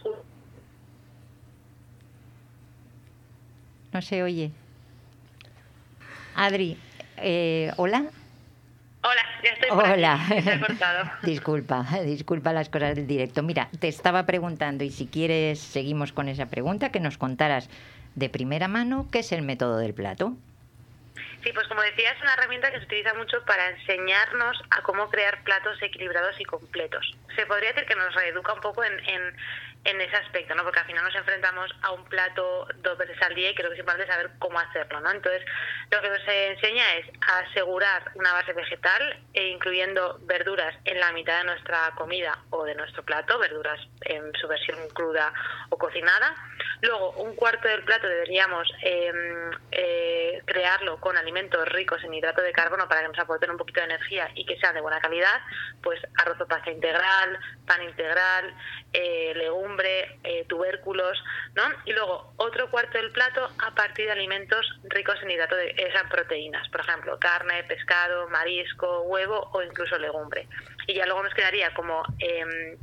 No 3.96 4.02
se 4.02 4.22
oye. 4.22 4.50
Adri, 6.34 6.76
eh, 7.16 7.72
hola. 7.78 8.04
Hola, 9.02 9.22
ya 9.42 9.50
estoy 9.52 9.70
por 9.70 9.88
Hola. 9.88 10.20
aquí, 10.22 10.60
cortado. 10.60 11.10
disculpa, 11.22 11.86
disculpa 12.04 12.52
las 12.52 12.68
cosas 12.68 12.94
del 12.94 13.06
directo. 13.06 13.42
Mira, 13.42 13.70
te 13.80 13.88
estaba 13.88 14.26
preguntando 14.26 14.84
y 14.84 14.90
si 14.90 15.06
quieres 15.06 15.60
seguimos 15.60 16.12
con 16.12 16.28
esa 16.28 16.44
pregunta, 16.44 16.92
que 16.92 17.00
nos 17.00 17.16
contaras 17.16 17.70
de 18.16 18.28
primera 18.28 18.68
mano 18.68 19.08
qué 19.10 19.20
es 19.20 19.32
el 19.32 19.40
método 19.40 19.78
del 19.78 19.94
plato. 19.94 20.36
Sí, 21.42 21.52
pues 21.54 21.66
como 21.68 21.80
decía, 21.80 22.10
es 22.10 22.20
una 22.20 22.34
herramienta 22.34 22.70
que 22.70 22.80
se 22.80 22.84
utiliza 22.84 23.14
mucho 23.14 23.42
para 23.46 23.70
enseñarnos 23.70 24.62
a 24.72 24.82
cómo 24.82 25.08
crear 25.08 25.42
platos 25.42 25.80
equilibrados 25.80 26.38
y 26.38 26.44
completos. 26.44 27.16
Se 27.34 27.46
podría 27.46 27.72
decir 27.72 27.86
que 27.86 27.94
nos 27.94 28.14
reeduca 28.14 28.52
un 28.52 28.60
poco 28.60 28.84
en, 28.84 28.92
en, 29.08 29.36
en 29.86 30.00
ese 30.00 30.16
aspecto, 30.16 30.54
¿no? 30.54 30.64
Porque 30.64 30.80
al 30.80 30.86
final 30.86 31.04
nos 31.04 31.14
enfrentamos 31.14 31.70
a 31.82 31.92
un 31.92 32.04
plato 32.04 32.66
dos 32.76 32.98
veces 32.98 33.16
al 33.22 33.34
día 33.34 33.50
y 33.50 33.54
creo 33.54 33.68
que 33.70 33.74
es 33.74 33.80
importante 33.80 34.10
saber 34.10 34.30
cómo 34.38 34.58
hacerlo, 34.58 35.00
¿no? 35.00 35.10
Entonces, 35.10 35.42
lo 35.90 36.00
que 36.02 36.08
nos 36.08 36.20
enseña 36.26 36.94
es 36.96 37.06
asegurar 37.20 38.10
una 38.14 38.32
base 38.32 38.52
vegetal, 38.52 39.22
e 39.32 39.48
incluyendo 39.48 40.18
verduras 40.22 40.74
en 40.84 40.98
la 40.98 41.12
mitad 41.12 41.38
de 41.38 41.44
nuestra 41.44 41.92
comida 41.94 42.36
o 42.50 42.64
de 42.64 42.74
nuestro 42.74 43.04
plato, 43.04 43.38
verduras 43.38 43.80
en 44.02 44.32
su 44.34 44.48
versión 44.48 44.88
cruda 44.92 45.32
o 45.70 45.78
cocinada, 45.78 46.34
Luego, 46.82 47.10
un 47.12 47.34
cuarto 47.34 47.68
del 47.68 47.82
plato 47.84 48.06
deberíamos 48.06 48.68
em, 48.82 49.50
eh, 49.70 50.42
crearlo 50.44 51.00
con 51.00 51.16
alimentos 51.16 51.66
ricos 51.68 52.02
en 52.04 52.14
hidrato 52.14 52.42
de 52.42 52.52
carbono 52.52 52.88
para 52.88 53.02
que 53.02 53.08
nos 53.08 53.18
aporten 53.18 53.50
un 53.50 53.56
poquito 53.56 53.80
de 53.80 53.86
energía 53.86 54.30
y 54.34 54.44
que 54.44 54.58
sean 54.58 54.74
de 54.74 54.80
buena 54.80 55.00
calidad, 55.00 55.40
pues 55.82 56.00
arroz 56.18 56.40
o 56.40 56.46
pasta 56.46 56.70
integral, 56.70 57.38
pan 57.66 57.82
integral, 57.82 58.54
eh, 58.92 59.32
legumbre, 59.36 60.18
eh, 60.24 60.44
tubérculos, 60.48 61.22
¿no? 61.54 61.64
Y 61.84 61.92
luego 61.92 62.32
otro 62.36 62.70
cuarto 62.70 62.98
del 62.98 63.10
plato 63.12 63.48
a 63.58 63.74
partir 63.74 64.06
de 64.06 64.12
alimentos 64.12 64.66
ricos 64.84 65.16
en 65.22 65.30
hidrato 65.30 65.56
de 65.56 65.74
esas 65.76 66.08
proteínas, 66.10 66.68
por 66.68 66.80
ejemplo, 66.80 67.18
carne, 67.18 67.64
pescado, 67.64 68.28
marisco, 68.28 69.02
huevo 69.02 69.50
o 69.52 69.62
incluso 69.62 69.98
legumbre. 69.98 70.46
Y 70.86 70.94
ya 70.94 71.06
luego 71.06 71.22
nos 71.22 71.34
quedaría 71.34 71.72
como 71.74 72.02
em, 72.18 72.76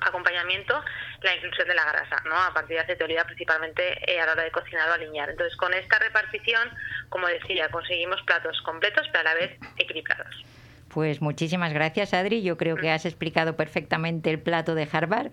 acompañamiento 0.00 0.82
la 1.22 1.34
inclusión 1.34 1.68
de 1.68 1.74
la 1.74 1.84
grasa, 1.84 2.22
¿no? 2.24 2.36
A 2.36 2.52
partir 2.52 2.78
de 2.84 3.04
oliva 3.04 3.24
principalmente 3.24 3.82
eh, 4.10 4.20
a 4.20 4.26
la 4.26 4.32
hora 4.32 4.44
de 4.44 4.50
cocinar 4.50 4.88
o 4.88 4.92
alinear. 4.92 5.30
Entonces, 5.30 5.56
con 5.56 5.72
esta 5.74 5.98
repartición, 5.98 6.68
como 7.08 7.26
decía, 7.26 7.68
conseguimos 7.70 8.20
platos 8.22 8.60
completos 8.62 9.06
pero 9.12 9.28
a 9.28 9.32
la 9.32 9.34
vez 9.34 9.58
equilibrados. 9.76 10.44
Pues 10.88 11.20
muchísimas 11.20 11.72
gracias, 11.72 12.14
Adri. 12.14 12.42
Yo 12.42 12.56
creo 12.56 12.76
que 12.76 12.90
has 12.90 13.04
explicado 13.04 13.56
perfectamente 13.56 14.30
el 14.30 14.40
plato 14.40 14.74
de 14.74 14.88
Harvard. 14.90 15.30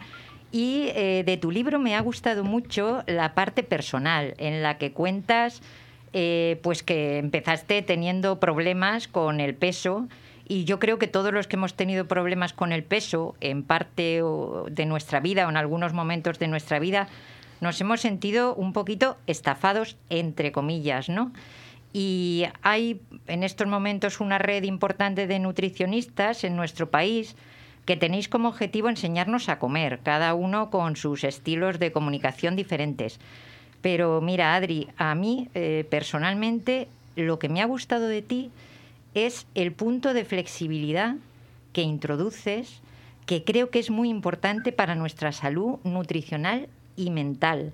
Y 0.52 0.92
eh, 0.96 1.24
de 1.26 1.38
tu 1.38 1.52
libro 1.52 1.80
me 1.80 1.96
ha 1.96 2.00
gustado 2.02 2.44
mucho 2.44 3.04
la 3.08 3.34
parte 3.34 3.64
personal, 3.64 4.34
en 4.38 4.64
la 4.64 4.78
que 4.78 4.94
cuentas 4.94 5.62
eh, 6.14 6.60
pues 6.64 6.84
que 6.84 7.18
empezaste 7.18 7.82
teniendo 7.82 8.40
problemas 8.40 9.10
con 9.10 9.42
el 9.42 9.56
peso 9.56 10.08
y 10.48 10.64
yo 10.64 10.80
creo 10.80 10.98
que 10.98 11.08
todos 11.08 11.34
los 11.34 11.48
que 11.48 11.56
hemos 11.56 11.74
tenido 11.74 12.08
problemas 12.08 12.54
con 12.54 12.72
el 12.72 12.84
peso, 12.84 13.36
en 13.42 13.64
parte 13.64 14.22
de 14.72 14.86
nuestra 14.86 15.20
vida 15.20 15.46
o 15.46 15.50
en 15.50 15.58
algunos 15.58 15.94
momentos 15.94 16.40
de 16.40 16.48
nuestra 16.48 16.80
vida, 16.80 17.08
nos 17.60 17.82
hemos 17.82 18.02
sentido 18.02 18.56
un 18.56 18.72
poquito 18.72 19.18
estafados, 19.28 19.98
entre 20.10 20.52
comillas, 20.52 21.10
¿no? 21.10 21.32
Y 21.92 22.46
hay 22.62 23.02
en 23.28 23.44
estos 23.44 23.68
momentos 23.68 24.20
una 24.20 24.38
red 24.38 24.64
importante 24.64 25.28
de 25.28 25.40
nutricionistas 25.40 26.44
en 26.44 26.56
nuestro 26.56 26.90
país 26.90 27.36
que 27.86 27.96
tenéis 27.96 28.28
como 28.28 28.50
objetivo 28.50 28.90
enseñarnos 28.90 29.50
a 29.50 29.60
comer, 29.60 30.00
cada 30.04 30.34
uno 30.34 30.70
con 30.70 30.96
sus 30.96 31.24
estilos 31.24 31.80
de 31.80 31.92
comunicación 31.92 32.56
diferentes. 32.56 33.20
Pero 33.82 34.22
mira, 34.22 34.56
Adri, 34.56 34.90
a 34.98 35.16
mí 35.16 35.50
eh, 35.56 35.86
personalmente 35.90 36.88
lo 37.16 37.40
que 37.40 37.50
me 37.50 37.62
ha 37.62 37.66
gustado 37.66 38.08
de 38.08 38.22
ti 38.22 38.52
es 39.26 39.48
el 39.56 39.74
punto 39.74 40.14
de 40.14 40.26
flexibilidad 40.26 41.16
que 41.74 41.82
introduces, 41.82 42.82
que 43.26 43.44
creo 43.44 43.70
que 43.70 43.80
es 43.80 43.90
muy 43.90 44.10
importante 44.10 44.72
para 44.72 44.96
nuestra 44.96 45.32
salud 45.32 45.80
nutricional 45.84 46.70
y 46.96 47.10
mental. 47.10 47.74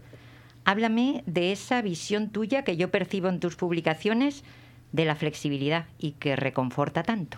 Háblame 0.65 1.23
de 1.25 1.51
esa 1.51 1.81
visión 1.81 2.31
tuya 2.31 2.63
que 2.63 2.77
yo 2.77 2.89
percibo 2.89 3.27
en 3.29 3.39
tus 3.39 3.55
publicaciones 3.55 4.43
de 4.91 5.05
la 5.05 5.15
flexibilidad 5.15 5.85
y 5.97 6.13
que 6.13 6.35
reconforta 6.35 7.03
tanto. 7.03 7.37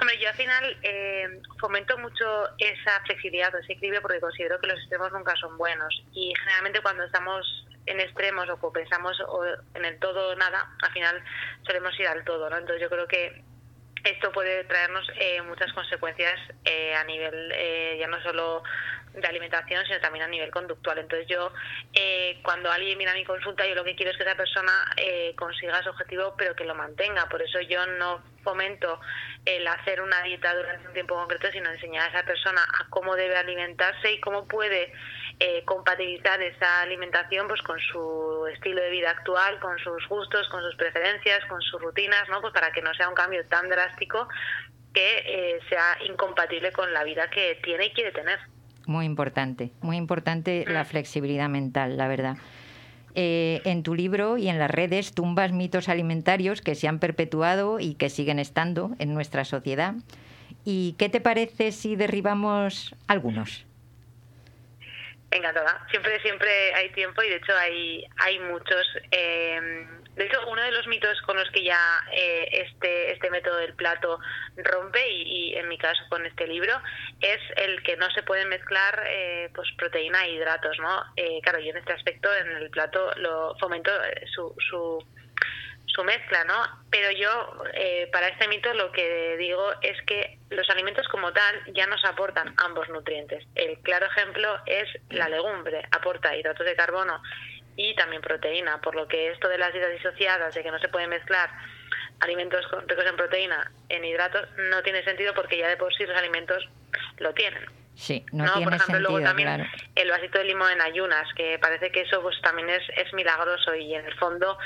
Hombre, 0.00 0.16
yo 0.20 0.28
al 0.28 0.34
final 0.34 0.76
eh, 0.82 1.40
fomento 1.58 1.98
mucho 1.98 2.24
esa 2.58 3.00
flexibilidad 3.04 3.54
ese 3.56 3.72
equilibrio 3.72 4.00
porque 4.00 4.20
considero 4.20 4.60
que 4.60 4.68
los 4.68 4.78
extremos 4.78 5.12
nunca 5.12 5.34
son 5.36 5.58
buenos 5.58 6.02
y 6.12 6.32
generalmente 6.38 6.80
cuando 6.80 7.04
estamos 7.04 7.66
en 7.88 8.00
extremos 8.00 8.48
o 8.48 8.72
pensamos 8.72 9.16
en 9.74 9.84
el 9.84 9.98
todo 9.98 10.30
o 10.30 10.34
nada, 10.36 10.70
al 10.82 10.92
final 10.92 11.22
solemos 11.66 11.98
ir 11.98 12.06
al 12.06 12.24
todo, 12.24 12.48
¿no? 12.50 12.56
Entonces 12.56 12.82
yo 12.82 12.90
creo 12.90 13.06
que 13.06 13.42
esto 14.04 14.32
puede 14.32 14.64
traernos 14.64 15.10
eh, 15.16 15.40
muchas 15.42 15.72
consecuencias 15.72 16.38
eh, 16.64 16.94
a 16.94 17.04
nivel 17.04 17.52
eh, 17.54 17.96
ya 17.98 18.06
no 18.06 18.20
solo 18.22 18.62
de 19.14 19.26
alimentación, 19.26 19.84
sino 19.86 20.00
también 20.00 20.24
a 20.24 20.28
nivel 20.28 20.50
conductual. 20.50 20.98
Entonces 20.98 21.26
yo, 21.28 21.50
cuando 22.42 22.70
alguien 22.70 22.96
mira 22.96 23.14
mi 23.14 23.24
consulta, 23.24 23.66
yo 23.66 23.74
lo 23.74 23.82
que 23.82 23.96
quiero 23.96 24.12
es 24.12 24.16
que 24.16 24.22
esa 24.22 24.36
persona 24.36 24.72
consiga 25.34 25.82
su 25.82 25.88
objetivo, 25.88 26.34
pero 26.36 26.54
que 26.54 26.64
lo 26.64 26.74
mantenga. 26.74 27.28
Por 27.28 27.42
eso 27.42 27.58
yo 27.62 27.84
no 27.86 28.22
fomento 28.44 29.00
el 29.44 29.66
hacer 29.66 30.02
una 30.02 30.22
dieta 30.22 30.54
durante 30.54 30.86
un 30.86 30.92
tiempo 30.92 31.16
concreto, 31.16 31.50
sino 31.50 31.70
enseñar 31.70 32.04
a 32.04 32.18
esa 32.18 32.26
persona 32.26 32.62
a 32.62 32.88
cómo 32.90 33.16
debe 33.16 33.36
alimentarse 33.36 34.12
y 34.12 34.20
cómo 34.20 34.46
puede 34.46 34.92
eh, 35.40 35.62
compatibilizar 35.64 36.42
esa 36.42 36.82
alimentación 36.82 37.46
pues 37.46 37.62
con 37.62 37.78
su 37.78 38.46
estilo 38.52 38.82
de 38.82 38.90
vida 38.90 39.10
actual, 39.10 39.60
con 39.60 39.78
sus 39.78 40.08
gustos, 40.08 40.48
con 40.48 40.62
sus 40.62 40.74
preferencias, 40.74 41.44
con 41.46 41.62
sus 41.62 41.80
rutinas, 41.80 42.28
¿no? 42.28 42.40
Pues 42.40 42.52
para 42.52 42.72
que 42.72 42.82
no 42.82 42.92
sea 42.94 43.08
un 43.08 43.14
cambio 43.14 43.46
tan 43.46 43.68
drástico 43.68 44.28
que 44.92 45.22
eh, 45.26 45.60
sea 45.68 45.98
incompatible 46.08 46.72
con 46.72 46.92
la 46.92 47.04
vida 47.04 47.30
que 47.30 47.60
tiene 47.62 47.86
y 47.86 47.90
quiere 47.92 48.10
tener. 48.10 48.40
Muy 48.86 49.04
importante, 49.04 49.70
muy 49.80 49.96
importante 49.96 50.64
la 50.66 50.82
mm. 50.82 50.86
flexibilidad 50.86 51.48
mental, 51.48 51.96
la 51.96 52.08
verdad. 52.08 52.36
Eh, 53.14 53.60
en 53.64 53.84
tu 53.84 53.94
libro 53.94 54.38
y 54.38 54.48
en 54.48 54.58
las 54.58 54.70
redes 54.70 55.14
tumbas 55.14 55.52
mitos 55.52 55.88
alimentarios 55.88 56.62
que 56.62 56.74
se 56.74 56.88
han 56.88 56.98
perpetuado 56.98 57.78
y 57.78 57.94
que 57.94 58.10
siguen 58.10 58.40
estando 58.40 58.90
en 58.98 59.14
nuestra 59.14 59.44
sociedad. 59.44 59.94
¿Y 60.64 60.96
qué 60.98 61.08
te 61.08 61.20
parece 61.20 61.70
si 61.70 61.94
derribamos 61.94 62.96
algunos? 63.06 63.67
Encantada. 65.30 65.86
Siempre, 65.90 66.20
siempre 66.22 66.74
hay 66.74 66.90
tiempo 66.90 67.22
y 67.22 67.28
de 67.28 67.36
hecho 67.36 67.52
hay, 67.56 68.04
hay 68.16 68.38
muchos. 68.38 68.86
Eh, 69.10 69.86
de 70.16 70.24
hecho, 70.24 70.40
uno 70.48 70.62
de 70.62 70.72
los 70.72 70.86
mitos 70.86 71.20
con 71.22 71.36
los 71.36 71.48
que 71.50 71.62
ya 71.62 71.78
eh, 72.12 72.48
este, 72.66 73.12
este 73.12 73.30
método 73.30 73.56
del 73.58 73.74
plato 73.74 74.18
rompe, 74.56 75.06
y, 75.08 75.54
en 75.54 75.68
mi 75.68 75.78
caso 75.78 76.02
con 76.08 76.24
este 76.26 76.46
libro, 76.46 76.72
es 77.20 77.38
el 77.56 77.82
que 77.82 77.96
no 77.96 78.10
se 78.10 78.22
pueden 78.22 78.48
mezclar 78.48 79.04
eh, 79.06 79.50
pues 79.54 79.68
proteína 79.76 80.24
e 80.24 80.32
hidratos, 80.32 80.76
¿no? 80.80 81.04
claro, 81.42 81.60
yo 81.60 81.70
en 81.70 81.76
este 81.76 81.92
aspecto 81.92 82.34
en 82.34 82.48
el 82.56 82.70
plato 82.70 83.12
lo 83.16 83.54
fomento 83.60 83.92
su, 84.34 84.54
su 84.70 85.04
su 85.98 86.04
mezcla, 86.04 86.44
¿no? 86.44 86.54
Pero 86.90 87.10
yo, 87.10 87.64
eh, 87.74 88.08
para 88.12 88.28
este 88.28 88.46
mito, 88.46 88.72
lo 88.74 88.92
que 88.92 89.36
digo 89.36 89.72
es 89.82 90.00
que 90.02 90.38
los 90.48 90.70
alimentos 90.70 91.08
como 91.08 91.32
tal 91.32 91.60
ya 91.74 91.88
nos 91.88 92.04
aportan 92.04 92.54
ambos 92.56 92.88
nutrientes. 92.88 93.44
El 93.56 93.80
claro 93.80 94.06
ejemplo 94.06 94.60
es 94.66 94.88
la 95.10 95.28
legumbre, 95.28 95.82
aporta 95.90 96.36
hidratos 96.36 96.64
de 96.64 96.76
carbono 96.76 97.20
y 97.74 97.96
también 97.96 98.22
proteína, 98.22 98.80
por 98.80 98.94
lo 98.94 99.08
que 99.08 99.30
esto 99.32 99.48
de 99.48 99.58
las 99.58 99.72
dietas 99.72 99.90
disociadas, 99.90 100.54
de 100.54 100.62
que 100.62 100.70
no 100.70 100.78
se 100.78 100.88
puede 100.88 101.08
mezclar 101.08 101.50
alimentos 102.20 102.64
ricos 102.86 103.04
en 103.04 103.16
proteína 103.16 103.72
en 103.88 104.04
hidratos, 104.04 104.48
no 104.70 104.80
tiene 104.84 105.02
sentido 105.02 105.34
porque 105.34 105.58
ya 105.58 105.68
de 105.68 105.76
por 105.76 105.92
sí 105.94 106.06
los 106.06 106.16
alimentos 106.16 106.64
lo 107.18 107.34
tienen. 107.34 107.66
Sí, 107.96 108.24
no, 108.30 108.44
tiene 108.52 108.64
por 108.64 108.74
ejemplo, 108.74 109.00
luego 109.00 109.20
también 109.24 109.68
el 109.96 110.08
vasito 110.08 110.38
de 110.38 110.44
limón 110.44 110.70
en 110.70 110.80
ayunas, 110.80 111.26
que 111.34 111.58
parece 111.58 111.90
que 111.90 112.02
eso 112.02 112.22
pues 112.22 112.40
también 112.40 112.70
es, 112.70 112.82
es 112.96 113.12
milagroso 113.12 113.74
y 113.74 113.92
en 113.96 114.06
el 114.06 114.14
fondo 114.14 114.56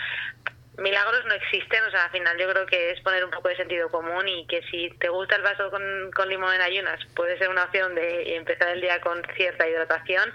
milagros 0.78 1.24
no 1.26 1.34
existen, 1.34 1.82
o 1.84 1.90
sea, 1.90 2.04
al 2.04 2.10
final 2.10 2.36
yo 2.38 2.48
creo 2.48 2.66
que 2.66 2.90
es 2.90 3.00
poner 3.00 3.24
un 3.24 3.30
poco 3.30 3.48
de 3.48 3.56
sentido 3.56 3.90
común 3.90 4.26
y 4.28 4.46
que 4.46 4.62
si 4.70 4.90
te 4.98 5.08
gusta 5.08 5.36
el 5.36 5.42
vaso 5.42 5.70
con, 5.70 5.82
con 6.14 6.28
limón 6.28 6.54
en 6.54 6.62
ayunas, 6.62 6.98
puede 7.14 7.36
ser 7.38 7.48
una 7.50 7.64
opción 7.64 7.94
de 7.94 8.36
empezar 8.36 8.68
el 8.68 8.80
día 8.80 9.00
con 9.00 9.22
cierta 9.36 9.68
hidratación, 9.68 10.32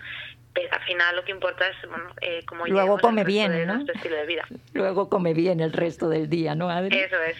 pero 0.53 0.69
al 0.71 0.83
final 0.83 1.15
lo 1.15 1.23
que 1.23 1.31
importa 1.31 1.67
es 1.67 1.89
bueno, 1.89 2.13
eh, 2.21 2.43
cómo 2.45 2.65
Luego 2.67 2.99
come 2.99 3.23
bien, 3.23 3.65
¿no? 3.65 3.83
estilo 3.93 4.15
de 4.15 4.25
vida. 4.25 4.45
Luego 4.73 5.09
come 5.09 5.33
bien 5.33 5.59
el 5.59 5.73
resto 5.73 6.07
del 6.09 6.29
día, 6.29 6.55
¿no, 6.55 6.69
Adri? 6.69 6.97
Eso 6.97 7.15
es, 7.23 7.38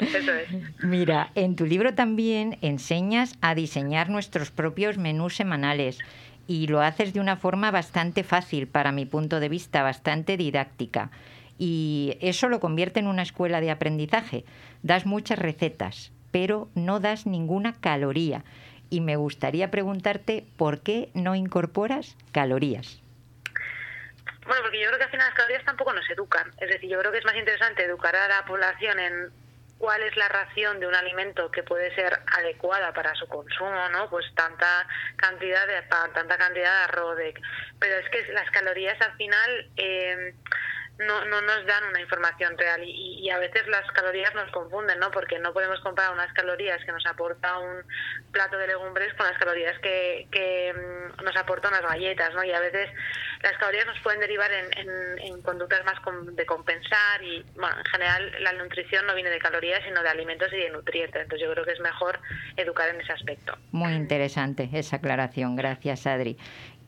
eso 0.14 0.32
es. 0.32 0.48
Mira, 0.84 1.30
en 1.34 1.54
tu 1.54 1.64
libro 1.64 1.94
también 1.94 2.58
enseñas 2.60 3.36
a 3.40 3.54
diseñar 3.54 4.10
nuestros 4.10 4.50
propios 4.50 4.98
menús 4.98 5.36
semanales 5.36 5.98
y 6.48 6.66
lo 6.66 6.80
haces 6.80 7.12
de 7.14 7.20
una 7.20 7.36
forma 7.36 7.70
bastante 7.70 8.24
fácil, 8.24 8.66
para 8.66 8.90
mi 8.90 9.06
punto 9.06 9.38
de 9.38 9.48
vista, 9.48 9.82
bastante 9.82 10.36
didáctica 10.36 11.10
y 11.64 12.18
eso 12.20 12.48
lo 12.48 12.58
convierte 12.58 12.98
en 12.98 13.06
una 13.06 13.22
escuela 13.22 13.60
de 13.60 13.70
aprendizaje. 13.70 14.44
Das 14.82 15.06
muchas 15.06 15.38
recetas, 15.38 16.10
pero 16.32 16.68
no 16.74 16.98
das 16.98 17.24
ninguna 17.24 17.72
caloría. 17.80 18.42
Y 18.90 19.00
me 19.00 19.14
gustaría 19.14 19.70
preguntarte 19.70 20.44
por 20.56 20.80
qué 20.80 21.10
no 21.14 21.36
incorporas 21.36 22.16
calorías. 22.32 23.00
Bueno, 24.44 24.60
porque 24.62 24.80
yo 24.80 24.88
creo 24.88 24.98
que 24.98 25.04
al 25.04 25.10
final 25.12 25.28
las 25.28 25.36
calorías 25.36 25.64
tampoco 25.64 25.92
nos 25.92 26.10
educan. 26.10 26.50
Es 26.58 26.68
decir, 26.68 26.90
yo 26.90 26.98
creo 26.98 27.12
que 27.12 27.18
es 27.18 27.24
más 27.24 27.36
interesante 27.36 27.84
educar 27.84 28.16
a 28.16 28.26
la 28.26 28.44
población 28.44 28.98
en 28.98 29.30
cuál 29.78 30.02
es 30.02 30.16
la 30.16 30.28
ración 30.28 30.80
de 30.80 30.88
un 30.88 30.96
alimento 30.96 31.48
que 31.52 31.62
puede 31.62 31.94
ser 31.94 32.18
adecuada 32.38 32.92
para 32.92 33.14
su 33.14 33.28
consumo, 33.28 33.88
¿no? 33.90 34.10
Pues 34.10 34.26
tanta 34.34 34.84
cantidad 35.14 35.64
de 35.68 35.82
tanta 35.88 36.36
cantidad 36.36 36.78
de 36.78 36.84
arroz, 36.86 37.18
pero 37.78 37.94
es 37.98 38.10
que 38.10 38.32
las 38.32 38.50
calorías 38.50 39.00
al 39.00 39.16
final 39.16 39.70
eh, 39.76 40.34
no, 40.98 41.24
no 41.24 41.40
nos 41.40 41.66
dan 41.66 41.84
una 41.84 42.00
información 42.00 42.56
real 42.56 42.82
y, 42.84 43.30
a 43.30 43.38
veces 43.38 43.66
las 43.68 43.90
calorías 43.92 44.34
nos 44.34 44.50
confunden, 44.50 44.98
¿no? 44.98 45.10
Porque 45.10 45.38
no 45.38 45.52
podemos 45.52 45.80
comparar 45.80 46.12
unas 46.12 46.32
calorías 46.34 46.84
que 46.84 46.92
nos 46.92 47.06
aporta 47.06 47.58
un 47.58 47.82
plato 48.30 48.58
de 48.58 48.66
legumbres 48.66 49.14
con 49.14 49.26
las 49.26 49.38
calorías 49.38 49.78
que, 49.78 50.26
que 50.30 50.74
mm, 50.74 51.24
nos 51.24 51.34
aportan 51.36 51.72
las 51.72 51.82
galletas, 51.82 52.34
¿no? 52.34 52.44
Y 52.44 52.52
a 52.52 52.60
veces 52.60 52.90
las 53.42 53.56
calorías 53.58 53.86
nos 53.86 53.98
pueden 54.00 54.20
derivar 54.20 54.50
en, 54.52 54.68
en, 55.18 55.42
conductas 55.42 55.82
más 55.84 55.94
de 56.36 56.46
compensar 56.46 57.22
y, 57.22 57.42
bueno, 57.54 57.76
en 57.78 57.84
general 57.86 58.32
la 58.40 58.52
nutrición 58.52 59.06
no 59.06 59.14
viene 59.14 59.30
de 59.30 59.38
calorías, 59.38 59.82
sino 59.84 60.02
de 60.02 60.08
alimentos 60.08 60.52
y 60.52 60.56
de 60.56 60.70
nutrientes. 60.70 61.22
Entonces 61.22 61.46
yo 61.46 61.52
creo 61.52 61.64
que 61.64 61.72
es 61.72 61.80
mejor 61.80 62.20
educar 62.56 62.90
en 62.90 63.00
ese 63.00 63.12
aspecto. 63.12 63.56
Muy 63.70 63.94
interesante 63.94 64.68
esa 64.72 64.96
aclaración. 64.96 65.56
Gracias, 65.56 66.06
Adri. 66.06 66.36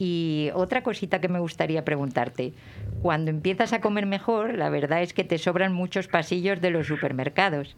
Y 0.07 0.51
otra 0.53 0.83
cosita 0.83 1.23
que 1.23 1.31
me 1.31 1.39
gustaría 1.39 1.83
preguntarte, 1.83 2.53
cuando 3.01 3.31
empiezas 3.31 3.73
a 3.73 3.81
comer 3.81 4.05
mejor, 4.05 4.55
la 4.55 4.69
verdad 4.69 5.01
es 5.01 5.15
que 5.15 5.25
te 5.25 5.39
sobran 5.39 5.73
muchos 5.73 6.09
pasillos 6.09 6.61
de 6.61 6.69
los 6.69 6.87
supermercados. 6.87 7.75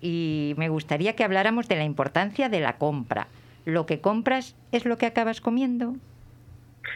Y 0.00 0.54
me 0.56 0.68
gustaría 0.68 1.14
que 1.14 1.22
habláramos 1.22 1.68
de 1.68 1.76
la 1.76 1.84
importancia 1.84 2.48
de 2.48 2.58
la 2.58 2.76
compra. 2.76 3.28
¿Lo 3.66 3.86
que 3.86 4.00
compras 4.00 4.56
es 4.72 4.84
lo 4.84 4.98
que 4.98 5.06
acabas 5.06 5.40
comiendo? 5.40 5.94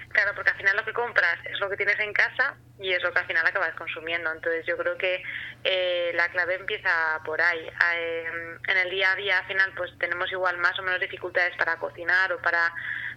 Claro, 0.09 0.33
porque 0.35 0.51
al 0.51 0.57
final 0.57 0.77
lo 0.77 0.85
que 0.85 0.93
compras 0.93 1.39
es 1.45 1.59
lo 1.61 1.69
que 1.69 1.77
tienes 1.77 1.99
en 2.01 2.13
casa 2.13 2.57
y 2.79 2.93
es 2.93 3.03
lo 3.03 3.13
que 3.13 3.19
al 3.19 3.27
final 3.27 3.47
acabas 3.47 3.75
consumiendo. 3.75 4.31
Entonces 4.33 4.65
yo 4.67 4.77
creo 4.77 4.97
que 4.97 5.23
eh, 5.63 6.13
la 6.15 6.29
clave 6.29 6.55
empieza 6.55 7.21
por 7.25 7.41
ahí. 7.41 7.71
Eh, 7.97 8.59
en 8.69 8.77
el 8.77 8.91
día 8.91 9.13
a 9.13 9.17
día 9.17 9.39
al 9.39 9.47
final 9.47 9.73
pues 9.77 9.91
tenemos 9.99 10.31
igual 10.33 10.59
más 10.59 10.79
o 10.79 10.83
menos 10.83 11.01
dificultades 11.01 11.57
para 11.57 11.77
cocinar 11.77 12.33
o 12.33 12.41
para 12.41 12.73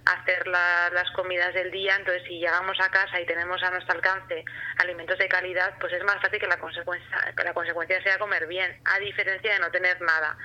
hacer 0.05 0.47
las 0.47 1.09
comidas 1.11 1.53
del 1.53 1.72
día. 1.72 1.95
Entonces 1.95 2.24
si 2.24 2.39
llegamos 2.39 2.78
a 2.82 2.89
casa 2.89 3.20
y 3.22 3.26
tenemos 3.26 3.61
a 3.63 3.72
nuestro 3.72 3.95
alcance 3.95 4.43
alimentos 4.78 5.18
de 5.18 5.28
calidad, 5.28 5.76
pues 5.80 5.93
es 5.93 6.03
más 6.03 6.22
fácil 6.22 6.39
que 6.39 6.47
la 6.47 6.59
consecuencia, 6.59 7.34
que 7.36 7.43
la 7.43 7.53
consecuencia 7.53 8.01
sea 8.03 8.20
comer 8.20 8.47
bien, 8.47 8.82
a 8.86 8.99
diferencia 8.99 9.53
de 9.53 9.59
no 9.59 9.72
tener 9.72 10.01
nada. 10.01 10.38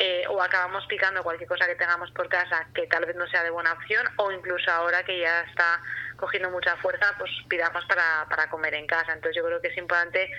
Eh, 0.00 0.22
o 0.28 0.40
acabamos 0.40 0.86
picando 0.86 1.24
cualquier 1.24 1.48
cosa 1.48 1.66
que 1.66 1.74
tengamos 1.74 2.08
por 2.12 2.28
casa 2.28 2.68
que 2.72 2.86
tal 2.86 3.04
vez 3.04 3.16
no 3.16 3.26
sea 3.26 3.42
de 3.42 3.50
buena 3.50 3.72
opción 3.72 4.06
o 4.16 4.30
incluso 4.30 4.70
ahora 4.70 5.02
que 5.02 5.18
ya 5.18 5.40
está 5.40 5.80
cogiendo 6.14 6.50
mucha 6.50 6.76
fuerza, 6.76 7.16
pues 7.18 7.28
pidamos 7.48 7.84
para, 7.86 8.24
para 8.30 8.48
comer 8.48 8.74
en 8.74 8.86
casa. 8.86 9.12
Entonces 9.12 9.34
yo 9.34 9.44
creo 9.44 9.60
que 9.60 9.68
es 9.68 9.76
importante 9.76 10.30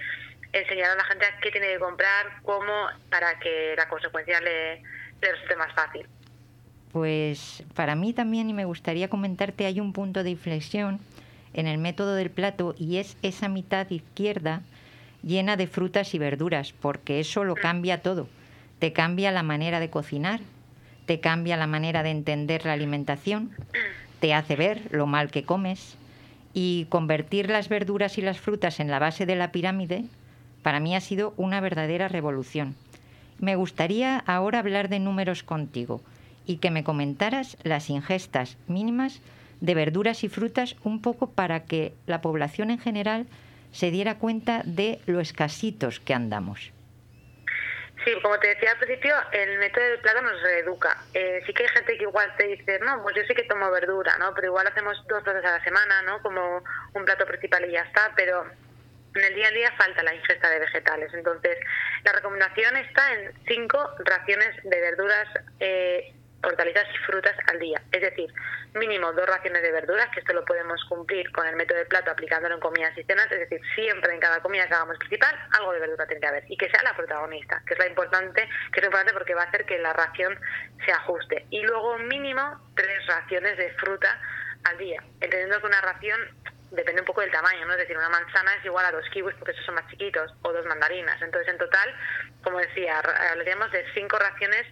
enseñar 0.53 0.91
a 0.91 0.95
la 0.95 1.03
gente 1.03 1.25
a 1.25 1.37
qué 1.41 1.51
tiene 1.51 1.67
que 1.67 1.79
comprar, 1.79 2.41
cómo, 2.43 2.87
para 3.09 3.37
que 3.39 3.73
la 3.75 3.89
consecuencia 3.89 4.39
le, 4.39 4.81
le 5.21 5.31
resulte 5.33 5.57
más 5.57 5.73
fácil. 5.73 6.07
Pues 6.93 7.61
para 7.75 7.95
mí 7.95 8.13
también, 8.13 8.49
y 8.49 8.53
me 8.53 8.63
gustaría 8.63 9.09
comentarte, 9.09 9.65
hay 9.65 9.81
un 9.81 9.91
punto 9.91 10.23
de 10.23 10.29
inflexión 10.29 11.01
en 11.53 11.67
el 11.67 11.79
método 11.79 12.15
del 12.15 12.31
plato 12.31 12.75
y 12.77 12.97
es 12.99 13.17
esa 13.23 13.49
mitad 13.49 13.89
izquierda 13.89 14.61
llena 15.21 15.57
de 15.57 15.67
frutas 15.67 16.13
y 16.13 16.17
verduras, 16.17 16.71
porque 16.71 17.19
eso 17.19 17.43
lo 17.43 17.55
cambia 17.55 18.01
todo 18.01 18.29
te 18.79 18.93
cambia 18.93 19.31
la 19.31 19.43
manera 19.43 19.79
de 19.79 19.89
cocinar, 19.89 20.39
te 21.05 21.19
cambia 21.19 21.57
la 21.57 21.67
manera 21.67 22.03
de 22.03 22.11
entender 22.11 22.65
la 22.65 22.73
alimentación, 22.73 23.51
te 24.19 24.33
hace 24.33 24.55
ver 24.55 24.87
lo 24.91 25.05
mal 25.05 25.31
que 25.31 25.43
comes 25.43 25.97
y 26.53 26.87
convertir 26.89 27.49
las 27.49 27.69
verduras 27.69 28.17
y 28.17 28.21
las 28.21 28.39
frutas 28.39 28.79
en 28.79 28.89
la 28.89 28.99
base 28.99 29.25
de 29.25 29.35
la 29.35 29.51
pirámide 29.51 30.05
para 30.63 30.79
mí 30.79 30.95
ha 30.95 31.01
sido 31.01 31.33
una 31.37 31.61
verdadera 31.61 32.07
revolución. 32.07 32.75
Me 33.39 33.55
gustaría 33.55 34.17
ahora 34.17 34.59
hablar 34.59 34.89
de 34.89 34.99
números 34.99 35.43
contigo 35.43 36.01
y 36.45 36.57
que 36.57 36.71
me 36.71 36.83
comentaras 36.83 37.57
las 37.63 37.89
ingestas 37.89 38.57
mínimas 38.67 39.21
de 39.61 39.75
verduras 39.75 40.23
y 40.23 40.29
frutas 40.29 40.75
un 40.83 41.01
poco 41.01 41.29
para 41.29 41.63
que 41.63 41.93
la 42.07 42.21
población 42.21 42.71
en 42.71 42.79
general 42.79 43.27
se 43.71 43.91
diera 43.91 44.17
cuenta 44.17 44.63
de 44.65 44.99
lo 45.05 45.19
escasitos 45.19 45.99
que 45.99 46.13
andamos. 46.13 46.71
Sí, 48.05 48.13
como 48.21 48.39
te 48.39 48.47
decía 48.49 48.71
al 48.71 48.77
principio, 48.77 49.15
el 49.31 49.59
método 49.59 49.83
del 49.83 49.99
plato 49.99 50.21
nos 50.21 50.41
reeduca. 50.41 50.97
Eh, 51.13 51.41
sí 51.45 51.53
que 51.53 51.63
hay 51.63 51.69
gente 51.69 51.97
que 51.97 52.03
igual 52.03 52.33
te 52.37 52.47
dice, 52.47 52.79
no, 52.79 53.03
pues 53.03 53.15
yo 53.15 53.23
sí 53.23 53.35
que 53.35 53.43
tomo 53.43 53.69
verdura, 53.71 54.17
¿no? 54.17 54.33
Pero 54.33 54.47
igual 54.47 54.67
hacemos 54.67 55.05
dos 55.07 55.23
veces 55.23 55.43
a 55.43 55.57
la 55.57 55.63
semana, 55.63 56.01
¿no? 56.03 56.21
Como 56.21 56.63
un 56.93 57.05
plato 57.05 57.25
principal 57.25 57.65
y 57.65 57.71
ya 57.73 57.81
está, 57.81 58.13
pero 58.15 58.45
en 59.15 59.23
el 59.23 59.35
día 59.35 59.47
a 59.47 59.51
día 59.51 59.71
falta 59.77 60.03
la 60.03 60.13
ingesta 60.13 60.49
de 60.49 60.59
vegetales. 60.59 61.13
Entonces, 61.13 61.57
la 62.03 62.13
recomendación 62.13 62.77
está 62.77 63.13
en 63.13 63.33
cinco 63.47 63.79
raciones 64.05 64.55
de 64.63 64.81
verduras 64.81 65.27
eh, 65.59 66.13
hortalizas 66.49 66.85
y 66.93 66.97
frutas 67.05 67.35
al 67.47 67.59
día. 67.59 67.81
Es 67.91 68.01
decir, 68.01 68.31
mínimo 68.73 69.11
dos 69.13 69.25
raciones 69.27 69.61
de 69.61 69.71
verduras, 69.71 70.09
que 70.13 70.19
esto 70.19 70.33
lo 70.33 70.45
podemos 70.45 70.83
cumplir 70.85 71.31
con 71.31 71.47
el 71.47 71.55
método 71.55 71.77
de 71.79 71.85
plato 71.85 72.11
aplicándolo 72.11 72.55
en 72.55 72.61
comidas 72.61 72.97
y 72.97 73.03
cenas, 73.03 73.31
es 73.31 73.39
decir, 73.39 73.61
siempre 73.75 74.13
en 74.13 74.19
cada 74.19 74.41
comida 74.41 74.67
que 74.67 74.73
hagamos 74.73 74.97
principal, 74.97 75.35
algo 75.57 75.73
de 75.73 75.79
verdura 75.79 76.05
tiene 76.05 76.21
que 76.21 76.27
haber 76.27 76.43
y 76.47 76.57
que 76.57 76.69
sea 76.69 76.83
la 76.83 76.95
protagonista, 76.95 77.61
que 77.65 77.73
es 77.73 77.79
la 77.79 77.87
importante, 77.87 78.47
que 78.71 78.79
es 78.79 78.85
importante 78.85 79.13
porque 79.13 79.33
va 79.33 79.43
a 79.43 79.45
hacer 79.45 79.65
que 79.65 79.77
la 79.79 79.93
ración 79.93 80.39
se 80.85 80.91
ajuste. 80.91 81.45
Y 81.49 81.61
luego 81.61 81.97
mínimo 81.99 82.71
tres 82.75 83.05
raciones 83.07 83.57
de 83.57 83.71
fruta 83.73 84.19
al 84.65 84.77
día, 84.77 85.01
entendiendo 85.21 85.59
que 85.59 85.67
una 85.67 85.81
ración 85.81 86.19
depende 86.71 87.01
un 87.01 87.07
poco 87.07 87.21
del 87.21 87.31
tamaño, 87.31 87.65
¿no? 87.65 87.73
Es 87.73 87.79
decir, 87.79 87.97
una 87.97 88.09
manzana 88.09 88.53
es 88.55 88.65
igual 88.65 88.85
a 88.85 88.91
dos 88.91 89.05
kiwis 89.11 89.35
porque 89.35 89.51
esos 89.51 89.65
son 89.65 89.75
más 89.75 89.87
chiquitos, 89.87 90.31
o 90.43 90.53
dos 90.53 90.65
mandarinas. 90.65 91.21
Entonces, 91.21 91.51
en 91.51 91.57
total, 91.57 91.95
como 92.43 92.59
decía, 92.59 92.99
hablaríamos 93.31 93.71
de 93.71 93.85
cinco 93.93 94.17
raciones 94.19 94.65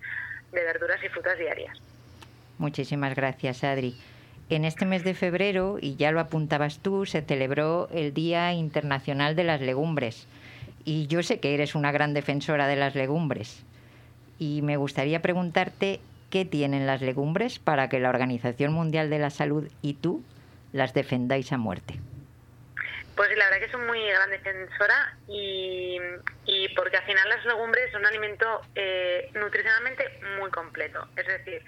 de 0.52 0.64
verduras 0.64 1.00
y 1.04 1.10
frutas 1.10 1.38
diarias. 1.38 1.78
Muchísimas 2.58 3.16
gracias, 3.16 3.64
Adri. 3.64 3.96
En 4.50 4.64
este 4.64 4.86
mes 4.86 5.04
de 5.04 5.14
febrero, 5.14 5.78
y 5.82 5.96
ya 5.96 6.12
lo 6.12 6.20
apuntabas 6.20 6.80
tú, 6.80 7.06
se 7.06 7.22
celebró 7.22 7.90
el 7.92 8.14
Día 8.14 8.54
Internacional 8.54 9.36
de 9.36 9.44
las 9.44 9.62
Legumbres. 9.62 10.28
Y 10.86 11.08
yo 11.08 11.22
sé 11.22 11.42
que 11.42 11.54
eres 11.54 11.76
una 11.76 11.92
gran 11.92 12.14
defensora 12.14 12.66
de 12.66 12.78
las 12.78 12.96
legumbres. 12.96 13.62
Y 14.40 14.62
me 14.62 14.78
gustaría 14.78 15.22
preguntarte 15.22 16.00
qué 16.30 16.46
tienen 16.46 16.88
las 16.88 17.02
legumbres 17.02 17.60
para 17.60 17.90
que 17.90 18.00
la 18.00 18.10
Organización 18.10 18.72
Mundial 18.72 19.10
de 19.10 19.20
la 19.20 19.30
Salud 19.30 19.68
y 19.82 19.96
tú 19.96 20.24
las 20.72 20.94
defendáis 20.94 21.52
a 21.52 21.58
muerte. 21.58 22.00
Pues 23.18 23.36
la 23.36 23.46
verdad 23.46 23.66
que 23.66 23.72
soy 23.72 23.82
muy 23.82 24.08
gran 24.08 24.30
defensora 24.30 25.18
y, 25.28 26.00
porque 26.76 26.98
al 26.98 27.06
final 27.06 27.28
las 27.28 27.44
legumbres 27.46 27.92
son 27.92 28.02
un 28.02 28.06
alimento 28.06 28.62
eh, 28.76 29.32
nutricionalmente 29.34 30.20
muy 30.38 30.52
completo. 30.52 31.08
Es 31.16 31.26
decir, 31.26 31.66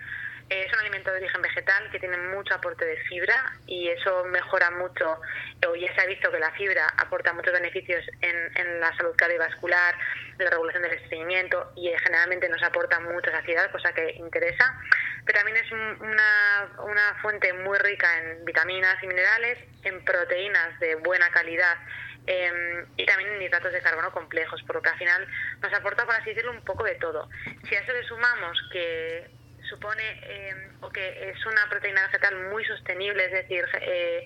es 0.48 0.72
un 0.72 0.80
alimento 0.80 1.12
de 1.12 1.18
origen 1.18 1.42
vegetal 1.42 1.90
que 1.92 2.00
tiene 2.00 2.18
mucho 2.18 2.54
aporte 2.54 2.86
de 2.86 2.98
fibra 2.98 3.52
y 3.66 3.88
eso 3.90 4.26
mejora 4.26 4.70
mucho, 4.70 5.20
o 5.68 5.76
ya 5.76 5.94
se 5.96 6.02
ha 6.02 6.06
visto 6.06 6.32
que 6.32 6.38
la 6.38 6.52
fibra 6.52 6.88
aporta 6.98 7.34
muchos 7.34 7.54
beneficios 7.54 8.06
en, 8.22 8.80
la 8.80 8.96
salud 8.96 9.16
cardiovascular, 9.16 9.96
la 10.38 10.52
regulación 10.52 10.84
del 10.84 10.94
estreñimiento 10.94 11.72
y 11.76 11.90
eh, 11.90 11.98
generalmente 12.04 12.48
nos 12.48 12.62
aporta 12.62 13.00
mucha 13.00 13.32
saciedad, 13.32 13.72
cosa 13.72 13.92
que 13.94 14.12
interesa. 14.12 14.80
Pero 15.26 15.40
también 15.40 15.58
es 15.58 15.72
una, 15.72 16.70
una 16.84 17.16
fuente 17.22 17.52
muy 17.54 17.78
rica 17.80 18.08
en 18.20 18.46
vitaminas 18.46 19.02
y 19.04 19.08
minerales, 19.08 19.58
en 19.84 20.04
proteínas 20.04 20.80
de 20.80 20.96
buena 20.96 21.30
calidad 21.30 21.78
em, 22.26 22.86
y 22.98 23.06
también 23.06 23.34
en 23.34 23.42
hidratos 23.42 23.74
de 23.74 23.82
carbono 23.82 24.12
complejos, 24.12 24.62
por 24.64 24.78
lo 24.78 24.82
que 24.82 24.90
al 24.90 24.98
final 24.98 25.28
nos 25.62 25.74
aporta, 25.74 26.06
por 26.06 26.16
así 26.16 26.30
decirlo, 26.30 26.52
un 26.52 26.64
poco 26.64 26.84
de 26.84 26.96
todo. 26.96 27.30
Si 27.68 27.76
a 27.76 27.82
eso 27.82 27.94
le 27.94 28.04
sumamos 28.04 28.58
que 28.72 29.30
supone 29.70 30.04
eh, 30.24 30.72
o 30.82 30.90
que 30.90 31.30
es 31.30 31.46
una 31.46 31.70
proteína 31.70 32.04
vegetal 32.08 32.50
muy 32.50 32.66
sostenible, 32.66 33.26
es 33.26 33.32
decir, 33.32 33.66
eh, 33.82 34.26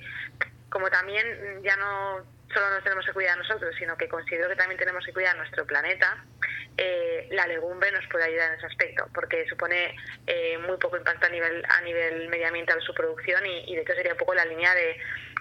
como 0.69 0.89
también 0.89 1.61
ya 1.63 1.75
no 1.75 2.25
solo 2.53 2.69
nos 2.69 2.83
tenemos 2.83 3.05
que 3.05 3.13
cuidar 3.13 3.37
nosotros, 3.37 3.73
sino 3.77 3.97
que 3.97 4.07
considero 4.07 4.49
que 4.49 4.55
también 4.55 4.79
tenemos 4.79 5.05
que 5.05 5.13
cuidar 5.13 5.35
nuestro 5.37 5.65
planeta, 5.65 6.23
eh, 6.77 7.27
la 7.31 7.47
legumbre 7.47 7.91
nos 7.91 8.05
puede 8.07 8.25
ayudar 8.25 8.51
en 8.51 8.57
ese 8.57 8.67
aspecto, 8.67 9.07
porque 9.13 9.45
supone 9.47 9.95
muy 10.65 10.77
poco 10.77 10.97
impacto 10.97 11.27
a 11.27 11.29
nivel 11.29 11.63
a 11.67 11.81
nivel 11.81 12.29
medioambiental 12.29 12.81
su 12.81 12.93
producción 12.93 13.45
y, 13.45 13.75
de 13.75 13.81
hecho 13.81 13.93
sería 13.93 14.13
un 14.13 14.17
poco 14.17 14.33
la 14.33 14.45
línea 14.45 14.73
de, 14.73 14.97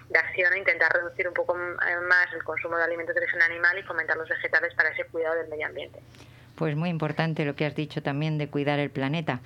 de 0.09 0.19
acción 0.19 0.53
a 0.53 0.57
intentar 0.57 0.91
reducir 0.91 1.27
un 1.27 1.33
poco 1.33 1.55
más 1.55 2.33
el 2.33 2.43
consumo 2.43 2.77
de 2.77 2.83
alimentos 2.83 3.15
de 3.15 3.21
origen 3.21 3.41
animal 3.41 3.77
y 3.77 3.83
fomentar 3.83 4.17
los 4.17 4.29
vegetales 4.29 4.73
para 4.75 4.89
ese 4.89 5.05
cuidado 5.05 5.35
del 5.35 5.47
medio 5.47 5.67
ambiente. 5.67 5.99
Pues 6.55 6.75
muy 6.75 6.89
importante 6.89 7.45
lo 7.45 7.55
que 7.55 7.65
has 7.65 7.75
dicho 7.75 8.01
también 8.03 8.37
de 8.37 8.47
cuidar 8.47 8.79
el 8.79 8.89
planeta. 8.89 9.39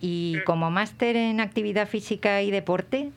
Y 0.00 0.40
como 0.44 0.70
máster 0.70 1.16
en 1.16 1.40
actividad 1.40 1.88
física 1.88 2.42
y 2.42 2.50
deporte, 2.50 3.10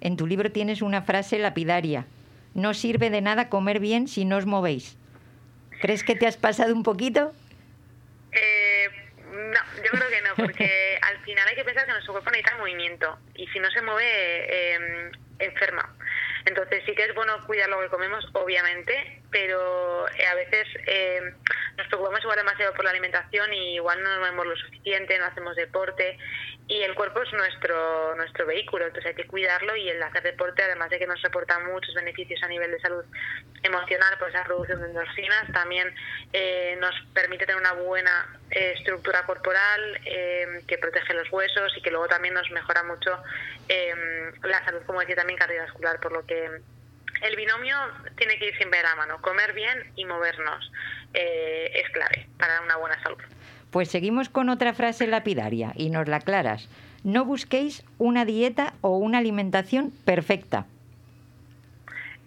en 0.00 0.16
tu 0.16 0.26
libro 0.26 0.50
tienes 0.50 0.82
una 0.82 1.02
frase 1.02 1.38
lapidaria. 1.38 2.06
No 2.54 2.72
sirve 2.74 3.10
de 3.10 3.20
nada 3.20 3.48
comer 3.48 3.80
bien 3.80 4.08
si 4.08 4.24
no 4.24 4.36
os 4.36 4.46
movéis. 4.46 4.96
¿Crees 5.80 6.04
que 6.04 6.14
te 6.14 6.26
has 6.26 6.36
pasado 6.36 6.72
un 6.72 6.82
poquito? 6.82 7.32
Eh, 8.32 8.88
no, 9.32 9.60
yo 9.82 9.90
creo 9.90 10.08
que 10.08 10.22
no, 10.22 10.34
porque 10.36 10.98
al 11.02 11.18
final 11.24 11.46
hay 11.48 11.56
que 11.56 11.64
pensar 11.64 11.84
que 11.84 11.92
nuestro 11.92 12.12
cuerpo 12.12 12.30
necesita 12.30 12.56
movimiento 12.56 13.18
y 13.34 13.46
si 13.48 13.58
no 13.58 13.70
se 13.70 13.82
mueve, 13.82 14.06
eh, 14.06 15.10
enferma. 15.40 15.94
Entonces 16.46 16.82
sí 16.86 16.94
que 16.94 17.04
es 17.04 17.14
bueno 17.14 17.44
cuidar 17.46 17.68
lo 17.68 17.80
que 17.80 17.88
comemos, 17.88 18.24
obviamente, 18.32 19.22
pero 19.34 20.06
eh, 20.10 20.26
a 20.30 20.34
veces 20.36 20.64
eh, 20.86 21.20
nos 21.76 21.88
preocupamos 21.88 22.22
igual 22.22 22.36
demasiado 22.36 22.72
por 22.72 22.84
la 22.84 22.92
alimentación 22.92 23.52
y 23.52 23.74
igual 23.74 24.00
no 24.00 24.08
nos 24.10 24.20
movemos 24.20 24.46
lo 24.46 24.56
suficiente, 24.56 25.18
no 25.18 25.24
hacemos 25.24 25.56
deporte 25.56 26.16
y 26.68 26.82
el 26.82 26.94
cuerpo 26.94 27.20
es 27.20 27.32
nuestro 27.32 28.14
nuestro 28.14 28.46
vehículo, 28.46 28.86
entonces 28.86 29.08
hay 29.08 29.16
que 29.16 29.26
cuidarlo 29.26 29.74
y 29.74 29.88
el 29.88 30.00
hacer 30.00 30.22
deporte, 30.22 30.62
además 30.62 30.88
de 30.90 31.00
que 31.00 31.08
nos 31.08 31.20
reporta 31.20 31.58
muchos 31.58 31.92
beneficios 31.96 32.40
a 32.44 32.48
nivel 32.48 32.70
de 32.70 32.78
salud 32.78 33.04
emocional 33.64 34.16
por 34.20 34.28
esa 34.28 34.44
producción 34.44 34.80
de 34.82 34.86
endorfinas, 34.86 35.52
también 35.52 35.92
eh, 36.32 36.76
nos 36.78 36.94
permite 37.12 37.44
tener 37.44 37.60
una 37.60 37.72
buena 37.72 38.38
estructura 38.50 39.26
corporal 39.26 40.00
que 40.04 40.78
protege 40.80 41.12
los 41.12 41.28
huesos 41.32 41.76
y 41.76 41.82
que 41.82 41.90
luego 41.90 42.06
también 42.06 42.34
nos 42.34 42.48
mejora 42.52 42.84
mucho 42.84 43.20
la 44.44 44.64
salud, 44.64 44.82
como 44.86 45.00
decía 45.00 45.16
también 45.16 45.40
cardiovascular, 45.40 45.98
por 45.98 46.12
lo 46.12 46.24
que 46.24 46.60
el 47.24 47.36
binomio 47.36 47.76
tiene 48.16 48.38
que 48.38 48.48
ir 48.48 48.56
siempre 48.56 48.78
de 48.78 48.84
la 48.84 48.94
mano. 48.96 49.20
Comer 49.22 49.54
bien 49.54 49.92
y 49.96 50.04
movernos 50.04 50.70
eh, 51.14 51.72
es 51.74 51.90
clave 51.90 52.28
para 52.38 52.60
una 52.60 52.76
buena 52.76 53.02
salud. 53.02 53.18
Pues 53.70 53.90
seguimos 53.90 54.28
con 54.28 54.50
otra 54.50 54.74
frase 54.74 55.06
lapidaria 55.06 55.72
y 55.74 55.90
nos 55.90 56.06
la 56.06 56.16
aclaras. 56.16 56.68
no 57.02 57.24
busquéis 57.24 57.84
una 57.98 58.24
dieta 58.24 58.72
o 58.80 58.96
una 58.96 59.18
alimentación 59.18 59.90
perfecta. 60.04 60.66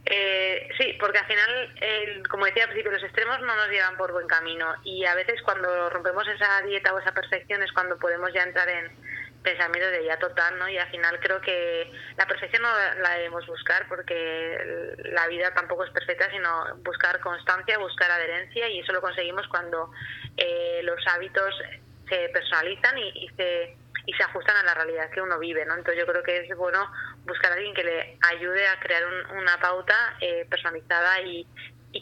Eh, 0.06 0.70
sí, 0.78 0.95
porque 1.00 1.18
al 1.18 1.26
final, 1.26 2.28
como 2.30 2.45
decía 2.45 2.64
al 2.64 2.70
principio, 2.70 2.91
los 2.91 3.04
extremos 3.04 3.39
no 3.41 3.56
nos 3.56 3.70
llevan 3.70 3.98
por 3.98 4.14
buen 4.14 4.28
camino 4.28 4.74
y 4.84 5.04
a 5.06 5.16
veces 5.16 5.41
cuando 5.41 5.89
rompemos 5.89 6.28
esa 6.28 6.62
dieta 6.62 6.93
o 6.93 7.00
esa 7.00 7.12
perfección 7.12 7.62
es 7.64 7.72
cuando 7.72 7.98
podemos 7.98 8.32
ya 8.34 8.43
entrar 8.43 8.70
en 8.70 8.91
pensamientos 9.44 9.92
de 9.92 10.06
ya 10.06 10.18
total, 10.20 10.58
¿no? 10.60 10.68
Y 10.68 10.78
al 10.78 10.90
final 10.90 11.20
creo 11.20 11.40
que 11.42 11.92
la 12.18 12.26
perfección 12.26 12.62
no 12.62 12.70
la 13.02 13.12
debemos 13.12 13.46
buscar 13.48 13.88
porque 13.88 14.96
la 15.12 15.28
vida 15.28 15.54
tampoco 15.54 15.86
es 15.86 15.92
perfecta, 15.92 16.30
sino 16.32 16.76
buscar 16.84 17.20
constancia, 17.20 17.78
buscar 17.78 18.12
adherencia 18.12 18.68
y 18.70 18.80
eso 18.80 18.94
lo 18.94 19.02
conseguimos 19.02 19.48
cuando 19.48 19.92
eh, 20.36 20.82
los 20.84 21.00
hábitos 21.08 21.56
se 22.10 22.30
personalizan 22.30 22.98
y, 22.98 23.26
y 23.26 23.30
se 23.36 23.78
y 24.08 24.14
se 24.14 24.24
ajustan 24.24 24.56
a 24.56 24.64
la 24.64 24.74
realidad 24.74 25.10
que 25.12 25.22
uno 25.22 25.38
vive, 25.38 25.66
¿no? 25.66 25.76
Entonces 25.76 26.00
yo 26.00 26.10
creo 26.10 26.24
que 26.24 26.38
es 26.40 26.58
bueno 26.58 26.80
buscar 27.26 27.52
a 27.52 27.56
alguien 27.56 27.76
que 27.76 27.84
le 27.84 28.18
ayude 28.34 28.66
a 28.68 28.80
crear 28.80 29.04
una 29.38 29.60
pauta 29.60 30.18
eh, 30.22 30.48
personalizada 30.50 31.22
y, 31.22 31.46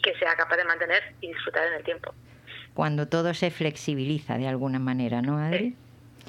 que 0.02 0.14
sea 0.18 0.36
capaz 0.36 0.58
de 0.58 0.64
mantener 0.64 1.14
y 1.22 1.28
disfrutar 1.28 1.66
en 1.68 1.72
el 1.72 1.82
tiempo. 1.82 2.14
Cuando 2.74 3.08
todo 3.08 3.32
se 3.32 3.50
flexibiliza 3.50 4.36
de 4.36 4.46
alguna 4.46 4.78
manera, 4.78 5.22
¿no, 5.22 5.38
Adri? 5.38 5.74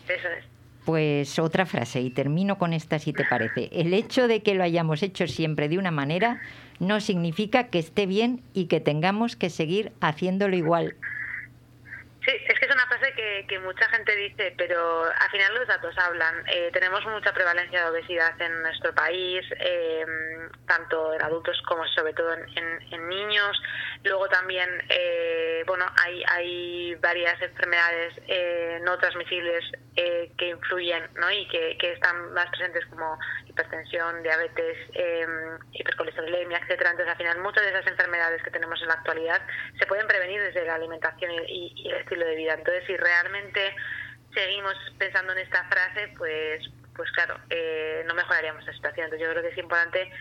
eso 0.07 0.27
es. 0.29 0.45
Pues 0.87 1.37
otra 1.37 1.65
frase, 1.65 1.99
y 1.99 2.09
termino 2.11 2.57
con 2.57 2.71
esta 2.71 2.97
si 2.97 3.11
te 3.11 3.25
parece. 3.25 3.67
El 3.73 3.93
hecho 3.93 4.29
de 4.29 4.41
que 4.41 4.55
lo 4.55 4.63
hayamos 4.63 5.03
hecho 5.03 5.27
siempre 5.27 5.67
de 5.67 5.77
una 5.77 5.91
manera 5.91 6.39
no 6.79 7.01
significa 7.01 7.67
que 7.67 7.79
esté 7.79 8.05
bien 8.05 8.41
y 8.53 8.67
que 8.67 8.79
tengamos 8.79 9.35
que 9.35 9.49
seguir 9.49 9.91
haciéndolo 9.99 10.55
igual. 10.55 10.95
Sí, 12.27 12.33
es 12.45 12.59
que 12.59 12.65
es 12.65 12.75
una 12.75 12.85
frase 12.87 13.13
que, 13.47 13.59
mucha 13.59 13.87
gente 13.87 14.13
dice, 14.13 14.53
pero 14.57 15.05
al 15.05 15.31
final 15.31 15.55
los 15.55 15.65
datos 15.65 15.97
hablan. 15.97 16.43
Eh, 16.47 16.69
tenemos 16.73 17.05
mucha 17.05 17.31
prevalencia 17.33 17.83
de 17.83 17.89
obesidad 17.89 18.33
en 18.41 18.63
nuestro 18.63 18.93
país, 18.93 19.45
eh, 19.57 20.05
tanto 20.67 21.13
en 21.13 21.21
adultos 21.21 21.57
como 21.65 21.87
sobre 21.87 22.11
todo 22.11 22.33
en, 22.33 23.07
niños. 23.07 23.57
Luego 24.03 24.27
también, 24.27 24.69
eh, 24.89 25.63
bueno, 25.65 25.85
hay, 26.03 26.21
hay 26.27 26.95
varias 26.95 27.41
enfermedades 27.41 28.13
no 28.81 28.97
transmisibles 28.97 29.63
que 29.95 30.49
influyen 30.49 31.07
¿no? 31.15 31.31
y 31.31 31.47
que, 31.47 31.77
están 31.93 32.33
más 32.33 32.47
presentes 32.49 32.85
como 32.87 33.17
hipertensión, 33.57 34.21
diabetes, 34.21 34.77
eh, 34.93 35.25
hipercolesterolemia, 35.73 36.59
etcétera. 36.59 36.91
Entonces, 36.91 37.11
al 37.11 37.17
final, 37.17 37.39
muchas 37.39 37.63
de 37.63 37.69
esas 37.69 37.87
enfermedades 37.87 38.41
que 38.43 38.51
tenemos 38.51 38.79
en 38.81 38.87
la 38.87 38.93
actualidad 38.95 39.41
se 39.79 39.85
pueden 39.87 40.07
prevenir 40.07 40.41
desde 40.41 40.65
la 40.65 40.75
alimentación 40.75 41.31
y, 41.47 41.89
el 41.89 41.95
estilo 41.95 42.16
de 42.25 42.35
vida. 42.35 42.53
Entonces, 42.53 42.83
si 42.87 42.95
realmente 42.97 43.75
seguimos 44.33 44.73
pensando 44.97 45.33
en 45.33 45.39
esta 45.39 45.63
frase, 45.65 46.13
pues, 46.17 46.61
pues 46.95 47.11
claro, 47.11 47.39
eh, 47.49 48.03
no 48.07 48.13
mejoraríamos 48.13 48.65
la 48.65 48.73
situación. 48.73 49.05
Entonces, 49.05 49.27
yo 49.27 49.31
creo 49.31 49.43
que 49.43 49.49
es 49.49 49.57
importante 49.57 50.11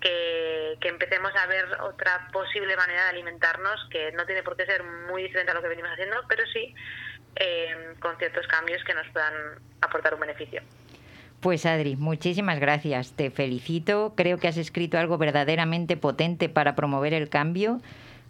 que, 0.00 0.78
empecemos 0.82 1.32
a 1.34 1.46
ver 1.46 1.64
otra 1.80 2.28
posible 2.32 2.76
manera 2.76 3.04
de 3.04 3.08
alimentarnos, 3.10 3.88
que 3.90 4.12
no 4.12 4.24
tiene 4.24 4.42
por 4.42 4.56
qué 4.56 4.64
ser 4.66 4.82
muy 4.84 5.24
diferente 5.24 5.50
a 5.50 5.54
lo 5.54 5.62
que 5.62 5.68
venimos 5.68 5.90
haciendo, 5.90 6.16
pero 6.28 6.44
sí 6.52 6.74
eh, 7.36 7.94
con 8.00 8.16
ciertos 8.18 8.46
cambios 8.46 8.82
que 8.84 8.94
nos 8.94 9.06
puedan 9.08 9.34
aportar 9.80 10.14
un 10.14 10.20
beneficio. 10.20 10.62
Pues 11.40 11.66
Adri, 11.66 11.96
muchísimas 11.96 12.58
gracias. 12.58 13.12
Te 13.12 13.30
felicito. 13.30 14.14
Creo 14.16 14.38
que 14.38 14.48
has 14.48 14.56
escrito 14.56 14.98
algo 14.98 15.18
verdaderamente 15.18 15.96
potente 15.96 16.48
para 16.48 16.74
promover 16.74 17.12
el 17.12 17.28
cambio. 17.28 17.80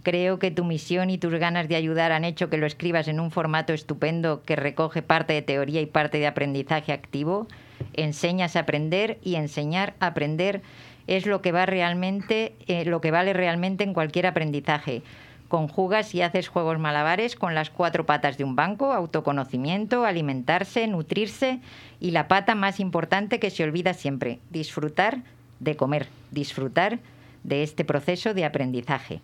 Creo 0.07 0.39
que 0.39 0.53
tu 0.53 0.65
misión 0.65 1.11
y 1.11 1.19
tus 1.19 1.35
ganas 1.35 1.67
de 1.67 1.75
ayudar 1.75 2.13
han 2.13 2.23
hecho 2.23 2.49
que 2.49 2.59
lo 2.59 2.67
escribas 2.67 3.09
en 3.09 3.19
un 3.19 3.33
formato 3.33 3.73
estupendo 3.73 4.45
que 4.45 4.55
recoge 4.55 5.03
parte 5.03 5.33
de 5.33 5.43
teoría 5.43 5.81
y 5.81 5.87
parte 5.87 6.19
de 6.19 6.29
aprendizaje 6.29 6.93
activo. 6.93 7.49
Enseñas 7.93 8.55
a 8.55 8.61
aprender 8.61 9.19
y 9.25 9.35
enseñar 9.35 9.95
a 9.99 10.07
aprender 10.07 10.63
es 11.09 11.27
lo 11.27 11.43
que 11.43 11.51
va 11.51 11.67
realmente, 11.67 12.55
eh, 12.69 12.85
lo 12.85 13.01
que 13.01 13.11
vale 13.11 13.33
realmente 13.33 13.83
en 13.83 13.95
cualquier 13.95 14.29
aprendizaje 14.29 15.03
Conjugas 15.49 16.15
y 16.15 16.23
haces 16.23 16.47
juegos 16.47 16.79
malabares 16.79 17.35
con 17.35 17.57
las 17.57 17.71
cuatro 17.71 18.07
patas 18.07 18.39
de 18.39 18.45
un 18.45 18.55
banco, 18.55 18.93
autoconocimiento, 18.93 20.05
alimentarse, 20.05 20.87
nutrirse 20.87 21.59
y 21.99 22.13
la 22.13 22.29
pata 22.29 22.55
más 22.55 22.79
importante 22.79 23.41
que 23.41 23.51
se 23.51 23.65
olvida 23.65 23.93
siempre, 23.93 24.39
disfrutar 24.51 25.25
de 25.59 25.75
comer, 25.75 26.07
disfrutar 26.31 27.01
de 27.43 27.65
este 27.65 27.85
proceso 27.85 28.35
de 28.35 28.45
aprendizaje. 28.45 29.21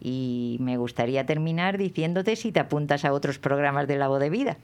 Y 0.00 0.58
me 0.60 0.76
gustaría 0.76 1.26
terminar 1.26 1.78
diciéndote 1.78 2.36
si 2.36 2.52
te 2.52 2.60
apuntas 2.60 3.04
a 3.04 3.12
otros 3.12 3.38
programas 3.38 3.88
de 3.88 3.96
la 3.96 4.08
voz 4.08 4.20
de 4.20 4.30
vida. 4.30 4.56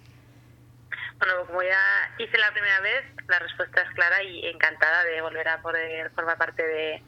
Bueno, 1.19 1.47
como 1.47 1.63
ya 1.63 1.79
hice 2.19 2.39
la 2.39 2.53
primera 2.53 2.81
vez, 2.81 3.05
la 3.29 3.39
respuesta 3.39 3.83
es 3.83 3.91
clara 3.95 4.23
y 4.23 4.47
encantada 4.47 5.05
de 5.05 5.21
volver 5.23 5.49
a 5.49 5.63
poder 5.63 6.11
formar 6.11 6.37
parte 6.37 6.63
de, 6.67 7.03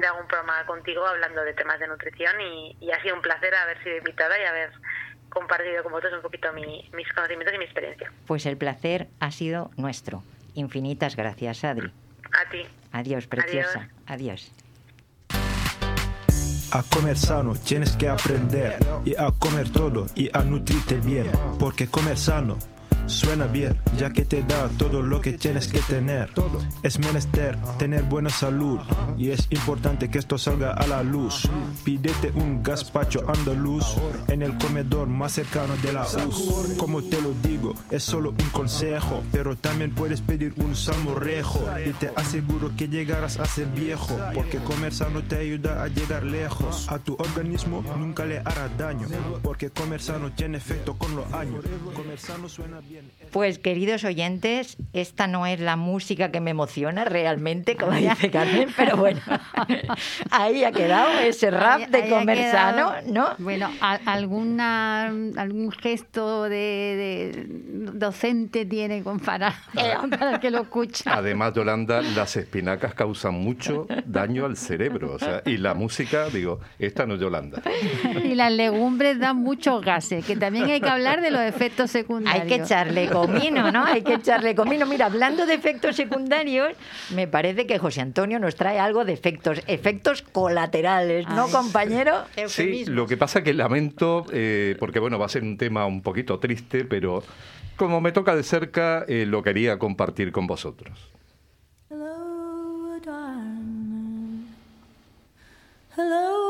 de 0.00 0.06
algún 0.06 0.26
programa 0.26 0.64
contigo 0.66 1.06
hablando 1.06 1.42
de 1.42 1.54
temas 1.54 1.78
de 1.80 1.88
nutrición 1.88 2.40
y, 2.40 2.90
ha 2.92 3.02
sido 3.02 3.14
un 3.16 3.22
placer 3.22 3.54
haber 3.54 3.82
sido 3.82 3.96
invitada 3.96 4.38
y 4.40 4.44
haber 4.44 4.72
compartido 5.28 5.82
con 5.82 5.92
vosotros 5.92 6.14
un 6.14 6.22
poquito 6.22 6.52
mis 6.52 7.12
conocimientos 7.14 7.54
y 7.54 7.58
mi 7.58 7.64
experiencia. 7.64 8.12
Pues 8.26 8.46
el 8.46 8.56
placer 8.56 9.08
ha 9.20 9.30
sido 9.30 9.70
nuestro. 9.76 10.22
Infinitas 10.54 11.16
gracias, 11.16 11.64
Adri. 11.64 11.92
A 12.32 12.48
ti. 12.50 12.66
Adiós, 12.92 13.26
preciosa. 13.26 13.88
Adiós. 14.06 14.52
A 16.70 16.82
comer 16.82 17.16
sano 17.16 17.54
tienes 17.54 17.96
que 17.96 18.10
aprender 18.10 18.76
y 19.02 19.14
a 19.16 19.30
comer 19.30 19.70
todo 19.70 20.06
y 20.14 20.28
a 20.36 20.42
nutrirte 20.42 20.96
bien, 21.00 21.26
porque 21.58 21.88
comer 21.88 22.18
sano 22.18 22.58
Suena 23.08 23.46
bien, 23.46 23.74
ya 23.96 24.10
que 24.10 24.26
te 24.26 24.42
da 24.42 24.68
todo 24.76 25.00
lo 25.00 25.20
que 25.22 25.32
tienes 25.32 25.66
que 25.68 25.80
tener. 25.80 26.30
Es 26.82 26.98
menester 26.98 27.56
tener 27.78 28.02
buena 28.02 28.28
salud 28.28 28.78
y 29.16 29.30
es 29.30 29.46
importante 29.50 30.10
que 30.10 30.18
esto 30.18 30.36
salga 30.36 30.72
a 30.72 30.86
la 30.86 31.02
luz. 31.02 31.48
Pídete 31.84 32.30
un 32.34 32.62
gazpacho 32.62 33.24
andaluz 33.26 33.96
en 34.28 34.42
el 34.42 34.56
comedor 34.58 35.08
más 35.08 35.32
cercano 35.32 35.74
de 35.78 35.92
la 35.94 36.02
US. 36.02 36.76
Como 36.76 37.02
te 37.02 37.20
lo 37.22 37.32
digo, 37.42 37.74
es 37.90 38.02
solo 38.02 38.30
un 38.30 38.50
consejo, 38.50 39.22
pero 39.32 39.56
también 39.56 39.94
puedes 39.94 40.20
pedir 40.20 40.52
un 40.58 40.76
salmorejo 40.76 41.64
y 41.84 41.92
te 41.92 42.10
aseguro 42.14 42.70
que 42.76 42.88
llegarás 42.88 43.38
a 43.38 43.46
ser 43.46 43.68
viejo, 43.68 44.18
porque 44.34 44.58
comer 44.58 44.92
sano 44.92 45.22
te 45.22 45.36
ayuda 45.36 45.82
a 45.82 45.88
llegar 45.88 46.24
lejos. 46.24 46.86
A 46.90 46.98
tu 46.98 47.14
organismo 47.14 47.82
nunca 47.96 48.26
le 48.26 48.38
hará 48.40 48.68
daño, 48.76 49.08
porque 49.42 49.70
comer 49.70 50.02
sano 50.02 50.30
tiene 50.32 50.58
efecto 50.58 50.96
con 50.98 51.16
los 51.16 51.32
años. 51.32 51.64
Comer 51.94 52.18
suena 52.48 52.80
bien. 52.80 52.97
Pues 53.30 53.58
queridos 53.58 54.04
oyentes, 54.04 54.76
esta 54.92 55.26
no 55.26 55.46
es 55.46 55.60
la 55.60 55.76
música 55.76 56.30
que 56.30 56.40
me 56.40 56.50
emociona 56.50 57.04
realmente, 57.04 57.76
como 57.76 57.92
dice 57.92 58.30
Carmen, 58.30 58.68
pero 58.76 58.96
bueno, 58.96 59.20
ahí 60.30 60.64
ha 60.64 60.72
quedado 60.72 61.18
ese 61.20 61.50
rap 61.50 61.88
de 61.88 62.08
comer 62.08 62.50
sano, 62.50 62.94
¿no? 63.06 63.28
Bueno, 63.38 63.70
alguna, 63.80 65.06
algún 65.06 65.70
gesto 65.72 66.44
de, 66.44 67.46
docente 67.92 68.64
tiene 68.64 69.02
con 69.02 69.20
para, 69.20 69.54
para 70.10 70.40
que 70.40 70.50
lo 70.50 70.62
escuche. 70.62 71.04
Además, 71.06 71.52
Yolanda, 71.54 72.00
las 72.00 72.36
espinacas 72.36 72.94
causan 72.94 73.34
mucho 73.34 73.86
daño 74.06 74.46
al 74.46 74.56
cerebro, 74.56 75.14
o 75.14 75.18
sea, 75.18 75.42
y 75.44 75.58
la 75.58 75.74
música, 75.74 76.28
digo, 76.30 76.60
esta 76.78 77.06
no 77.06 77.14
es 77.14 77.20
Yolanda. 77.20 77.62
Y 78.24 78.34
las 78.34 78.52
legumbres 78.52 79.18
dan 79.18 79.36
muchos 79.36 79.84
gases, 79.84 80.24
que 80.24 80.36
también 80.36 80.70
hay 80.70 80.80
que 80.80 80.88
hablar 80.88 81.20
de 81.20 81.30
los 81.30 81.42
efectos 81.42 81.90
secundarios. 81.90 82.42
Hay 82.42 82.48
que 82.48 82.62
echar 82.62 82.87
echarle 82.88 83.08
comino, 83.08 83.70
¿no? 83.70 83.84
Hay 83.84 84.02
que 84.02 84.14
echarle 84.14 84.54
comino. 84.54 84.86
Mira, 84.86 85.06
hablando 85.06 85.46
de 85.46 85.54
efectos 85.54 85.96
secundarios, 85.96 86.72
me 87.14 87.26
parece 87.26 87.66
que 87.66 87.78
José 87.78 88.00
Antonio 88.00 88.38
nos 88.38 88.56
trae 88.56 88.78
algo 88.78 89.04
de 89.04 89.12
efectos, 89.12 89.60
efectos 89.66 90.22
colaterales, 90.22 91.26
¿no, 91.28 91.48
compañero? 91.48 92.24
Sí, 92.46 92.84
lo 92.86 93.06
que 93.06 93.16
pasa 93.16 93.42
que 93.42 93.54
lamento, 93.54 94.26
eh, 94.32 94.76
porque 94.78 94.98
bueno, 94.98 95.18
va 95.18 95.26
a 95.26 95.28
ser 95.28 95.42
un 95.42 95.56
tema 95.56 95.86
un 95.86 96.02
poquito 96.02 96.38
triste, 96.38 96.84
pero 96.84 97.22
como 97.76 98.00
me 98.00 98.12
toca 98.12 98.34
de 98.34 98.42
cerca, 98.42 99.04
eh, 99.08 99.24
lo 99.26 99.42
quería 99.42 99.78
compartir 99.78 100.32
con 100.32 100.46
vosotros. 100.46 100.98
Hello, 101.90 102.98
Hello, 105.96 106.47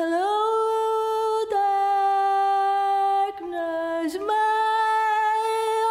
Hello, 0.00 1.44
darkness, 3.34 4.14
my 4.24 5.34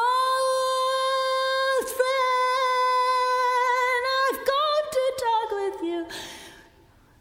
old 0.08 1.88
friend. 1.97 4.03
I've 4.24 4.39
come 4.47 4.86
to 4.95 5.03
talk 5.26 5.49
with 5.60 5.80
you 5.84 6.01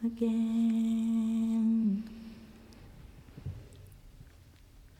again. 0.05 2.07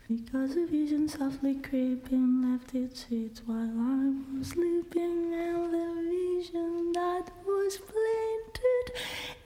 Because 0.09 0.51
a 0.57 0.65
vision 0.65 1.07
softly 1.07 1.55
creeping 1.55 2.51
left 2.51 2.75
its 2.75 3.05
seats 3.07 3.41
while 3.45 3.79
I 3.79 4.11
was 4.38 4.49
sleeping, 4.49 5.33
and 5.33 5.73
the 5.73 5.93
vision 6.03 6.91
that 6.91 7.31
was 7.45 7.77
planted 7.77 8.91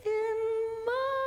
in 0.04 0.38
my 0.88 1.21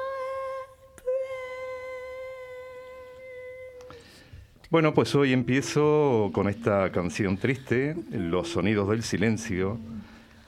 Bueno, 4.74 4.92
pues 4.92 5.14
hoy 5.14 5.32
empiezo 5.32 6.30
con 6.32 6.48
esta 6.48 6.90
canción 6.90 7.36
triste, 7.36 7.94
Los 8.10 8.48
sonidos 8.48 8.88
del 8.88 9.04
silencio, 9.04 9.78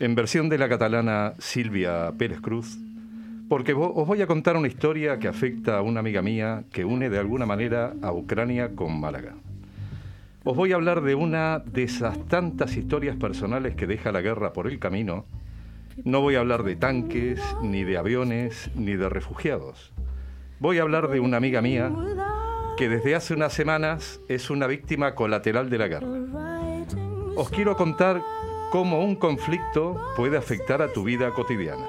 en 0.01 0.17
versión 0.17 0.49
de 0.49 0.59
la 0.59 0.69
catalana 0.69 1.35
Silvia 1.39 2.11
Pérez 2.19 2.41
Cruz, 2.41 2.77
porque 3.49 3.73
os 3.73 4.05
voy 4.05 4.23
a 4.23 4.27
contar 4.27 4.57
una 4.57 4.67
historia 4.67 5.21
que 5.21 5.29
afecta 5.29 5.79
a 5.79 5.83
una 5.83 6.01
amiga 6.01 6.23
mía 6.23 6.65
que 6.73 6.85
une 6.85 7.09
de 7.09 7.21
alguna 7.21 7.47
manera 7.47 7.95
a 8.03 8.13
Ucrania 8.13 8.75
con 8.75 8.99
Málaga. 8.99 9.35
Os 10.43 10.57
voy 10.57 10.73
a 10.73 10.75
hablar 10.75 11.03
de 11.03 11.15
una 11.15 11.61
de 11.61 11.85
esas 11.85 12.19
tantas 12.27 12.77
historias 12.77 13.15
personales 13.15 13.77
que 13.77 13.87
deja 13.87 14.11
la 14.11 14.23
guerra 14.23 14.53
por 14.53 14.67
el 14.67 14.81
camino. 14.81 15.25
No 16.03 16.21
voy 16.21 16.35
a 16.35 16.41
hablar 16.41 16.65
de 16.65 16.75
tanques, 16.75 17.41
ni 17.63 17.85
de 17.85 17.97
aviones, 17.97 18.73
ni 18.75 18.97
de 18.97 19.09
refugiados. 19.09 19.93
Voy 20.59 20.79
a 20.79 20.83
hablar 20.83 21.11
de 21.11 21.21
una 21.21 21.37
amiga 21.37 21.63
mía 21.63 21.93
que 22.77 22.89
desde 22.91 23.15
hace 23.15 23.33
unas 23.33 23.55
semanas 23.55 24.21
es 24.29 24.51
una 24.51 24.67
víctima 24.67 25.15
colateral 25.15 25.71
de 25.71 25.79
la 25.79 25.89
guerra. 25.89 26.09
Os 27.35 27.49
quiero 27.49 27.75
contar 27.77 28.23
cómo 28.71 29.03
un 29.03 29.17
conflicto 29.17 29.99
puede 30.17 30.37
afectar 30.37 30.83
a 30.83 30.93
tu 30.93 31.03
vida 31.03 31.31
cotidiana, 31.31 31.87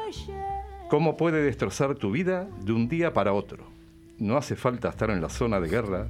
cómo 0.89 1.17
puede 1.17 1.43
destrozar 1.43 1.95
tu 1.95 2.11
vida 2.11 2.47
de 2.61 2.71
un 2.71 2.87
día 2.87 3.13
para 3.13 3.33
otro. 3.33 3.65
No 4.17 4.37
hace 4.37 4.55
falta 4.55 4.89
estar 4.89 5.09
en 5.09 5.21
la 5.21 5.29
zona 5.29 5.59
de 5.59 5.67
guerra 5.67 6.07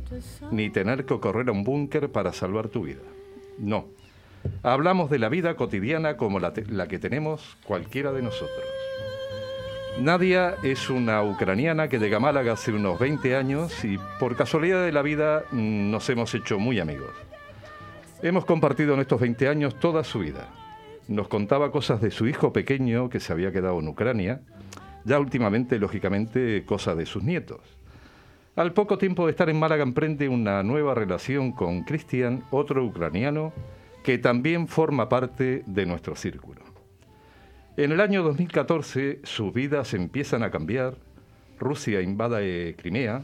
ni 0.52 0.70
tener 0.70 1.06
que 1.06 1.20
correr 1.20 1.50
a 1.50 1.52
un 1.52 1.64
búnker 1.64 2.12
para 2.12 2.32
salvar 2.32 2.70
tu 2.70 2.84
vida. 2.84 3.02
No. 3.58 3.86
Hablamos 4.62 5.10
de 5.10 5.20
la 5.20 5.30
vida 5.30 5.56
cotidiana 5.56 6.18
como 6.18 6.40
la, 6.40 6.54
la 6.70 6.88
que 6.88 7.00
tenemos 7.00 7.58
cualquiera 7.66 8.12
de 8.12 8.22
nosotros. 8.22 8.66
Nadia 10.00 10.58
es 10.62 10.92
una 10.92 11.24
ucraniana 11.24 11.88
que 11.88 11.98
llega 11.98 12.18
a 12.18 12.20
Málaga 12.20 12.54
hace 12.54 12.72
unos 12.72 13.00
20 13.00 13.36
años 13.36 13.84
y 13.84 13.98
por 14.20 14.36
casualidad 14.36 14.86
de 14.86 14.92
la 14.92 15.02
vida 15.02 15.46
mm, 15.52 15.90
nos 15.90 16.08
hemos 16.12 16.36
hecho 16.36 16.60
muy 16.60 16.80
amigos. 16.80 17.10
Hemos 18.22 18.46
compartido 18.46 18.94
en 18.94 19.00
estos 19.00 19.20
20 19.20 19.48
años 19.48 19.80
toda 19.80 20.04
su 20.04 20.20
vida. 20.20 20.50
Nos 21.08 21.28
contaba 21.28 21.72
cosas 21.72 22.00
de 22.00 22.12
su 22.12 22.28
hijo 22.28 22.54
pequeño 22.54 23.10
que 23.10 23.20
se 23.20 23.34
había 23.34 23.52
quedado 23.52 23.80
en 23.80 23.88
Ucrania, 23.88 24.42
ya 25.04 25.20
últimamente, 25.20 25.80
lógicamente, 25.80 26.64
cosas 26.64 26.96
de 26.96 27.08
sus 27.08 27.24
nietos. 27.24 27.62
Al 28.56 28.74
poco 28.74 29.00
tiempo 29.00 29.26
de 29.26 29.32
estar 29.32 29.50
en 29.50 29.58
Málaga 29.58 29.82
emprende 29.82 30.30
una 30.30 30.62
nueva 30.62 30.94
relación 30.94 31.54
con 31.54 31.84
Cristian, 31.84 32.44
otro 32.52 32.86
ucraniano, 32.86 33.52
que 34.04 34.20
también 34.20 34.68
forma 34.68 35.10
parte 35.10 35.64
de 35.66 35.86
nuestro 35.88 36.16
círculo. 36.16 36.67
En 37.78 37.92
el 37.92 38.02
año 38.02 38.24
2014 38.24 39.20
sus 39.22 39.54
vidas 39.54 39.94
empiezan 39.94 40.42
a 40.42 40.50
cambiar, 40.50 40.96
Rusia 41.60 42.02
invade 42.02 42.76
Crimea, 42.76 43.24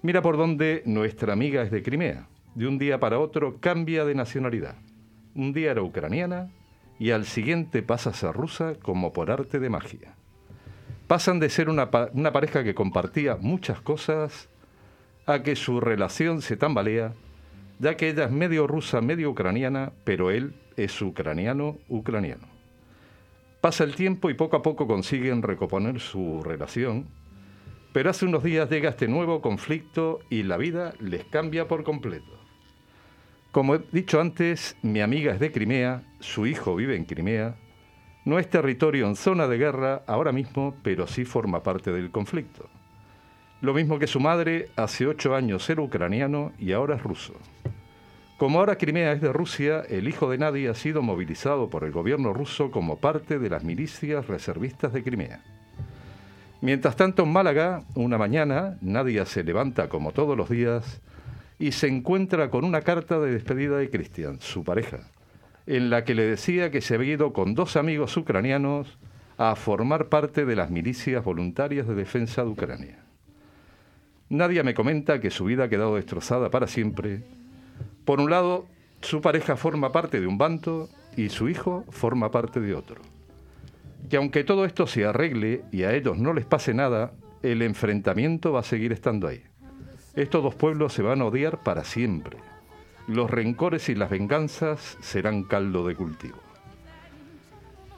mira 0.00 0.22
por 0.22 0.36
dónde 0.36 0.84
nuestra 0.86 1.32
amiga 1.32 1.60
es 1.62 1.72
de 1.72 1.82
Crimea, 1.82 2.28
de 2.54 2.68
un 2.68 2.78
día 2.78 3.00
para 3.00 3.18
otro 3.18 3.56
cambia 3.58 4.04
de 4.04 4.14
nacionalidad. 4.14 4.76
Un 5.34 5.52
día 5.52 5.72
era 5.72 5.82
ucraniana 5.82 6.52
y 7.00 7.10
al 7.10 7.24
siguiente 7.24 7.82
pasa 7.82 8.10
a 8.10 8.14
ser 8.14 8.32
rusa 8.32 8.74
como 8.80 9.12
por 9.12 9.32
arte 9.32 9.58
de 9.58 9.70
magia. 9.70 10.14
Pasan 11.08 11.40
de 11.40 11.50
ser 11.50 11.68
una 11.68 11.90
pareja 11.90 12.62
que 12.62 12.76
compartía 12.76 13.36
muchas 13.40 13.80
cosas 13.80 14.48
a 15.26 15.42
que 15.42 15.56
su 15.56 15.80
relación 15.80 16.42
se 16.42 16.56
tambalea, 16.56 17.12
ya 17.80 17.96
que 17.96 18.10
ella 18.10 18.26
es 18.26 18.30
medio 18.30 18.68
rusa, 18.68 19.00
medio 19.00 19.30
ucraniana, 19.30 19.90
pero 20.04 20.30
él 20.30 20.54
es 20.76 21.02
ucraniano, 21.02 21.78
ucraniano. 21.88 22.53
Pasa 23.64 23.82
el 23.84 23.94
tiempo 23.94 24.28
y 24.28 24.34
poco 24.34 24.56
a 24.56 24.62
poco 24.62 24.86
consiguen 24.86 25.40
recomponer 25.40 25.98
su 25.98 26.42
relación, 26.42 27.08
pero 27.94 28.10
hace 28.10 28.26
unos 28.26 28.42
días 28.42 28.68
llega 28.68 28.90
este 28.90 29.08
nuevo 29.08 29.40
conflicto 29.40 30.20
y 30.28 30.42
la 30.42 30.58
vida 30.58 30.92
les 31.00 31.24
cambia 31.24 31.66
por 31.66 31.82
completo. 31.82 32.38
Como 33.52 33.74
he 33.74 33.80
dicho 33.90 34.20
antes, 34.20 34.76
mi 34.82 35.00
amiga 35.00 35.32
es 35.32 35.40
de 35.40 35.50
Crimea, 35.50 36.02
su 36.20 36.46
hijo 36.46 36.76
vive 36.76 36.94
en 36.94 37.06
Crimea, 37.06 37.56
no 38.26 38.38
es 38.38 38.50
territorio 38.50 39.06
en 39.06 39.16
zona 39.16 39.48
de 39.48 39.56
guerra 39.56 40.02
ahora 40.06 40.32
mismo, 40.32 40.76
pero 40.82 41.06
sí 41.06 41.24
forma 41.24 41.62
parte 41.62 41.90
del 41.90 42.10
conflicto. 42.10 42.68
Lo 43.62 43.72
mismo 43.72 43.98
que 43.98 44.06
su 44.06 44.20
madre, 44.20 44.68
hace 44.76 45.06
ocho 45.06 45.34
años 45.34 45.70
era 45.70 45.80
ucraniano 45.80 46.52
y 46.58 46.72
ahora 46.72 46.96
es 46.96 47.02
ruso. 47.02 47.32
Como 48.44 48.58
ahora 48.58 48.76
Crimea 48.76 49.12
es 49.12 49.22
de 49.22 49.32
Rusia, 49.32 49.84
el 49.88 50.06
hijo 50.06 50.28
de 50.28 50.36
Nadia 50.36 50.72
ha 50.72 50.74
sido 50.74 51.00
movilizado 51.00 51.70
por 51.70 51.82
el 51.82 51.92
gobierno 51.92 52.34
ruso 52.34 52.70
como 52.70 52.98
parte 52.98 53.38
de 53.38 53.48
las 53.48 53.64
milicias 53.64 54.26
reservistas 54.26 54.92
de 54.92 55.02
Crimea. 55.02 55.42
Mientras 56.60 56.94
tanto, 56.94 57.22
en 57.22 57.32
Málaga, 57.32 57.84
una 57.94 58.18
mañana, 58.18 58.76
Nadia 58.82 59.24
se 59.24 59.44
levanta 59.44 59.88
como 59.88 60.12
todos 60.12 60.36
los 60.36 60.50
días 60.50 61.00
y 61.58 61.72
se 61.72 61.88
encuentra 61.88 62.50
con 62.50 62.66
una 62.66 62.82
carta 62.82 63.18
de 63.18 63.32
despedida 63.32 63.78
de 63.78 63.88
Cristian, 63.88 64.38
su 64.42 64.62
pareja, 64.62 65.08
en 65.66 65.88
la 65.88 66.04
que 66.04 66.14
le 66.14 66.24
decía 66.24 66.70
que 66.70 66.82
se 66.82 66.96
había 66.96 67.14
ido 67.14 67.32
con 67.32 67.54
dos 67.54 67.76
amigos 67.76 68.14
ucranianos 68.14 68.98
a 69.38 69.56
formar 69.56 70.10
parte 70.10 70.44
de 70.44 70.54
las 70.54 70.68
milicias 70.68 71.24
voluntarias 71.24 71.88
de 71.88 71.94
defensa 71.94 72.44
de 72.44 72.50
Ucrania. 72.50 72.98
Nadia 74.28 74.62
me 74.62 74.74
comenta 74.74 75.18
que 75.18 75.30
su 75.30 75.46
vida 75.46 75.64
ha 75.64 75.68
quedado 75.70 75.96
destrozada 75.96 76.50
para 76.50 76.66
siempre 76.66 77.22
por 78.04 78.20
un 78.20 78.30
lado, 78.30 78.66
su 79.00 79.20
pareja 79.20 79.56
forma 79.56 79.92
parte 79.92 80.20
de 80.20 80.26
un 80.26 80.38
bando 80.38 80.88
y 81.16 81.28
su 81.28 81.48
hijo 81.48 81.84
forma 81.90 82.30
parte 82.30 82.60
de 82.60 82.74
otro. 82.74 83.00
Que 84.08 84.16
aunque 84.16 84.44
todo 84.44 84.64
esto 84.64 84.86
se 84.86 85.04
arregle 85.04 85.64
y 85.72 85.84
a 85.84 85.94
ellos 85.94 86.18
no 86.18 86.32
les 86.32 86.44
pase 86.44 86.74
nada, 86.74 87.12
el 87.42 87.62
enfrentamiento 87.62 88.52
va 88.52 88.60
a 88.60 88.64
seguir 88.64 88.92
estando 88.92 89.28
ahí. 89.28 89.42
Estos 90.14 90.42
dos 90.42 90.54
pueblos 90.54 90.92
se 90.92 91.02
van 91.02 91.20
a 91.20 91.26
odiar 91.26 91.62
para 91.62 91.84
siempre. 91.84 92.38
Los 93.06 93.30
rencores 93.30 93.88
y 93.88 93.94
las 93.94 94.10
venganzas 94.10 94.96
serán 95.00 95.44
caldo 95.44 95.86
de 95.86 95.94
cultivo. 95.94 96.38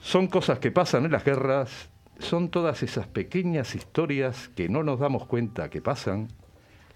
Son 0.01 0.29
cosas 0.29 0.59
que 0.59 0.71
pasan 0.71 1.05
en 1.05 1.13
las 1.13 1.25
guerras, 1.25 1.91
son 2.19 2.49
todas 2.49 2.83
esas 2.83 3.07
pequeñas 3.07 3.75
historias 3.75 4.49
que 4.49 4.69
no 4.69 4.83
nos 4.83 4.99
damos 4.99 5.27
cuenta 5.27 5.69
que 5.69 5.83
pasan 5.83 6.29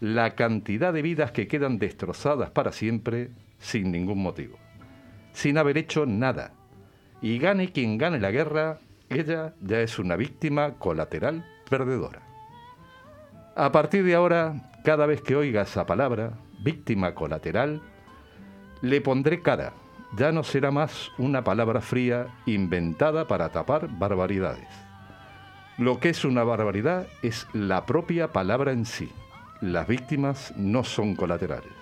la 0.01 0.35
cantidad 0.35 0.95
de 0.95 1.03
vidas 1.03 1.31
que 1.31 1.47
quedan 1.47 1.79
destrozadas 1.79 2.51
para 2.51 2.73
siempre 2.73 3.31
sin 3.59 3.93
ningún 3.93 4.23
motivo, 4.23 4.59
sin 5.33 5.59
haber 5.59 5.77
hecho 5.77 6.07
nada. 6.07 6.55
Y 7.21 7.39
gane 7.39 7.71
quien 7.71 7.99
gane 7.99 8.19
la 8.19 8.31
guerra, 8.31 8.79
ella 9.11 9.55
ya 9.61 9.81
es 9.81 9.99
una 9.99 10.17
víctima 10.17 10.79
colateral 10.79 11.45
perdedora. 11.69 12.23
A 13.55 13.71
partir 13.73 14.05
de 14.05 14.15
ahora, 14.15 14.73
cada 14.85 15.05
vez 15.05 15.21
que 15.21 15.37
oiga 15.37 15.63
esa 15.63 15.85
palabra, 15.85 16.33
víctima 16.65 17.15
colateral, 17.15 17.83
le 18.81 19.03
pondré 19.03 19.43
cara. 19.43 19.75
Ya 20.17 20.33
no 20.33 20.43
será 20.43 20.71
más 20.71 21.13
una 21.19 21.45
palabra 21.45 21.81
fría 21.83 22.27
inventada 22.47 23.29
para 23.29 23.51
tapar 23.51 23.89
barbaridades. 23.99 24.69
Lo 25.77 26.01
que 26.01 26.09
es 26.09 26.25
una 26.25 26.43
barbaridad 26.43 27.07
es 27.23 27.47
la 27.53 27.85
propia 27.87 28.33
palabra 28.33 28.73
en 28.73 28.87
sí 28.87 29.13
las 29.61 29.87
víctimas 29.87 30.55
no 30.57 30.85
son 30.85 31.15
colaterales, 31.15 31.73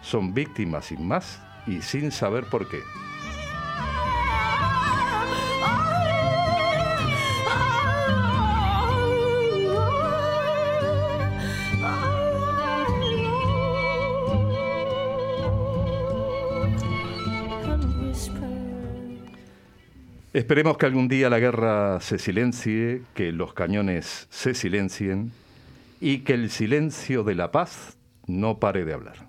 son 0.00 0.32
víctimas 0.32 0.86
sin 0.86 1.06
más 1.06 1.42
y 1.66 1.82
sin 1.82 2.12
saber 2.12 2.44
por 2.44 2.68
qué. 2.68 2.80
Esperemos 20.32 20.76
que 20.76 20.84
algún 20.84 21.08
día 21.08 21.30
la 21.30 21.38
guerra 21.38 21.98
se 22.00 22.18
silencie, 22.18 23.02
que 23.14 23.32
los 23.32 23.54
cañones 23.54 24.28
se 24.28 24.52
silencien 24.52 25.32
y 26.00 26.18
que 26.20 26.34
el 26.34 26.50
silencio 26.50 27.24
de 27.24 27.34
la 27.34 27.50
paz 27.50 27.96
no 28.26 28.58
pare 28.58 28.84
de 28.84 28.94
hablar. 28.94 29.28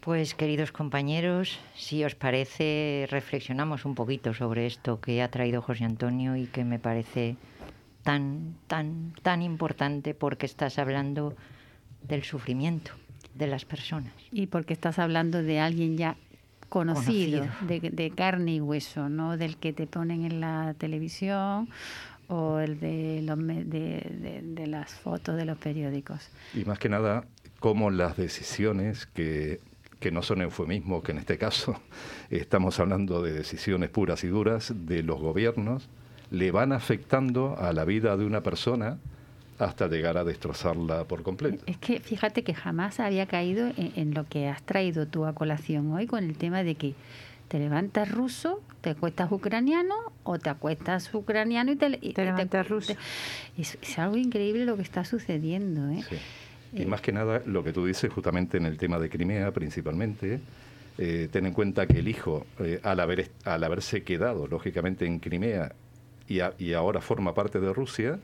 Pues 0.00 0.34
queridos 0.34 0.70
compañeros, 0.70 1.58
si 1.74 2.04
os 2.04 2.14
parece, 2.14 3.08
reflexionamos 3.10 3.84
un 3.84 3.96
poquito 3.96 4.34
sobre 4.34 4.66
esto 4.66 5.00
que 5.00 5.20
ha 5.20 5.32
traído 5.32 5.62
José 5.62 5.84
Antonio 5.84 6.36
y 6.36 6.46
que 6.46 6.64
me 6.64 6.78
parece 6.78 7.36
tan, 8.04 8.54
tan, 8.68 9.14
tan 9.22 9.42
importante 9.42 10.14
porque 10.14 10.46
estás 10.46 10.78
hablando 10.78 11.34
del 12.08 12.24
sufrimiento 12.24 12.92
de 13.34 13.46
las 13.46 13.64
personas. 13.64 14.12
Y 14.32 14.46
porque 14.46 14.72
estás 14.72 14.98
hablando 14.98 15.42
de 15.42 15.60
alguien 15.60 15.96
ya 15.96 16.16
conocido, 16.68 17.46
De, 17.66 18.12
carne 18.14 18.56
y 18.56 18.60
hueso, 18.60 19.08
no 19.08 19.36
del 19.36 19.56
que 19.56 19.72
te 19.72 19.86
ponen 19.86 20.24
en 20.24 20.40
la 20.40 20.74
televisión 20.76 21.68
o 22.28 22.58
el 22.58 22.80
de, 22.80 23.22
los, 23.22 23.38
de, 23.46 24.42
de, 24.42 24.66
las 24.66 24.92
fotos 24.92 25.36
de 25.36 25.44
los 25.44 25.58
periódicos. 25.58 26.28
Y 26.54 26.64
más 26.64 26.80
que 26.80 26.88
nada, 26.88 27.24
cómo 27.60 27.90
las 27.90 28.16
decisiones 28.16 29.06
que 29.06 29.60
que 30.00 30.10
no 30.10 30.22
son 30.22 30.42
eufemismos, 30.42 31.02
que 31.02 31.12
en 31.12 31.18
este 31.18 31.38
caso 31.38 31.80
estamos 32.30 32.78
hablando 32.80 33.22
de 33.22 33.32
decisiones 33.32 33.90
puras 33.90 34.24
y 34.24 34.28
duras 34.28 34.72
de 34.74 35.02
los 35.02 35.20
gobiernos, 35.20 35.88
le 36.30 36.50
van 36.50 36.72
afectando 36.72 37.56
a 37.58 37.72
la 37.72 37.84
vida 37.84 38.16
de 38.16 38.26
una 38.26 38.42
persona 38.42 38.98
hasta 39.58 39.88
llegar 39.88 40.18
a 40.18 40.24
destrozarla 40.24 41.04
por 41.04 41.22
completo. 41.22 41.64
Es 41.66 41.78
que 41.78 42.00
fíjate 42.00 42.42
que 42.42 42.54
jamás 42.54 43.00
había 43.00 43.26
caído 43.26 43.70
en, 43.76 44.14
lo 44.14 44.24
que 44.24 44.48
has 44.48 44.62
traído 44.62 45.06
tú 45.06 45.24
a 45.24 45.34
colación 45.34 45.92
hoy 45.92 46.06
con 46.06 46.24
el 46.24 46.36
tema 46.36 46.62
de 46.62 46.74
que 46.74 46.94
te 47.48 47.58
levantas 47.58 48.10
ruso, 48.10 48.60
te 48.80 48.90
acuestas 48.90 49.30
ucraniano 49.30 49.94
o 50.24 50.38
te 50.38 50.50
acuestas 50.50 51.12
ucraniano 51.14 51.72
y 51.72 51.76
te, 51.76 51.88
levantas 51.88 52.68
ruso. 52.68 52.94
es, 53.56 53.98
algo 53.98 54.16
increíble 54.16 54.64
lo 54.64 54.76
que 54.76 54.82
está 54.82 55.04
sucediendo. 55.04 55.88
¿eh? 55.90 56.04
Y 56.72 56.84
más 56.86 57.00
que 57.00 57.12
nada, 57.12 57.42
lo 57.46 57.62
que 57.62 57.72
tú 57.72 57.86
dices 57.86 58.12
justamente 58.12 58.56
en 58.56 58.66
el 58.66 58.76
tema 58.76 58.98
de 58.98 59.08
Crimea 59.08 59.52
principalmente, 59.52 60.40
eh, 60.98 61.28
ten 61.30 61.46
en 61.46 61.52
cuenta 61.52 61.86
que 61.86 61.98
el 61.98 62.08
hijo, 62.08 62.46
eh, 62.58 62.80
al, 62.82 63.00
haber, 63.00 63.30
al 63.44 63.62
haberse 63.62 64.02
quedado 64.02 64.46
lógicamente 64.48 65.06
en 65.06 65.20
Crimea 65.20 65.72
y, 66.26 66.40
y 66.58 66.72
ahora 66.72 67.00
forma 67.00 67.34
parte 67.34 67.60
de 67.60 67.72
Rusia, 67.72 68.18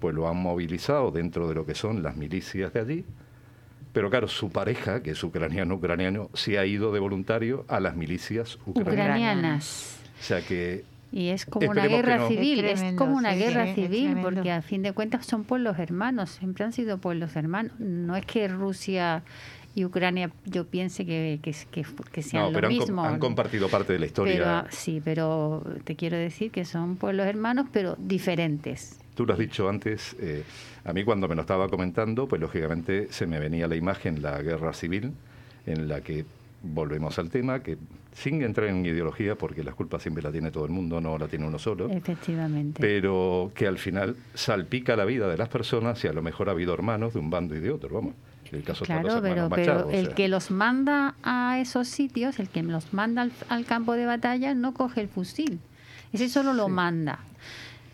pues 0.00 0.14
lo 0.14 0.28
han 0.28 0.36
movilizado 0.36 1.10
dentro 1.10 1.48
de 1.48 1.54
lo 1.54 1.66
que 1.66 1.74
son 1.74 2.02
las 2.02 2.16
milicias 2.16 2.72
de 2.72 2.80
allí. 2.80 3.04
Pero 3.92 4.08
claro, 4.08 4.28
su 4.28 4.50
pareja, 4.50 5.02
que 5.02 5.10
es 5.10 5.22
ucraniano 5.22 5.74
ucraniano, 5.74 6.30
se 6.34 6.58
ha 6.58 6.66
ido 6.66 6.92
de 6.92 7.00
voluntario 7.00 7.64
a 7.68 7.80
las 7.80 7.96
milicias 7.96 8.58
ucranianas. 8.66 9.98
O 10.20 10.22
sea 10.22 10.42
que 10.42 10.84
y 11.12 11.28
es 11.28 11.44
como 11.44 11.70
una 11.70 11.86
guerra 11.86 12.28
civil, 12.28 12.64
es, 12.64 12.82
como 12.94 13.16
una 13.16 13.34
guerra 13.34 13.74
civil, 13.74 14.16
porque 14.22 14.52
a 14.52 14.62
fin 14.62 14.82
de 14.82 14.92
cuentas 14.92 15.26
son 15.26 15.42
pueblos 15.42 15.78
hermanos, 15.78 16.30
siempre 16.30 16.64
han 16.64 16.72
sido 16.72 16.98
pueblos 16.98 17.34
hermanos. 17.34 17.72
No 17.80 18.14
es 18.14 18.24
que 18.24 18.46
Rusia 18.46 19.24
y 19.74 19.84
Ucrania 19.84 20.30
yo 20.44 20.66
piense 20.66 21.04
que, 21.04 21.40
que, 21.42 21.52
que, 22.12 22.22
sean 22.22 22.52
no, 22.52 22.60
lo 22.60 22.68
mismo. 22.68 23.04
Han, 23.04 23.14
han, 23.14 23.20
compartido 23.20 23.68
parte 23.68 23.92
de 23.92 23.98
la 23.98 24.06
historia. 24.06 24.66
sí, 24.70 25.02
pero 25.04 25.64
te 25.82 25.96
quiero 25.96 26.16
decir 26.16 26.52
que 26.52 26.64
son 26.64 26.94
pueblos 26.94 27.26
hermanos, 27.26 27.66
pero 27.72 27.96
diferentes. 27.98 28.99
Tú 29.14 29.26
lo 29.26 29.32
has 29.32 29.38
dicho 29.38 29.68
antes, 29.68 30.16
eh, 30.20 30.44
a 30.84 30.92
mí 30.92 31.04
cuando 31.04 31.28
me 31.28 31.34
lo 31.34 31.42
estaba 31.42 31.68
comentando, 31.68 32.26
pues 32.26 32.40
lógicamente 32.40 33.08
se 33.10 33.26
me 33.26 33.38
venía 33.38 33.66
la 33.68 33.76
imagen, 33.76 34.22
la 34.22 34.40
guerra 34.42 34.72
civil, 34.72 35.12
en 35.66 35.88
la 35.88 36.00
que 36.00 36.24
volvemos 36.62 37.18
al 37.18 37.30
tema, 37.30 37.60
que 37.60 37.76
sin 38.12 38.42
entrar 38.42 38.68
en 38.68 38.84
ideología, 38.84 39.34
porque 39.36 39.62
las 39.62 39.74
culpas 39.74 40.02
siempre 40.02 40.22
la 40.22 40.32
tiene 40.32 40.50
todo 40.50 40.64
el 40.64 40.70
mundo, 40.70 41.00
no 41.00 41.16
la 41.16 41.28
tiene 41.28 41.46
uno 41.46 41.58
solo. 41.58 41.88
Efectivamente. 41.88 42.80
Pero 42.80 43.52
que 43.54 43.66
al 43.66 43.78
final 43.78 44.16
salpica 44.34 44.96
la 44.96 45.04
vida 45.04 45.28
de 45.28 45.36
las 45.36 45.48
personas 45.48 46.02
y 46.04 46.08
a 46.08 46.12
lo 46.12 46.22
mejor 46.22 46.48
ha 46.48 46.52
habido 46.52 46.74
hermanos 46.74 47.14
de 47.14 47.20
un 47.20 47.30
bando 47.30 47.54
y 47.54 47.60
de 47.60 47.70
otro, 47.70 47.94
vamos. 47.94 48.14
El 48.52 48.64
caso 48.64 48.84
claro, 48.84 49.20
pero, 49.22 49.48
pero 49.48 49.90
el 49.90 50.12
que 50.14 50.26
los 50.26 50.50
manda 50.50 51.14
a 51.22 51.60
esos 51.60 51.86
sitios, 51.86 52.40
el 52.40 52.48
que 52.48 52.64
los 52.64 52.92
manda 52.92 53.28
al, 53.48 53.64
campo 53.64 53.92
de 53.92 54.06
batalla, 54.06 54.54
no 54.54 54.74
coge 54.74 55.02
el 55.02 55.08
fusil. 55.08 55.60
Ese 56.12 56.28
solo 56.28 56.52
lo 56.52 56.68
manda. 56.68 57.20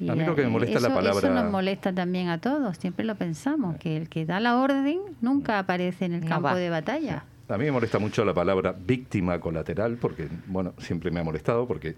A 0.00 0.14
mí 0.14 0.24
lo 0.24 0.34
que 0.34 0.42
me 0.42 0.48
molesta 0.48 0.80
la 0.80 0.94
palabra. 0.94 1.18
Eso 1.18 1.34
nos 1.34 1.50
molesta 1.50 1.92
también 1.92 2.28
a 2.28 2.38
todos, 2.38 2.76
siempre 2.76 3.04
lo 3.04 3.14
pensamos, 3.14 3.76
que 3.76 3.96
el 3.96 4.08
que 4.08 4.26
da 4.26 4.40
la 4.40 4.56
orden 4.58 5.00
nunca 5.20 5.58
aparece 5.58 6.04
en 6.04 6.14
el 6.14 6.24
campo 6.24 6.54
de 6.54 6.70
batalla. 6.70 7.24
A 7.48 7.56
mí 7.56 7.64
me 7.64 7.72
molesta 7.72 7.98
mucho 7.98 8.24
la 8.24 8.34
palabra 8.34 8.74
víctima 8.76 9.38
colateral, 9.38 9.96
porque, 9.96 10.28
bueno, 10.46 10.74
siempre 10.78 11.10
me 11.10 11.20
ha 11.20 11.24
molestado, 11.24 11.66
porque 11.66 11.94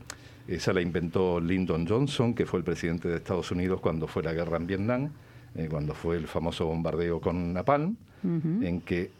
esa 0.47 0.73
la 0.73 0.81
inventó 0.81 1.41
Lyndon 1.41 1.87
Johnson, 1.87 2.35
que 2.35 2.45
fue 2.45 2.59
el 2.59 2.65
presidente 2.65 3.09
de 3.09 3.17
Estados 3.17 3.51
Unidos 3.51 3.81
cuando 3.81 4.07
fue 4.07 4.23
la 4.23 4.33
guerra 4.33 4.59
en 4.59 4.67
Vietnam, 4.67 5.11
eh, 5.55 5.69
cuando 5.71 5.95
fue 5.95 6.17
el 6.17 6.27
famoso 6.27 6.67
bombardeo 6.67 7.21
con 7.21 7.53
Napalm, 7.53 7.97
en 8.23 8.81
que 8.81 9.11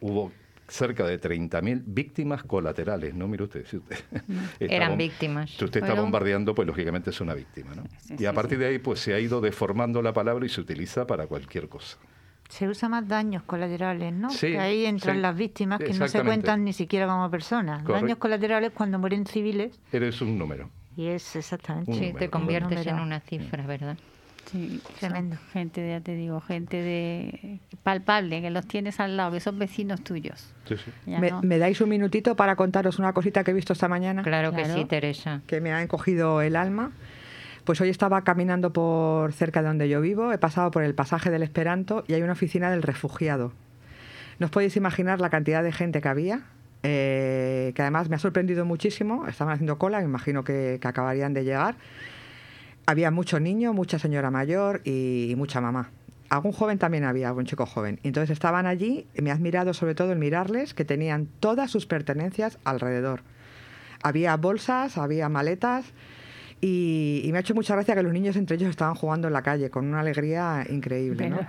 hubo 0.00 0.32
cerca 0.68 1.06
de 1.06 1.20
30.000 1.20 1.82
víctimas 1.86 2.42
colaterales, 2.42 3.14
¿no? 3.14 3.26
Mire 3.26 3.44
usted, 3.44 3.66
si 3.66 3.78
usted 3.78 3.98
eran 4.60 4.96
víctimas. 4.96 5.50
Si 5.50 5.64
usted 5.64 5.82
está 5.82 5.94
bombardeando, 5.94 6.54
pues 6.54 6.66
lógicamente 6.66 7.10
es 7.10 7.20
una 7.20 7.34
víctima, 7.34 7.74
¿no? 7.74 7.84
y 8.16 8.24
a 8.26 8.32
partir 8.32 8.58
de 8.58 8.66
ahí, 8.66 8.78
pues 8.78 9.00
se 9.00 9.14
ha 9.14 9.20
ido 9.20 9.40
deformando 9.40 10.02
la 10.02 10.12
palabra 10.12 10.44
y 10.46 10.48
se 10.48 10.60
utiliza 10.60 11.06
para 11.06 11.26
cualquier 11.26 11.68
cosa. 11.68 11.98
Se 12.48 12.66
usa 12.66 12.88
más 12.88 13.06
daños 13.06 13.42
colaterales, 13.42 14.12
¿no? 14.12 14.28
que 14.28 14.58
ahí 14.58 14.86
entran 14.86 15.20
las 15.20 15.36
víctimas 15.36 15.78
que 15.80 15.92
no 15.92 16.08
se 16.08 16.22
cuentan 16.22 16.64
ni 16.64 16.72
siquiera 16.72 17.06
como 17.06 17.30
personas. 17.30 17.84
Daños 17.84 18.18
colaterales 18.18 18.72
cuando 18.72 18.98
mueren 18.98 19.26
civiles. 19.26 19.78
Eres 19.92 20.20
un 20.20 20.38
número. 20.38 20.70
Y 20.96 21.06
es 21.06 21.36
exactamente. 21.36 21.92
sí, 21.94 22.12
te 22.18 22.28
conviertes 22.28 22.86
en 22.86 22.98
una 22.98 23.20
cifra, 23.20 23.64
¿verdad? 23.66 23.96
Sí, 24.50 24.80
tremendo. 24.98 25.36
Gente, 25.52 25.86
ya 25.88 26.00
te 26.00 26.14
digo, 26.14 26.40
gente 26.40 26.82
de 26.82 27.60
palpable, 27.82 28.40
que 28.40 28.50
los 28.50 28.66
tienes 28.66 28.98
al 29.00 29.16
lado, 29.16 29.32
que 29.32 29.40
son 29.40 29.58
vecinos 29.58 30.02
tuyos. 30.02 30.54
Sí, 30.64 30.76
sí. 30.76 30.90
¿Me, 31.42 31.58
dais 31.58 31.80
un 31.80 31.88
minutito 31.88 32.34
para 32.34 32.56
contaros 32.56 32.98
una 32.98 33.12
cosita 33.12 33.44
que 33.44 33.50
he 33.50 33.54
visto 33.54 33.72
esta 33.72 33.88
mañana? 33.88 34.22
Claro, 34.22 34.52
que 34.52 34.64
sí, 34.64 34.84
Teresa. 34.84 35.42
Que 35.46 35.60
me 35.60 35.72
ha 35.72 35.82
encogido 35.82 36.40
el 36.40 36.56
alma. 36.56 36.92
Pues 37.64 37.82
hoy 37.82 37.90
estaba 37.90 38.22
caminando 38.24 38.72
por 38.72 39.32
cerca 39.34 39.60
de 39.60 39.68
donde 39.68 39.90
yo 39.90 40.00
vivo, 40.00 40.32
he 40.32 40.38
pasado 40.38 40.70
por 40.70 40.82
el 40.82 40.94
pasaje 40.94 41.30
del 41.30 41.42
Esperanto 41.42 42.02
y 42.08 42.14
hay 42.14 42.22
una 42.22 42.32
oficina 42.32 42.70
del 42.70 42.82
refugiado. 42.82 43.52
No 44.38 44.46
os 44.46 44.50
podéis 44.50 44.76
imaginar 44.76 45.20
la 45.20 45.28
cantidad 45.28 45.62
de 45.62 45.72
gente 45.72 46.00
que 46.00 46.08
había, 46.08 46.44
eh, 46.82 47.72
que 47.74 47.82
además 47.82 48.08
me 48.08 48.16
ha 48.16 48.18
sorprendido 48.18 48.64
muchísimo. 48.64 49.26
Estaban 49.26 49.52
haciendo 49.52 49.78
cola, 49.78 49.98
me 49.98 50.04
imagino 50.04 50.44
que, 50.44 50.80
acabarían 50.82 51.34
de 51.34 51.44
llegar. 51.44 51.74
Había 52.88 53.10
mucho 53.10 53.38
niño, 53.38 53.74
mucha 53.74 53.98
señora 53.98 54.30
mayor 54.30 54.80
y, 54.82 55.34
mucha 55.36 55.60
mamá. 55.60 55.90
Algún 56.30 56.52
joven 56.52 56.78
también 56.78 57.04
había, 57.04 57.28
algún 57.28 57.44
chico 57.44 57.66
joven. 57.66 58.00
Entonces 58.02 58.30
estaban 58.30 58.64
allí 58.64 59.06
y 59.14 59.20
me 59.20 59.30
ha 59.30 59.34
admirado 59.34 59.74
sobre 59.74 59.94
todo 59.94 60.10
el 60.12 60.18
mirarles 60.18 60.72
que 60.72 60.86
tenían 60.86 61.28
todas 61.38 61.70
sus 61.70 61.84
pertenencias 61.84 62.56
alrededor. 62.64 63.20
Había 64.02 64.34
bolsas, 64.38 64.96
había 64.96 65.28
maletas 65.28 65.84
y, 66.62 67.28
me 67.30 67.36
ha 67.36 67.40
hecho 67.42 67.54
mucha 67.54 67.74
gracia 67.74 67.94
que 67.94 68.02
los 68.02 68.14
niños 68.14 68.36
entre 68.36 68.56
ellos 68.56 68.70
estaban 68.70 68.94
jugando 68.94 69.28
en 69.28 69.34
la 69.34 69.42
calle 69.42 69.68
con 69.68 69.84
una 69.84 70.00
alegría 70.00 70.64
increíble. 70.70 71.28
¿no? 71.28 71.40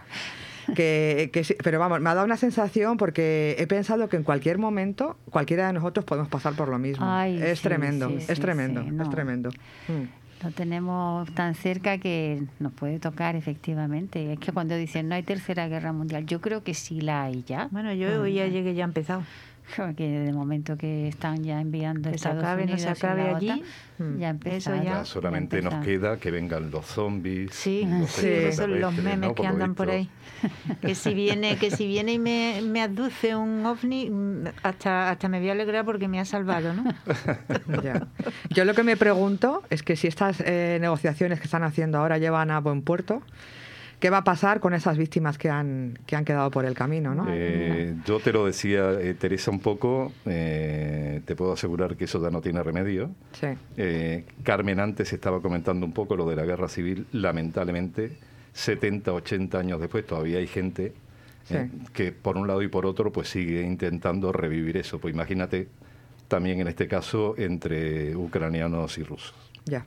Que, 0.76 1.32
pero 1.64 1.80
vamos, 1.80 2.00
me 2.00 2.12
ha 2.12 2.14
dado 2.14 2.26
una 2.26 2.38
sensación 2.38 2.98
porque 2.98 3.56
he 3.58 3.66
pensado 3.66 4.08
que 4.08 4.18
en 4.18 4.24
cualquier 4.24 4.60
momento 4.60 5.18
cualquiera 5.32 5.66
de 5.66 5.74
nosotros 5.74 6.06
podemos 6.06 6.30
pasar 6.30 6.54
por 6.54 6.68
lo 6.68 6.78
mismo. 6.78 7.08
es, 7.24 7.62
tremendo, 7.62 8.08
es 8.10 8.40
tremendo, 8.40 8.82
es 8.82 9.10
tremendo, 9.10 9.50
Lo 10.44 10.52
tenemos 10.52 11.30
tan 11.34 11.54
cerca 11.54 11.98
que 11.98 12.44
nos 12.60 12.72
puede 12.72 13.00
tocar 13.00 13.36
efectivamente. 13.36 14.34
Es 14.34 14.40
que 14.40 14.54
cuando 14.54 14.76
dicen 14.76 15.10
no 15.10 15.16
hay 15.16 15.24
tercera 15.24 15.68
guerra 15.68 15.92
mundial, 15.92 16.26
yo 16.26 16.40
creo 16.40 16.64
que 16.64 16.74
sí 16.74 17.02
la 17.02 17.24
hay 17.24 17.44
ya. 17.44 17.68
Bueno, 17.72 17.94
yo 17.94 18.26
ya 18.26 18.48
llegué 18.48 18.74
ya 18.74 18.86
ha 18.86 18.88
empezado 18.88 19.24
que 19.98 20.10
de 20.20 20.34
momento 20.34 20.78
que 20.78 21.08
están 21.08 21.44
ya 21.44 21.62
enviando 21.62 22.10
que 22.10 22.16
Estados 22.16 22.44
acabe, 22.44 22.64
Unidos 22.64 22.82
no 22.82 22.96
se 22.96 23.06
acabe 23.06 23.30
allí. 23.30 23.64
Ya 24.18 24.30
empezó 24.30 24.82
ya, 24.82 25.04
solamente 25.04 25.62
nos 25.62 25.74
queda 25.84 26.18
que 26.18 26.32
vengan 26.32 26.72
los 26.72 26.86
zombies 26.86 27.54
sí, 27.54 27.86
sí 28.08 28.52
son 28.54 28.80
los 28.80 28.96
memes 28.96 29.34
que 29.34 29.46
andan 29.46 29.76
por 29.76 29.90
ahí. 29.90 30.10
Que 30.82 30.96
si 30.96 31.14
viene 31.14 31.58
que 31.58 31.70
si 31.70 31.86
viene 31.86 32.14
y 32.14 32.20
me, 32.20 32.62
me 32.64 32.82
aduce 32.82 33.36
un 33.36 33.66
ovni 33.66 34.10
hasta 34.64 35.10
hasta 35.10 35.28
me 35.28 35.40
voy 35.40 35.50
a 35.50 35.52
alegrar 35.52 35.84
porque 35.84 36.08
me 36.08 36.22
ha 36.22 36.26
salvado 36.26 36.74
¿no? 36.74 36.86
yo 38.50 38.64
lo 38.64 38.74
que 38.74 38.84
me 38.84 38.96
pregunto 38.96 39.64
es 39.70 39.84
que 39.84 39.98
si 39.98 40.08
estas 40.08 40.42
eh, 40.46 40.78
negociaciones 40.80 41.40
que 41.40 41.46
están 41.46 41.64
haciendo 41.64 41.98
ahora 41.98 42.18
llevan 42.18 42.52
a 42.52 42.62
buen 42.62 42.84
puerto 42.84 43.22
¿Qué 44.00 44.10
va 44.10 44.20
a 44.20 44.24
pasar 44.24 44.62
con 44.62 44.74
esas 44.74 44.98
víctimas 44.98 45.38
que 45.38 45.50
han, 45.50 46.00
que 46.06 46.16
han 46.16 46.24
quedado 46.24 46.50
por 46.52 46.66
el 46.66 46.74
camino? 46.74 47.14
¿no? 47.14 47.26
Eh, 47.30 47.96
yo 48.06 48.20
te 48.20 48.32
lo 48.32 48.46
decía, 48.46 48.92
eh, 48.94 49.14
Teresa, 49.14 49.52
un 49.52 49.60
poco, 49.60 50.14
eh, 50.26 51.22
te 51.26 51.36
puedo 51.36 51.52
asegurar 51.52 51.98
que 51.98 52.06
eso 52.06 52.22
ya 52.22 52.30
no 52.30 52.40
tiene 52.40 52.64
remedio. 52.64 53.12
Sí. 53.34 53.48
Carmen 54.44 54.80
antes 54.80 55.12
estaba 55.12 55.42
comentando 55.42 55.86
un 55.86 55.92
poco 55.92 56.16
lo 56.16 56.30
de 56.30 56.38
la 56.38 56.46
guerra 56.46 56.70
civil, 56.70 57.08
lamentablemente, 57.12 58.18
70, 58.54 59.12
80 59.12 59.60
años 59.60 59.82
después 59.82 60.06
todavía 60.06 60.40
hay 60.40 60.48
gente 60.48 60.94
que 61.94 62.12
por 62.12 62.38
un 62.38 62.48
lado 62.48 62.62
y 62.62 62.68
por 62.68 62.86
otro 62.86 63.12
pues 63.12 63.28
sigue 63.28 63.64
intentando 63.64 64.32
revivir 64.32 64.78
eso. 64.78 65.00
Pues 65.00 65.14
imagínate 65.14 65.68
también 66.28 66.62
en 66.62 66.68
este 66.68 66.88
caso 66.88 67.36
entre 67.38 68.16
ucranianos 68.16 68.98
y 68.98 69.04
rusos. 69.04 69.34
Ya, 69.66 69.86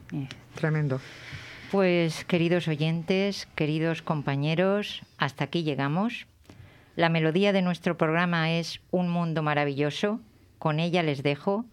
tremendo. 0.55 0.99
Pues 1.73 2.23
queridos 2.25 2.67
oyentes, 2.67 3.47
queridos 3.55 4.03
compañeros, 4.03 5.01
hasta 5.17 5.45
aquí 5.45 5.63
llegamos. 5.63 6.27
La 6.95 7.09
melodía 7.09 7.51
de 7.51 7.63
nuestro 7.63 7.97
programa 7.97 8.51
es 8.51 8.79
Un 8.91 9.09
mundo 9.09 9.41
maravilloso. 9.41 10.19
Con 10.59 10.79
ella 10.79 11.01
les 11.01 11.23
dejo. 11.23 11.65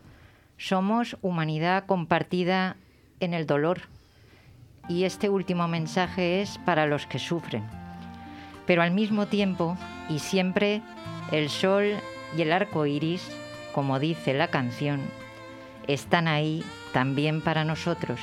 Somos 0.56 1.18
humanidad 1.20 1.84
compartida 1.84 2.78
en 3.20 3.34
el 3.34 3.46
dolor. 3.46 3.82
Y 4.88 5.04
este 5.04 5.28
último 5.28 5.68
mensaje 5.68 6.40
es 6.40 6.56
para 6.64 6.86
los 6.86 7.06
que 7.06 7.18
sufren. 7.18 7.64
Pero 8.66 8.80
al 8.80 8.92
mismo 8.92 9.26
tiempo, 9.26 9.76
y 10.08 10.20
siempre, 10.20 10.80
el 11.30 11.50
sol 11.50 11.92
y 12.38 12.40
el 12.40 12.52
arco 12.52 12.86
iris, 12.86 13.30
como 13.74 13.98
dice 13.98 14.32
la 14.32 14.48
canción, 14.48 15.02
están 15.88 16.26
ahí 16.26 16.64
también 16.94 17.42
para 17.42 17.66
nosotros 17.66 18.18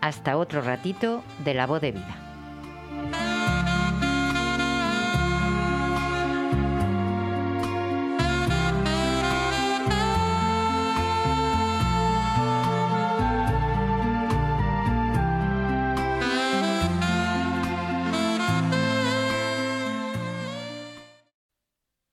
hasta 0.00 0.36
otro 0.36 0.60
ratito 0.62 1.22
de 1.44 1.54
la 1.54 1.66
voz 1.66 1.80
de 1.80 1.92
vida. 1.92 3.25